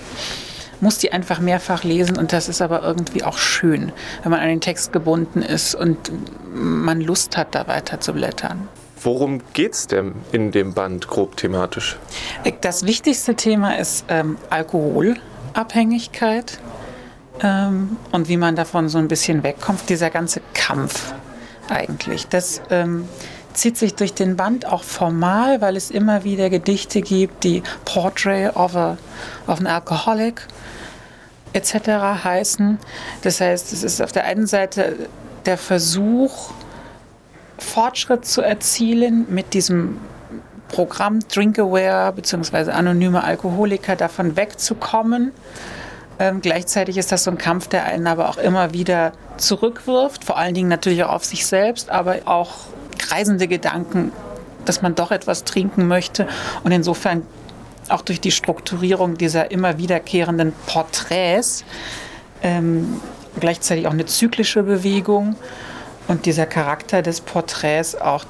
muss 0.80 0.98
die 0.98 1.12
einfach 1.12 1.40
mehrfach 1.40 1.84
lesen 1.84 2.18
und 2.18 2.32
das 2.32 2.48
ist 2.48 2.60
aber 2.60 2.82
irgendwie 2.82 3.24
auch 3.24 3.38
schön, 3.38 3.92
wenn 4.22 4.30
man 4.30 4.40
an 4.40 4.48
den 4.48 4.60
Text 4.60 4.92
gebunden 4.92 5.40
ist 5.40 5.74
und 5.74 5.96
man 6.52 7.00
Lust 7.00 7.36
hat, 7.36 7.54
da 7.54 7.66
weiter 7.66 8.00
zu 8.00 8.12
blättern. 8.12 8.68
Worum 9.02 9.40
geht 9.52 9.72
es 9.72 9.86
denn 9.86 10.14
in 10.32 10.50
dem 10.50 10.74
Band 10.74 11.08
grob 11.08 11.36
thematisch? 11.36 11.96
Das 12.60 12.86
wichtigste 12.86 13.34
Thema 13.34 13.78
ist 13.78 14.04
ähm, 14.08 14.36
Alkoholabhängigkeit 14.50 16.58
ähm, 17.42 17.96
und 18.12 18.28
wie 18.28 18.36
man 18.36 18.56
davon 18.56 18.88
so 18.88 18.98
ein 18.98 19.08
bisschen 19.08 19.42
wegkommt. 19.42 19.88
Dieser 19.88 20.10
ganze 20.10 20.40
Kampf 20.54 21.14
eigentlich. 21.68 22.26
Das 22.28 22.60
ähm, 22.70 23.08
zieht 23.52 23.76
sich 23.76 23.94
durch 23.94 24.14
den 24.14 24.36
Band 24.36 24.66
auch 24.66 24.82
formal, 24.82 25.60
weil 25.60 25.76
es 25.76 25.90
immer 25.90 26.24
wieder 26.24 26.50
Gedichte 26.50 27.00
gibt, 27.00 27.44
die 27.44 27.62
Portrait 27.84 28.54
of, 28.56 28.76
a, 28.76 28.96
of 29.46 29.60
an 29.60 29.66
Alcoholic 29.66 30.46
etc. 31.52 31.74
heißen. 32.24 32.78
Das 33.22 33.40
heißt, 33.40 33.72
es 33.72 33.82
ist 33.82 34.02
auf 34.02 34.12
der 34.12 34.24
einen 34.24 34.46
Seite 34.46 35.08
der 35.46 35.58
Versuch, 35.58 36.52
Fortschritt 37.58 38.26
zu 38.26 38.42
erzielen 38.42 39.26
mit 39.30 39.54
diesem 39.54 39.98
Programm 40.68 41.20
Drinkaware 41.20 42.12
bzw. 42.12 42.72
anonyme 42.72 43.22
Alkoholiker 43.22 43.94
davon 43.94 44.36
wegzukommen. 44.36 45.32
Ähm, 46.18 46.40
gleichzeitig 46.40 46.96
ist 46.96 47.10
das 47.12 47.24
so 47.24 47.30
ein 47.30 47.38
Kampf, 47.38 47.68
der 47.68 47.84
einen 47.84 48.06
aber 48.06 48.28
auch 48.28 48.36
immer 48.36 48.72
wieder 48.72 49.12
zurückwirft, 49.36 50.24
vor 50.24 50.38
allen 50.38 50.54
Dingen 50.54 50.68
natürlich 50.68 51.02
auch 51.04 51.12
auf 51.12 51.24
sich 51.24 51.46
selbst, 51.46 51.90
aber 51.90 52.18
auch 52.26 52.52
kreisende 52.98 53.48
Gedanken, 53.48 54.12
dass 54.64 54.80
man 54.80 54.94
doch 54.94 55.10
etwas 55.10 55.44
trinken 55.44 55.88
möchte. 55.88 56.26
Und 56.62 56.72
insofern 56.72 57.22
auch 57.88 58.02
durch 58.02 58.20
die 58.20 58.30
Strukturierung 58.30 59.18
dieser 59.18 59.50
immer 59.50 59.78
wiederkehrenden 59.78 60.52
Porträts 60.66 61.64
ähm, 62.42 63.00
gleichzeitig 63.40 63.86
auch 63.86 63.92
eine 63.92 64.06
zyklische 64.06 64.62
Bewegung. 64.62 65.36
Und 66.06 66.26
dieser 66.26 66.46
Charakter 66.46 67.02
des 67.02 67.20
Porträts 67.20 67.94
auch 67.94 68.24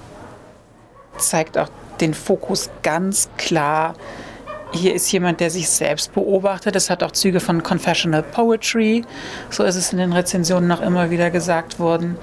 zeigt 1.18 1.59
auch 1.59 1.68
den 2.01 2.14
Fokus 2.14 2.70
ganz 2.82 3.28
klar. 3.37 3.95
Hier 4.75 4.93
ist 4.93 5.11
jemand, 5.12 5.39
der 5.39 5.51
sich 5.51 5.68
selbst 5.68 6.12
beobachtet. 6.12 6.75
Es 6.75 6.91
hat 6.91 7.05
auch 7.05 7.12
Züge 7.12 7.39
von 7.39 7.62
Confessional 7.62 8.25
Poetry. 8.25 9.05
So 9.49 9.62
ist 9.62 9.77
es 9.77 9.93
in 9.93 9.99
den 9.99 10.12
Rezensionen 10.12 10.68
noch 10.68 10.81
immer 10.83 11.11
wieder 11.11 11.31
gesagt 11.31 11.79
worden 11.79 12.18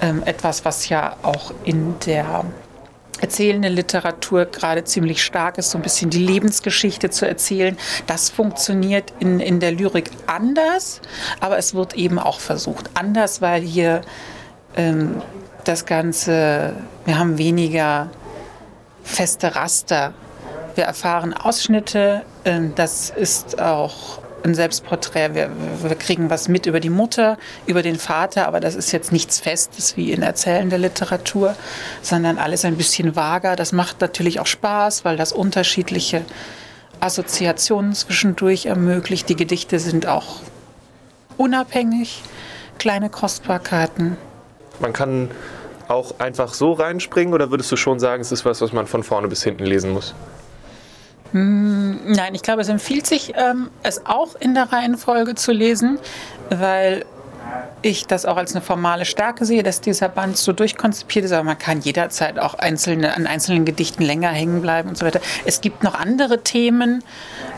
ähm, 0.00 0.22
etwas, 0.24 0.64
was 0.64 0.88
ja 0.88 1.16
auch 1.22 1.52
in 1.64 1.94
der 2.04 2.44
erzählenden 3.20 3.72
Literatur 3.72 4.46
gerade 4.46 4.82
ziemlich 4.82 5.22
stark 5.22 5.58
ist, 5.58 5.70
so 5.70 5.78
ein 5.78 5.82
bisschen 5.82 6.10
die 6.10 6.18
Lebensgeschichte 6.18 7.08
zu 7.08 7.26
erzählen. 7.26 7.76
Das 8.08 8.30
funktioniert 8.30 9.12
in, 9.20 9.38
in 9.38 9.60
der 9.60 9.70
Lyrik 9.70 10.10
anders, 10.26 11.00
aber 11.40 11.56
es 11.56 11.72
wird 11.72 11.94
eben 11.94 12.18
auch 12.18 12.40
versucht. 12.40 12.90
Anders, 12.94 13.40
weil 13.40 13.62
hier 13.62 14.02
ähm, 14.76 15.22
das 15.64 15.86
Ganze, 15.86 16.74
wir 17.04 17.18
haben 17.18 17.38
weniger 17.38 18.10
feste 19.02 19.54
Raster. 19.54 20.12
Wir 20.76 20.84
erfahren 20.84 21.32
Ausschnitte, 21.32 22.22
ähm, 22.44 22.74
das 22.74 23.08
ist 23.08 23.60
auch 23.62 24.18
ein 24.44 24.54
Selbstporträt. 24.54 25.34
Wir, 25.34 25.50
wir, 25.82 25.94
kriegen 25.96 26.28
was 26.28 26.48
mit 26.48 26.66
über 26.66 26.80
die 26.80 26.90
Mutter, 26.90 27.38
über 27.66 27.80
den 27.80 27.96
Vater, 27.96 28.46
aber 28.46 28.60
das 28.60 28.74
ist 28.74 28.92
jetzt 28.92 29.10
nichts 29.10 29.40
Festes 29.40 29.96
wie 29.96 30.12
in 30.12 30.20
erzählender 30.20 30.76
Literatur, 30.76 31.56
sondern 32.02 32.36
alles 32.36 32.66
ein 32.66 32.76
bisschen 32.76 33.16
vager. 33.16 33.56
Das 33.56 33.72
macht 33.72 34.02
natürlich 34.02 34.38
auch 34.38 34.46
Spaß, 34.46 35.06
weil 35.06 35.16
das 35.16 35.32
unterschiedliche 35.32 36.26
Assoziationen 37.00 37.94
zwischendurch 37.94 38.66
ermöglicht. 38.66 39.30
Die 39.30 39.36
Gedichte 39.36 39.78
sind 39.78 40.06
auch 40.06 40.40
unabhängig, 41.38 42.22
kleine 42.78 43.08
Kostbarkeiten. 43.08 44.18
Man 44.80 44.92
kann 44.92 45.30
auch 45.88 46.20
einfach 46.20 46.52
so 46.52 46.72
reinspringen 46.72 47.32
oder 47.32 47.50
würdest 47.50 47.72
du 47.72 47.76
schon 47.76 47.98
sagen, 47.98 48.20
es 48.20 48.30
ist 48.30 48.44
was, 48.44 48.60
was 48.60 48.74
man 48.74 48.86
von 48.86 49.02
vorne 49.02 49.28
bis 49.28 49.42
hinten 49.42 49.64
lesen 49.64 49.92
muss? 49.92 50.14
Hm, 51.32 52.12
nein, 52.12 52.34
ich 52.34 52.42
glaube, 52.42 52.62
es 52.62 52.68
empfiehlt 52.68 53.06
sich, 53.06 53.34
ähm, 53.36 53.70
es 53.82 54.06
auch 54.06 54.34
in 54.36 54.54
der 54.54 54.72
Reihenfolge 54.72 55.34
zu 55.34 55.52
lesen, 55.52 55.98
weil 56.50 57.04
ich 57.82 58.06
das 58.06 58.26
auch 58.26 58.36
als 58.36 58.54
eine 58.54 58.62
formale 58.62 59.04
Stärke 59.04 59.44
sehe, 59.44 59.62
dass 59.62 59.80
dieser 59.80 60.08
Band 60.08 60.36
so 60.36 60.52
durchkonzipiert 60.52 61.24
ist, 61.24 61.32
aber 61.32 61.44
man 61.44 61.58
kann 61.58 61.80
jederzeit 61.80 62.38
auch 62.38 62.54
einzelne, 62.54 63.14
an 63.14 63.26
einzelnen 63.26 63.64
Gedichten 63.64 64.02
länger 64.02 64.30
hängen 64.30 64.62
bleiben 64.62 64.88
und 64.88 64.98
so 64.98 65.06
weiter. 65.06 65.20
Es 65.44 65.60
gibt 65.60 65.82
noch 65.82 65.94
andere 65.94 66.42
Themen, 66.42 67.04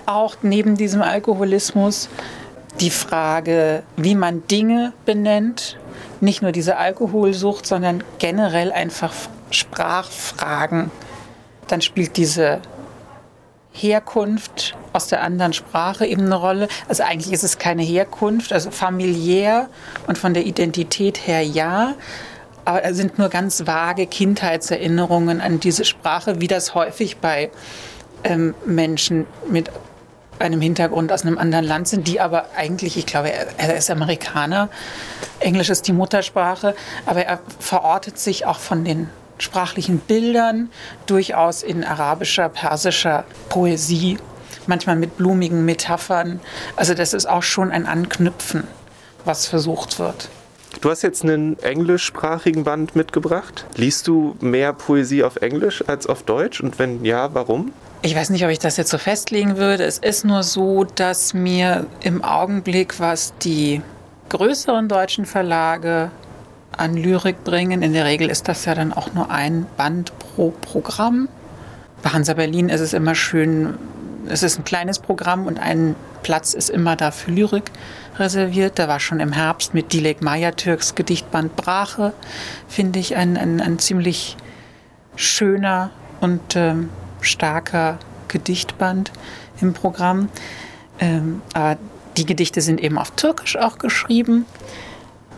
auch 0.07 0.37
neben 0.43 0.77
diesem 0.77 1.03
Alkoholismus. 1.03 2.09
Die 2.81 2.91
Frage, 2.91 3.83
wie 3.97 4.15
man 4.15 4.47
Dinge 4.47 4.93
benennt, 5.05 5.79
nicht 6.21 6.43
nur 6.43 6.53
diese 6.53 6.77
Alkoholsucht, 6.77 7.67
sondern 7.67 8.05
generell 8.19 8.73
einfach 8.73 9.13
Sprachfragen. 9.51 10.91
Dann 11.69 11.81
spielt 11.81 12.17
diese 12.17 12.61
Herkunft 13.79 14.77
aus 14.93 15.07
der 15.09 15.23
anderen 15.23 15.53
Sprache 15.53 16.07
eben 16.07 16.27
eine 16.27 16.35
Rolle. 16.35 16.69
Also 16.89 17.03
eigentlich 17.05 17.33
ist 17.33 17.45
es 17.45 17.59
keine 17.59 17.83
Herkunft, 17.83 18.53
also 18.53 18.71
familiär 18.71 19.69
und 20.07 20.19
von 20.19 20.35
der 20.35 20.47
Identität 20.47 21.27
her 21.27 21.43
ja. 21.43 21.95
Aber 22.65 22.85
es 22.85 22.97
sind 22.97 23.19
nur 23.19 23.29
ganz 23.29 23.67
vage 23.67 24.07
Kindheitserinnerungen 24.07 25.41
an 25.41 25.61
diese 25.61 25.85
Sprache, 25.85 26.41
wie 26.41 26.49
das 26.49 26.75
häufig 26.75 27.17
bei 27.19 27.51
ähm, 28.25 28.55
Menschen 28.67 29.27
mit 29.49 29.71
einem 30.39 30.61
Hintergrund 30.61 31.13
aus 31.13 31.23
einem 31.23 31.39
anderen 31.39 31.65
Land 31.65 31.89
sind, 31.89 32.07
die 32.07 32.21
aber 32.21 32.47
eigentlich, 32.57 32.97
ich 32.97 33.07
glaube, 33.07 33.33
er 33.33 33.77
ist 33.77 33.91
Amerikaner, 33.91 34.69
Englisch 35.41 35.71
ist 35.71 35.87
die 35.89 35.93
Muttersprache, 35.93 36.75
aber 37.07 37.25
er 37.25 37.41
verortet 37.59 38.19
sich 38.19 38.47
auch 38.47 38.59
von 38.59 38.85
den 38.85 39.09
sprachlichen 39.43 39.99
Bildern, 39.99 40.71
durchaus 41.07 41.63
in 41.63 41.85
arabischer, 41.85 42.49
persischer 42.49 43.25
Poesie, 43.49 44.19
manchmal 44.67 44.97
mit 44.97 45.17
blumigen 45.17 45.65
Metaphern. 45.65 46.41
Also 46.77 46.95
das 46.95 47.15
ist 47.15 47.27
auch 47.27 47.43
schon 47.43 47.71
ein 47.71 47.87
Anknüpfen, 47.87 48.65
was 49.25 49.47
versucht 49.47 49.99
wird. 49.99 50.29
Du 50.81 50.91
hast 50.91 51.03
jetzt 51.03 51.25
einen 51.25 51.59
englischsprachigen 51.59 52.63
Band 52.63 52.95
mitgebracht. 52.95 53.65
Liest 53.75 54.07
du 54.07 54.37
mehr 54.41 54.73
Poesie 54.73 55.25
auf 55.25 55.37
Englisch 55.37 55.83
als 55.89 56.07
auf 56.07 56.23
Deutsch? 56.23 56.61
Und 56.61 56.79
wenn 56.79 57.05
ja, 57.05 57.35
warum? 57.35 57.73
Ich 58.03 58.15
weiß 58.15 58.31
nicht, 58.31 58.45
ob 58.45 58.51
ich 58.51 58.61
das 58.61 58.77
jetzt 58.77 58.91
so 58.91 58.99
festlegen 58.99 59.57
würde. 59.57 59.85
Es 59.85 59.99
ist 59.99 60.25
nur 60.25 60.45
so, 60.45 60.85
dass 60.85 61.35
mir 61.35 61.87
im 62.01 62.23
Augenblick, 62.23 63.01
was 63.01 63.33
die 63.39 63.83
größeren 64.29 64.89
deutschen 64.89 65.27
Verlage 65.27 66.13
an 66.79 66.97
Lyrik 66.97 67.45
bringen. 67.45 67.83
In 67.83 67.93
der 67.93 68.05
Regel 68.05 68.31
ist 68.31 68.49
das 68.49 68.65
ja 68.65 68.75
dann 68.75 68.93
auch 68.93 69.13
nur 69.13 69.31
ein 69.31 69.67
Band 69.77 70.13
pro 70.19 70.51
Programm. 70.51 71.29
Bei 72.03 72.11
Hansa 72.11 72.35
Berlin 72.35 72.69
ist 72.69 72.81
es 72.81 72.93
immer 72.93 73.15
schön, 73.15 73.75
es 74.29 74.43
ist 74.43 74.59
ein 74.59 74.65
kleines 74.65 74.99
Programm 74.99 75.47
und 75.47 75.59
ein 75.59 75.97
Platz 76.23 76.55
ist 76.55 76.71
immer 76.71 76.97
da 76.97 77.11
für 77.11 77.31
Lyrik 77.31 77.71
reserviert. 78.19 78.79
Da 78.79 78.89
war 78.89 79.01
schon 79.01 79.21
im 79.21 79.33
Herbst 79.33 79.75
mit 79.75 79.93
Dilek 79.93 80.19
Türks 80.57 80.95
Gedichtband 80.95 81.57
Brache, 81.57 82.13
finde 82.69 82.99
ich, 82.99 83.17
ein, 83.17 83.37
ein, 83.37 83.61
ein 83.61 83.79
ziemlich 83.79 84.37
schöner 85.17 85.91
und 86.21 86.57
ähm, 86.57 86.91
starker 87.21 87.99
Gedichtband 88.29 89.11
im 89.61 89.73
Programm. 89.73 90.29
Ähm, 91.01 91.43
aber 91.55 91.77
die 92.17 92.27
Gedichte 92.27 92.61
sind 92.61 92.81
eben 92.81 92.99
auf 92.99 93.11
Türkisch 93.13 93.57
auch 93.57 93.79
geschrieben. 93.79 94.47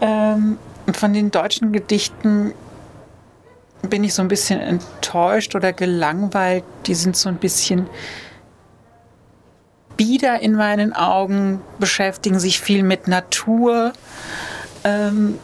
Ähm, 0.01 0.59
von 0.93 1.13
den 1.13 1.31
deutschen 1.31 1.73
Gedichten 1.73 2.53
bin 3.83 4.05
ich 4.05 4.15
so 4.15 4.23
ein 4.23 4.29
bisschen 4.29 4.61
enttäuscht 4.61 5.55
oder 5.55 5.73
gelangweilt. 5.73 6.65
Die 6.87 6.95
sind 6.95 7.17
so 7.17 7.29
ein 7.29 7.37
bisschen 7.37 7.89
bieder 9.97 10.41
in 10.41 10.55
meinen 10.55 10.93
Augen, 10.93 11.61
beschäftigen 11.79 12.39
sich 12.39 12.61
viel 12.61 12.83
mit 12.83 13.09
Natur. 13.09 13.93
Ähm, 14.85 15.39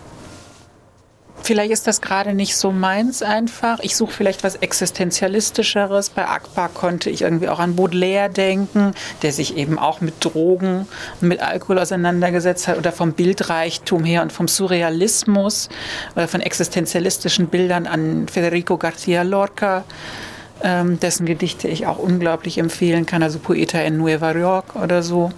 Vielleicht 1.43 1.71
ist 1.71 1.87
das 1.87 2.01
gerade 2.01 2.35
nicht 2.35 2.57
so 2.57 2.73
meins 2.73 3.23
einfach. 3.23 3.79
Ich 3.81 3.95
suche 3.95 4.13
vielleicht 4.13 4.43
was 4.43 4.57
Existenzialistischeres. 4.57 6.11
Bei 6.11 6.29
Akbar 6.29 6.69
konnte 6.69 7.09
ich 7.09 7.23
irgendwie 7.23 7.49
auch 7.49 7.61
an 7.61 7.77
Baudelaire 7.77 8.29
denken, 8.29 8.93
der 9.23 9.33
sich 9.33 9.57
eben 9.57 9.79
auch 9.79 10.01
mit 10.01 10.25
Drogen 10.25 10.89
und 11.21 11.29
mit 11.29 11.41
Alkohol 11.41 11.79
auseinandergesetzt 11.79 12.67
hat 12.67 12.79
oder 12.79 12.91
vom 12.91 13.13
Bildreichtum 13.13 14.05
her 14.05 14.23
und 14.23 14.33
vom 14.33 14.49
Surrealismus 14.49 15.69
oder 16.17 16.27
von 16.27 16.41
existenzialistischen 16.41 17.47
Bildern 17.47 17.87
an 17.87 18.27
Federico 18.29 18.75
García 18.75 19.23
Lorca. 19.23 19.85
Ähm, 20.63 20.99
dessen 20.99 21.27
Gedichte 21.27 21.69
ich 21.69 21.87
auch 21.87 21.99
unglaublich 21.99 22.59
empfehlen 22.59 23.05
kann, 23.05 23.23
also 23.23 23.39
Poeta 23.39 23.79
in 23.81 23.99
Nueva 23.99 24.33
York 24.33 24.75
oder 24.75 25.03
so. 25.03 25.31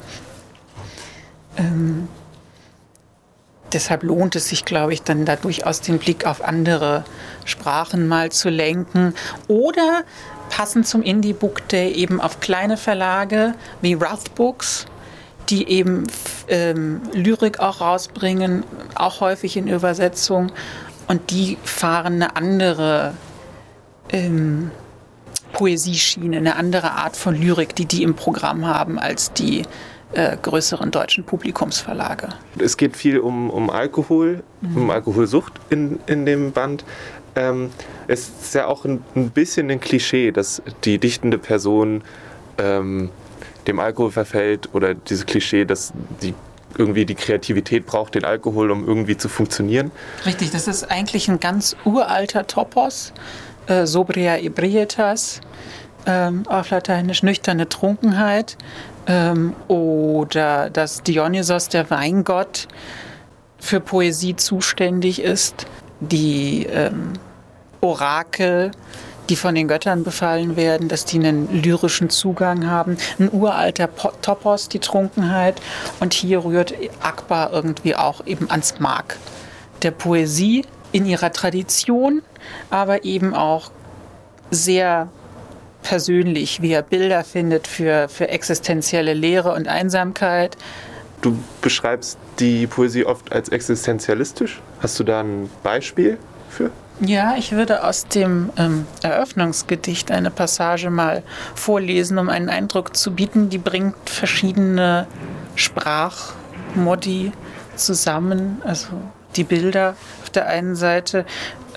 Deshalb 3.72 4.02
lohnt 4.02 4.34
es 4.36 4.48
sich, 4.48 4.64
glaube 4.64 4.94
ich, 4.94 5.02
dann 5.02 5.24
da 5.24 5.36
durchaus 5.36 5.80
den 5.80 5.98
Blick 5.98 6.26
auf 6.26 6.42
andere 6.42 7.04
Sprachen 7.44 8.08
mal 8.08 8.30
zu 8.32 8.48
lenken. 8.48 9.14
Oder 9.46 10.04
passend 10.50 10.86
zum 10.86 11.02
Indie 11.02 11.34
Book 11.34 11.68
Day 11.68 11.92
eben 11.92 12.20
auf 12.20 12.40
kleine 12.40 12.76
Verlage 12.76 13.54
wie 13.82 13.94
Rough 13.94 14.30
Books, 14.34 14.86
die 15.50 15.68
eben 15.68 16.06
ähm, 16.48 17.02
Lyrik 17.12 17.60
auch 17.60 17.80
rausbringen, 17.80 18.64
auch 18.94 19.20
häufig 19.20 19.56
in 19.56 19.68
Übersetzung. 19.68 20.52
Und 21.06 21.30
die 21.30 21.58
fahren 21.62 22.14
eine 22.14 22.36
andere 22.36 23.14
ähm, 24.10 24.70
Poesieschiene, 25.52 26.36
eine 26.36 26.56
andere 26.56 26.92
Art 26.92 27.16
von 27.16 27.34
Lyrik, 27.34 27.74
die 27.74 27.86
die 27.86 28.02
im 28.02 28.14
Programm 28.14 28.66
haben, 28.66 28.98
als 28.98 29.32
die 29.32 29.62
äh, 30.12 30.36
größeren 30.40 30.90
deutschen 30.90 31.24
Publikumsverlage. 31.24 32.28
Es 32.58 32.76
geht 32.76 32.96
viel 32.96 33.18
um, 33.18 33.50
um 33.50 33.70
Alkohol, 33.70 34.42
mhm. 34.60 34.76
um 34.76 34.90
Alkoholsucht 34.90 35.52
in, 35.70 36.00
in 36.06 36.24
dem 36.24 36.52
Band. 36.52 36.84
Ähm, 37.36 37.70
es 38.06 38.30
ist 38.40 38.54
ja 38.54 38.66
auch 38.66 38.84
ein, 38.84 39.04
ein, 39.14 39.30
bisschen 39.30 39.70
ein 39.70 39.80
Klischee, 39.80 40.32
dass 40.32 40.62
die 40.84 40.98
dichtende 40.98 41.38
Person 41.38 42.02
ähm, 42.56 43.10
dem 43.66 43.78
Alkohol 43.80 44.10
verfällt 44.10 44.70
oder 44.72 44.94
dieses 44.94 45.26
Klischee, 45.26 45.64
dass 45.64 45.92
die 46.22 46.34
irgendwie 46.76 47.04
die 47.04 47.14
Kreativität 47.14 47.86
braucht, 47.86 48.14
den 48.14 48.24
Alkohol, 48.24 48.70
um 48.70 48.86
irgendwie 48.86 49.16
zu 49.16 49.28
funktionieren. 49.28 49.90
Richtig, 50.26 50.50
das 50.50 50.68
ist 50.68 50.90
eigentlich 50.90 51.28
ein 51.28 51.40
ganz 51.40 51.76
uralter 51.84 52.46
Topos, 52.46 53.12
äh, 53.66 53.86
Sobria 53.86 54.38
ebrietas, 54.38 55.40
ähm, 56.06 56.44
auf 56.48 56.70
Lateinisch 56.70 57.22
nüchterne 57.22 57.68
Trunkenheit 57.68 58.56
ähm, 59.08 59.54
oder 59.66 60.70
dass 60.70 61.02
Dionysos, 61.02 61.68
der 61.68 61.90
Weingott, 61.90 62.68
für 63.58 63.80
Poesie 63.80 64.36
zuständig 64.36 65.20
ist, 65.20 65.66
die 65.98 66.66
ähm, 66.66 67.14
Orakel, 67.80 68.70
die 69.28 69.36
von 69.36 69.54
den 69.54 69.66
Göttern 69.68 70.04
befallen 70.04 70.56
werden, 70.56 70.88
dass 70.88 71.04
die 71.04 71.18
einen 71.18 71.62
lyrischen 71.62 72.08
Zugang 72.08 72.68
haben. 72.68 72.96
Ein 73.18 73.30
uralter 73.32 73.88
Topos, 74.22 74.68
die 74.68 74.78
Trunkenheit. 74.78 75.60
Und 76.00 76.14
hier 76.14 76.44
rührt 76.44 76.72
Akbar 77.00 77.52
irgendwie 77.52 77.96
auch 77.96 78.24
eben 78.26 78.50
ans 78.50 78.78
Mark 78.78 79.16
der 79.82 79.90
Poesie 79.90 80.64
in 80.92 81.04
ihrer 81.06 81.32
Tradition, 81.32 82.22
aber 82.70 83.04
eben 83.04 83.34
auch 83.34 83.70
sehr 84.50 85.08
persönlich, 85.82 86.62
wie 86.62 86.72
er 86.72 86.82
Bilder 86.82 87.24
findet 87.24 87.66
für, 87.66 88.08
für 88.08 88.28
existenzielle 88.28 89.14
Leere 89.14 89.52
und 89.52 89.68
Einsamkeit. 89.68 90.56
Du 91.20 91.36
beschreibst 91.62 92.18
die 92.38 92.66
Poesie 92.66 93.04
oft 93.04 93.32
als 93.32 93.48
existenzialistisch. 93.48 94.60
Hast 94.80 94.98
du 95.00 95.04
da 95.04 95.20
ein 95.20 95.50
Beispiel 95.62 96.18
für? 96.48 96.70
Ja, 97.00 97.36
ich 97.36 97.52
würde 97.52 97.84
aus 97.84 98.06
dem 98.06 98.50
ähm, 98.56 98.86
Eröffnungsgedicht 99.02 100.10
eine 100.10 100.30
Passage 100.30 100.90
mal 100.90 101.22
vorlesen, 101.54 102.18
um 102.18 102.28
einen 102.28 102.48
Eindruck 102.48 102.96
zu 102.96 103.12
bieten. 103.12 103.50
Die 103.50 103.58
bringt 103.58 104.10
verschiedene 104.10 105.06
Sprachmodi 105.54 107.32
zusammen, 107.76 108.60
also 108.64 108.88
die 109.36 109.44
Bilder 109.44 109.94
auf 110.22 110.30
der 110.30 110.48
einen 110.48 110.74
Seite, 110.74 111.24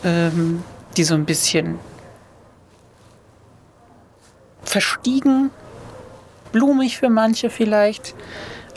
ähm, 0.03 0.63
die 0.97 1.03
so 1.03 1.13
ein 1.13 1.25
bisschen 1.25 1.77
verstiegen, 4.63 5.51
blumig 6.51 6.97
für 6.97 7.09
manche 7.09 7.49
vielleicht 7.49 8.15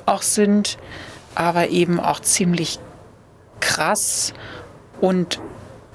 auch 0.07 0.23
sind, 0.23 0.79
aber 1.35 1.69
eben 1.69 2.01
auch 2.01 2.21
ziemlich 2.21 2.79
krass 3.61 4.33
und 5.01 5.41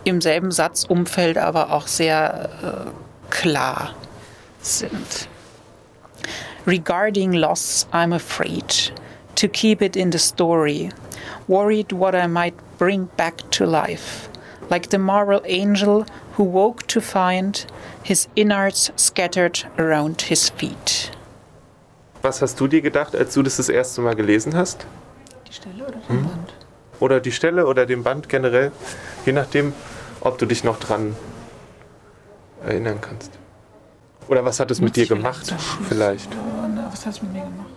im 0.03 0.21
selben 0.21 0.51
Satzumfeld 0.51 1.37
aber 1.37 1.71
auch 1.71 1.87
sehr 1.87 2.49
äh, 2.63 3.29
klar 3.29 3.93
sind. 4.61 5.27
Regarding 6.67 7.33
loss, 7.33 7.87
I'm 7.91 8.13
afraid 8.13 8.93
to 9.35 9.47
keep 9.47 9.81
it 9.81 9.95
in 9.95 10.11
the 10.11 10.19
story, 10.19 10.89
worried 11.47 11.91
what 11.91 12.13
I 12.13 12.27
might 12.27 12.53
bring 12.77 13.09
back 13.17 13.49
to 13.51 13.65
life, 13.65 14.29
like 14.69 14.89
the 14.91 14.97
moral 14.97 15.41
angel 15.45 16.05
who 16.39 16.45
woke 16.45 16.87
to 16.87 17.01
find 17.01 17.65
his 18.01 18.29
innards 18.33 18.91
scattered 18.95 19.65
around 19.77 20.21
his 20.21 20.49
feet. 20.49 21.11
Was 22.21 22.41
hast 22.41 22.59
du 22.59 22.67
dir 22.67 22.81
gedacht, 22.81 23.15
als 23.15 23.33
du 23.33 23.43
das 23.43 23.57
das 23.57 23.67
erste 23.67 24.01
Mal 24.01 24.15
gelesen 24.15 24.55
hast? 24.55 24.85
Die 25.47 25.53
Stelle 25.53 25.83
oder 25.83 25.99
den 25.99 26.07
hm? 26.07 26.23
Band? 26.23 26.53
Oder 27.01 27.19
die 27.19 27.31
Stelle 27.31 27.65
oder 27.65 27.85
den 27.85 28.03
Band 28.03 28.29
generell, 28.29 28.71
je 29.25 29.33
nachdem, 29.33 29.73
ob 30.21 30.37
du 30.37 30.45
dich 30.45 30.63
noch 30.63 30.79
dran 30.79 31.15
erinnern 32.65 32.99
kannst. 33.01 33.31
Oder 34.27 34.45
was 34.45 34.59
hat 34.59 34.71
es 34.71 34.79
mit 34.79 34.95
dir 34.95 35.07
gemacht, 35.07 35.53
vielleicht? 35.87 36.29
Was 36.91 37.05
hat 37.05 37.13
es 37.13 37.21
mit 37.21 37.33
mir 37.33 37.41
gemacht? 37.41 37.67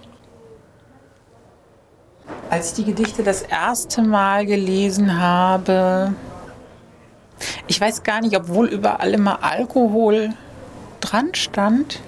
Als 2.50 2.70
ich 2.70 2.84
die 2.84 2.92
Gedichte 2.92 3.22
das 3.22 3.42
erste 3.42 4.02
Mal 4.02 4.44
gelesen 4.44 5.20
habe, 5.20 6.14
ich 7.66 7.80
weiß 7.80 8.02
gar 8.02 8.20
nicht, 8.20 8.36
obwohl 8.36 8.66
überall 8.66 9.12
immer 9.12 9.42
Alkohol 9.42 10.30
dran 11.00 11.34
stand. 11.34 12.00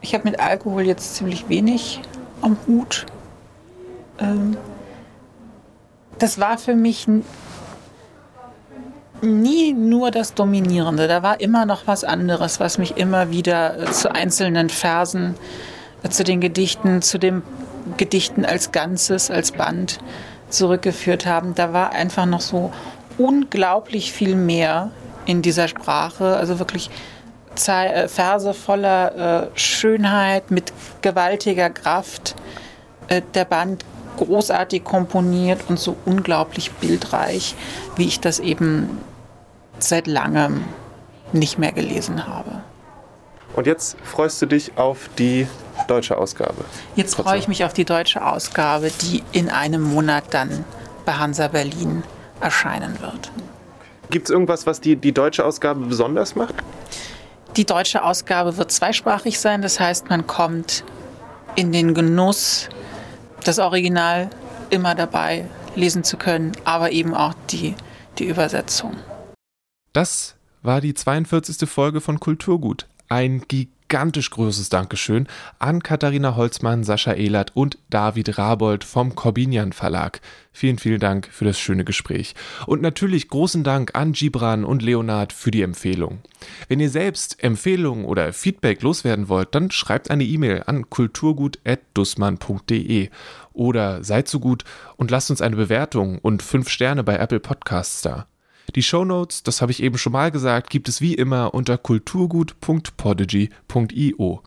Ich 0.00 0.14
habe 0.14 0.28
mit 0.28 0.40
Alkohol 0.40 0.82
jetzt 0.82 1.16
ziemlich 1.16 1.48
wenig 1.48 2.00
am 2.40 2.56
Hut. 2.66 3.06
Ähm, 4.18 4.56
das 6.18 6.40
war 6.40 6.58
für 6.58 6.74
mich 6.74 7.06
nie 9.20 9.72
nur 9.72 10.10
das 10.10 10.34
Dominierende. 10.34 11.08
Da 11.08 11.22
war 11.22 11.40
immer 11.40 11.66
noch 11.66 11.86
was 11.86 12.04
anderes, 12.04 12.60
was 12.60 12.78
mich 12.78 12.96
immer 12.96 13.30
wieder 13.30 13.78
äh, 13.78 13.90
zu 13.90 14.14
einzelnen 14.14 14.68
Versen, 14.68 15.34
äh, 16.02 16.08
zu 16.08 16.24
den 16.24 16.40
Gedichten, 16.40 17.02
zu 17.02 17.18
den 17.18 17.42
Gedichten 17.96 18.44
als 18.44 18.72
Ganzes, 18.72 19.30
als 19.30 19.52
Band 19.52 19.98
zurückgeführt 20.50 21.26
haben. 21.26 21.54
Da 21.54 21.72
war 21.72 21.92
einfach 21.92 22.26
noch 22.26 22.40
so 22.40 22.72
unglaublich 23.18 24.12
viel 24.12 24.34
mehr 24.34 24.90
in 25.26 25.42
dieser 25.42 25.68
Sprache. 25.68 26.36
Also 26.36 26.58
wirklich 26.58 26.90
äh, 27.66 28.08
Verse 28.08 28.54
voller 28.54 29.50
äh, 29.52 29.58
Schönheit, 29.58 30.50
mit 30.50 30.72
gewaltiger 31.02 31.70
Kraft. 31.70 32.36
Äh, 33.08 33.22
der 33.34 33.44
Band 33.44 33.84
großartig 34.16 34.84
komponiert 34.84 35.60
und 35.68 35.78
so 35.78 35.96
unglaublich 36.04 36.72
bildreich, 36.72 37.54
wie 37.96 38.06
ich 38.06 38.20
das 38.20 38.38
eben 38.40 38.98
seit 39.78 40.06
langem 40.06 40.64
nicht 41.32 41.58
mehr 41.58 41.72
gelesen 41.72 42.26
habe. 42.26 42.62
Und 43.54 43.66
jetzt 43.66 43.96
freust 44.02 44.40
du 44.42 44.46
dich 44.46 44.76
auf 44.76 45.08
die 45.18 45.46
deutsche 45.88 46.16
Ausgabe? 46.16 46.64
Jetzt 46.96 47.14
freue 47.14 47.38
ich 47.38 47.48
mich 47.48 47.64
auf 47.64 47.72
die 47.72 47.84
deutsche 47.84 48.24
Ausgabe, 48.24 48.90
die 49.02 49.22
in 49.32 49.50
einem 49.50 49.82
Monat 49.82 50.24
dann 50.30 50.64
bei 51.04 51.14
Hansa 51.14 51.48
Berlin 51.48 52.02
erscheinen 52.40 53.00
wird. 53.00 53.30
Gibt 54.10 54.28
es 54.28 54.30
irgendwas, 54.30 54.66
was 54.66 54.80
die, 54.80 54.96
die 54.96 55.12
deutsche 55.12 55.44
Ausgabe 55.44 55.84
besonders 55.86 56.34
macht? 56.34 56.54
Die 57.56 57.66
deutsche 57.66 58.04
Ausgabe 58.04 58.56
wird 58.56 58.70
zweisprachig 58.72 59.38
sein, 59.40 59.62
das 59.62 59.80
heißt, 59.80 60.08
man 60.08 60.26
kommt 60.26 60.84
in 61.56 61.72
den 61.72 61.94
Genuss, 61.94 62.68
das 63.44 63.58
Original 63.58 64.30
immer 64.70 64.94
dabei 64.94 65.46
lesen 65.74 66.04
zu 66.04 66.16
können, 66.16 66.52
aber 66.64 66.92
eben 66.92 67.14
auch 67.14 67.34
die, 67.50 67.74
die 68.18 68.26
Übersetzung. 68.26 68.96
Das 69.92 70.36
war 70.62 70.80
die 70.80 70.94
42. 70.94 71.68
Folge 71.68 72.00
von 72.00 72.20
Kulturgut. 72.20 72.86
Ein 73.08 73.46
gigantisch 73.88 74.30
großes 74.30 74.68
Dankeschön 74.68 75.26
an 75.58 75.82
Katharina 75.82 76.36
Holzmann, 76.36 76.84
Sascha 76.84 77.14
Ehlert 77.14 77.52
und 77.54 77.78
David 77.88 78.36
Rabold 78.36 78.84
vom 78.84 79.14
Corbinian 79.14 79.72
Verlag. 79.72 80.20
Vielen, 80.52 80.78
vielen 80.78 81.00
Dank 81.00 81.30
für 81.32 81.46
das 81.46 81.58
schöne 81.58 81.84
Gespräch. 81.84 82.34
Und 82.66 82.82
natürlich 82.82 83.28
großen 83.28 83.64
Dank 83.64 83.94
an 83.94 84.12
Gibran 84.12 84.64
und 84.64 84.82
Leonard 84.82 85.32
für 85.32 85.50
die 85.50 85.62
Empfehlung. 85.62 86.18
Wenn 86.68 86.80
ihr 86.80 86.90
selbst 86.90 87.42
Empfehlungen 87.42 88.04
oder 88.04 88.34
Feedback 88.34 88.82
loswerden 88.82 89.30
wollt, 89.30 89.54
dann 89.54 89.70
schreibt 89.70 90.10
eine 90.10 90.24
E-Mail 90.24 90.64
an 90.66 90.90
kulturgut.dussmann.de 90.90 93.08
oder 93.54 94.04
seid 94.04 94.28
so 94.28 94.38
gut 94.38 94.64
und 94.96 95.10
lasst 95.10 95.30
uns 95.30 95.40
eine 95.40 95.56
Bewertung 95.56 96.18
und 96.18 96.42
fünf 96.42 96.68
Sterne 96.68 97.04
bei 97.04 97.16
Apple 97.16 97.40
Podcasts 97.40 98.02
da. 98.02 98.26
Die 98.74 98.82
Shownotes, 98.82 99.42
das 99.42 99.62
habe 99.62 99.72
ich 99.72 99.82
eben 99.82 99.96
schon 99.96 100.12
mal 100.12 100.30
gesagt, 100.30 100.68
gibt 100.68 100.88
es 100.88 101.00
wie 101.00 101.14
immer 101.14 101.54
unter 101.54 101.78
kulturgut.podigy.io. 101.78 104.42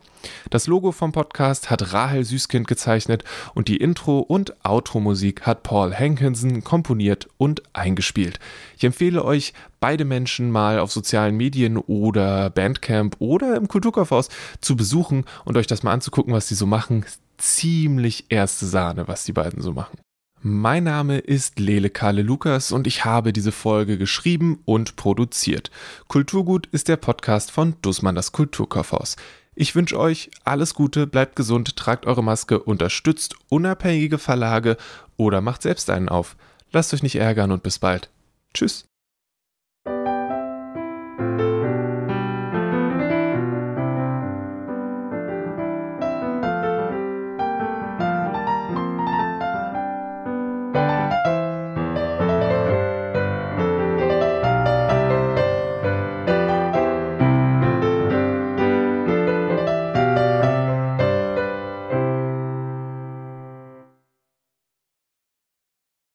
Das 0.51 0.67
Logo 0.67 0.91
vom 0.91 1.11
Podcast 1.11 1.71
hat 1.71 1.93
Rahel 1.93 2.23
Süßkind 2.23 2.67
gezeichnet 2.67 3.23
und 3.55 3.67
die 3.67 3.77
Intro- 3.77 4.19
und 4.19 4.53
Outro-Musik 4.63 5.47
hat 5.47 5.63
Paul 5.63 5.95
Hankinson 5.95 6.63
komponiert 6.63 7.27
und 7.37 7.63
eingespielt. 7.73 8.39
Ich 8.77 8.83
empfehle 8.83 9.25
euch, 9.25 9.53
beide 9.79 10.05
Menschen 10.05 10.51
mal 10.51 10.79
auf 10.79 10.91
sozialen 10.91 11.35
Medien 11.35 11.77
oder 11.77 12.51
Bandcamp 12.51 13.15
oder 13.17 13.55
im 13.55 13.67
Kulturkaufhaus 13.67 14.29
zu 14.59 14.75
besuchen 14.75 15.25
und 15.45 15.57
euch 15.57 15.65
das 15.65 15.81
mal 15.81 15.93
anzugucken, 15.93 16.33
was 16.33 16.47
sie 16.47 16.55
so 16.55 16.67
machen. 16.67 17.05
Ziemlich 17.37 18.25
erste 18.29 18.67
Sahne, 18.67 19.07
was 19.07 19.25
die 19.25 19.33
beiden 19.33 19.61
so 19.61 19.73
machen. 19.73 19.97
Mein 20.43 20.85
Name 20.85 21.19
ist 21.19 21.59
Lele 21.59 21.91
Kalle 21.91 22.23
Lukas 22.23 22.71
und 22.71 22.87
ich 22.87 23.05
habe 23.05 23.31
diese 23.31 23.51
Folge 23.51 23.99
geschrieben 23.99 24.59
und 24.65 24.95
produziert. 24.95 25.69
Kulturgut 26.07 26.65
ist 26.71 26.87
der 26.87 26.97
Podcast 26.97 27.51
von 27.51 27.75
Dussmann 27.83 28.15
das 28.15 28.31
Kulturkaufhaus. 28.31 29.17
Ich 29.53 29.75
wünsche 29.75 29.99
euch 29.99 30.31
alles 30.43 30.73
Gute, 30.73 31.05
bleibt 31.05 31.35
gesund, 31.35 31.75
tragt 31.75 32.07
eure 32.07 32.23
Maske, 32.23 32.57
unterstützt 32.57 33.35
unabhängige 33.49 34.17
Verlage 34.17 34.77
oder 35.15 35.41
macht 35.41 35.61
selbst 35.61 35.91
einen 35.91 36.09
auf. 36.09 36.35
Lasst 36.71 36.91
euch 36.95 37.03
nicht 37.03 37.17
ärgern 37.17 37.51
und 37.51 37.61
bis 37.61 37.77
bald. 37.77 38.09
Tschüss. 38.55 38.90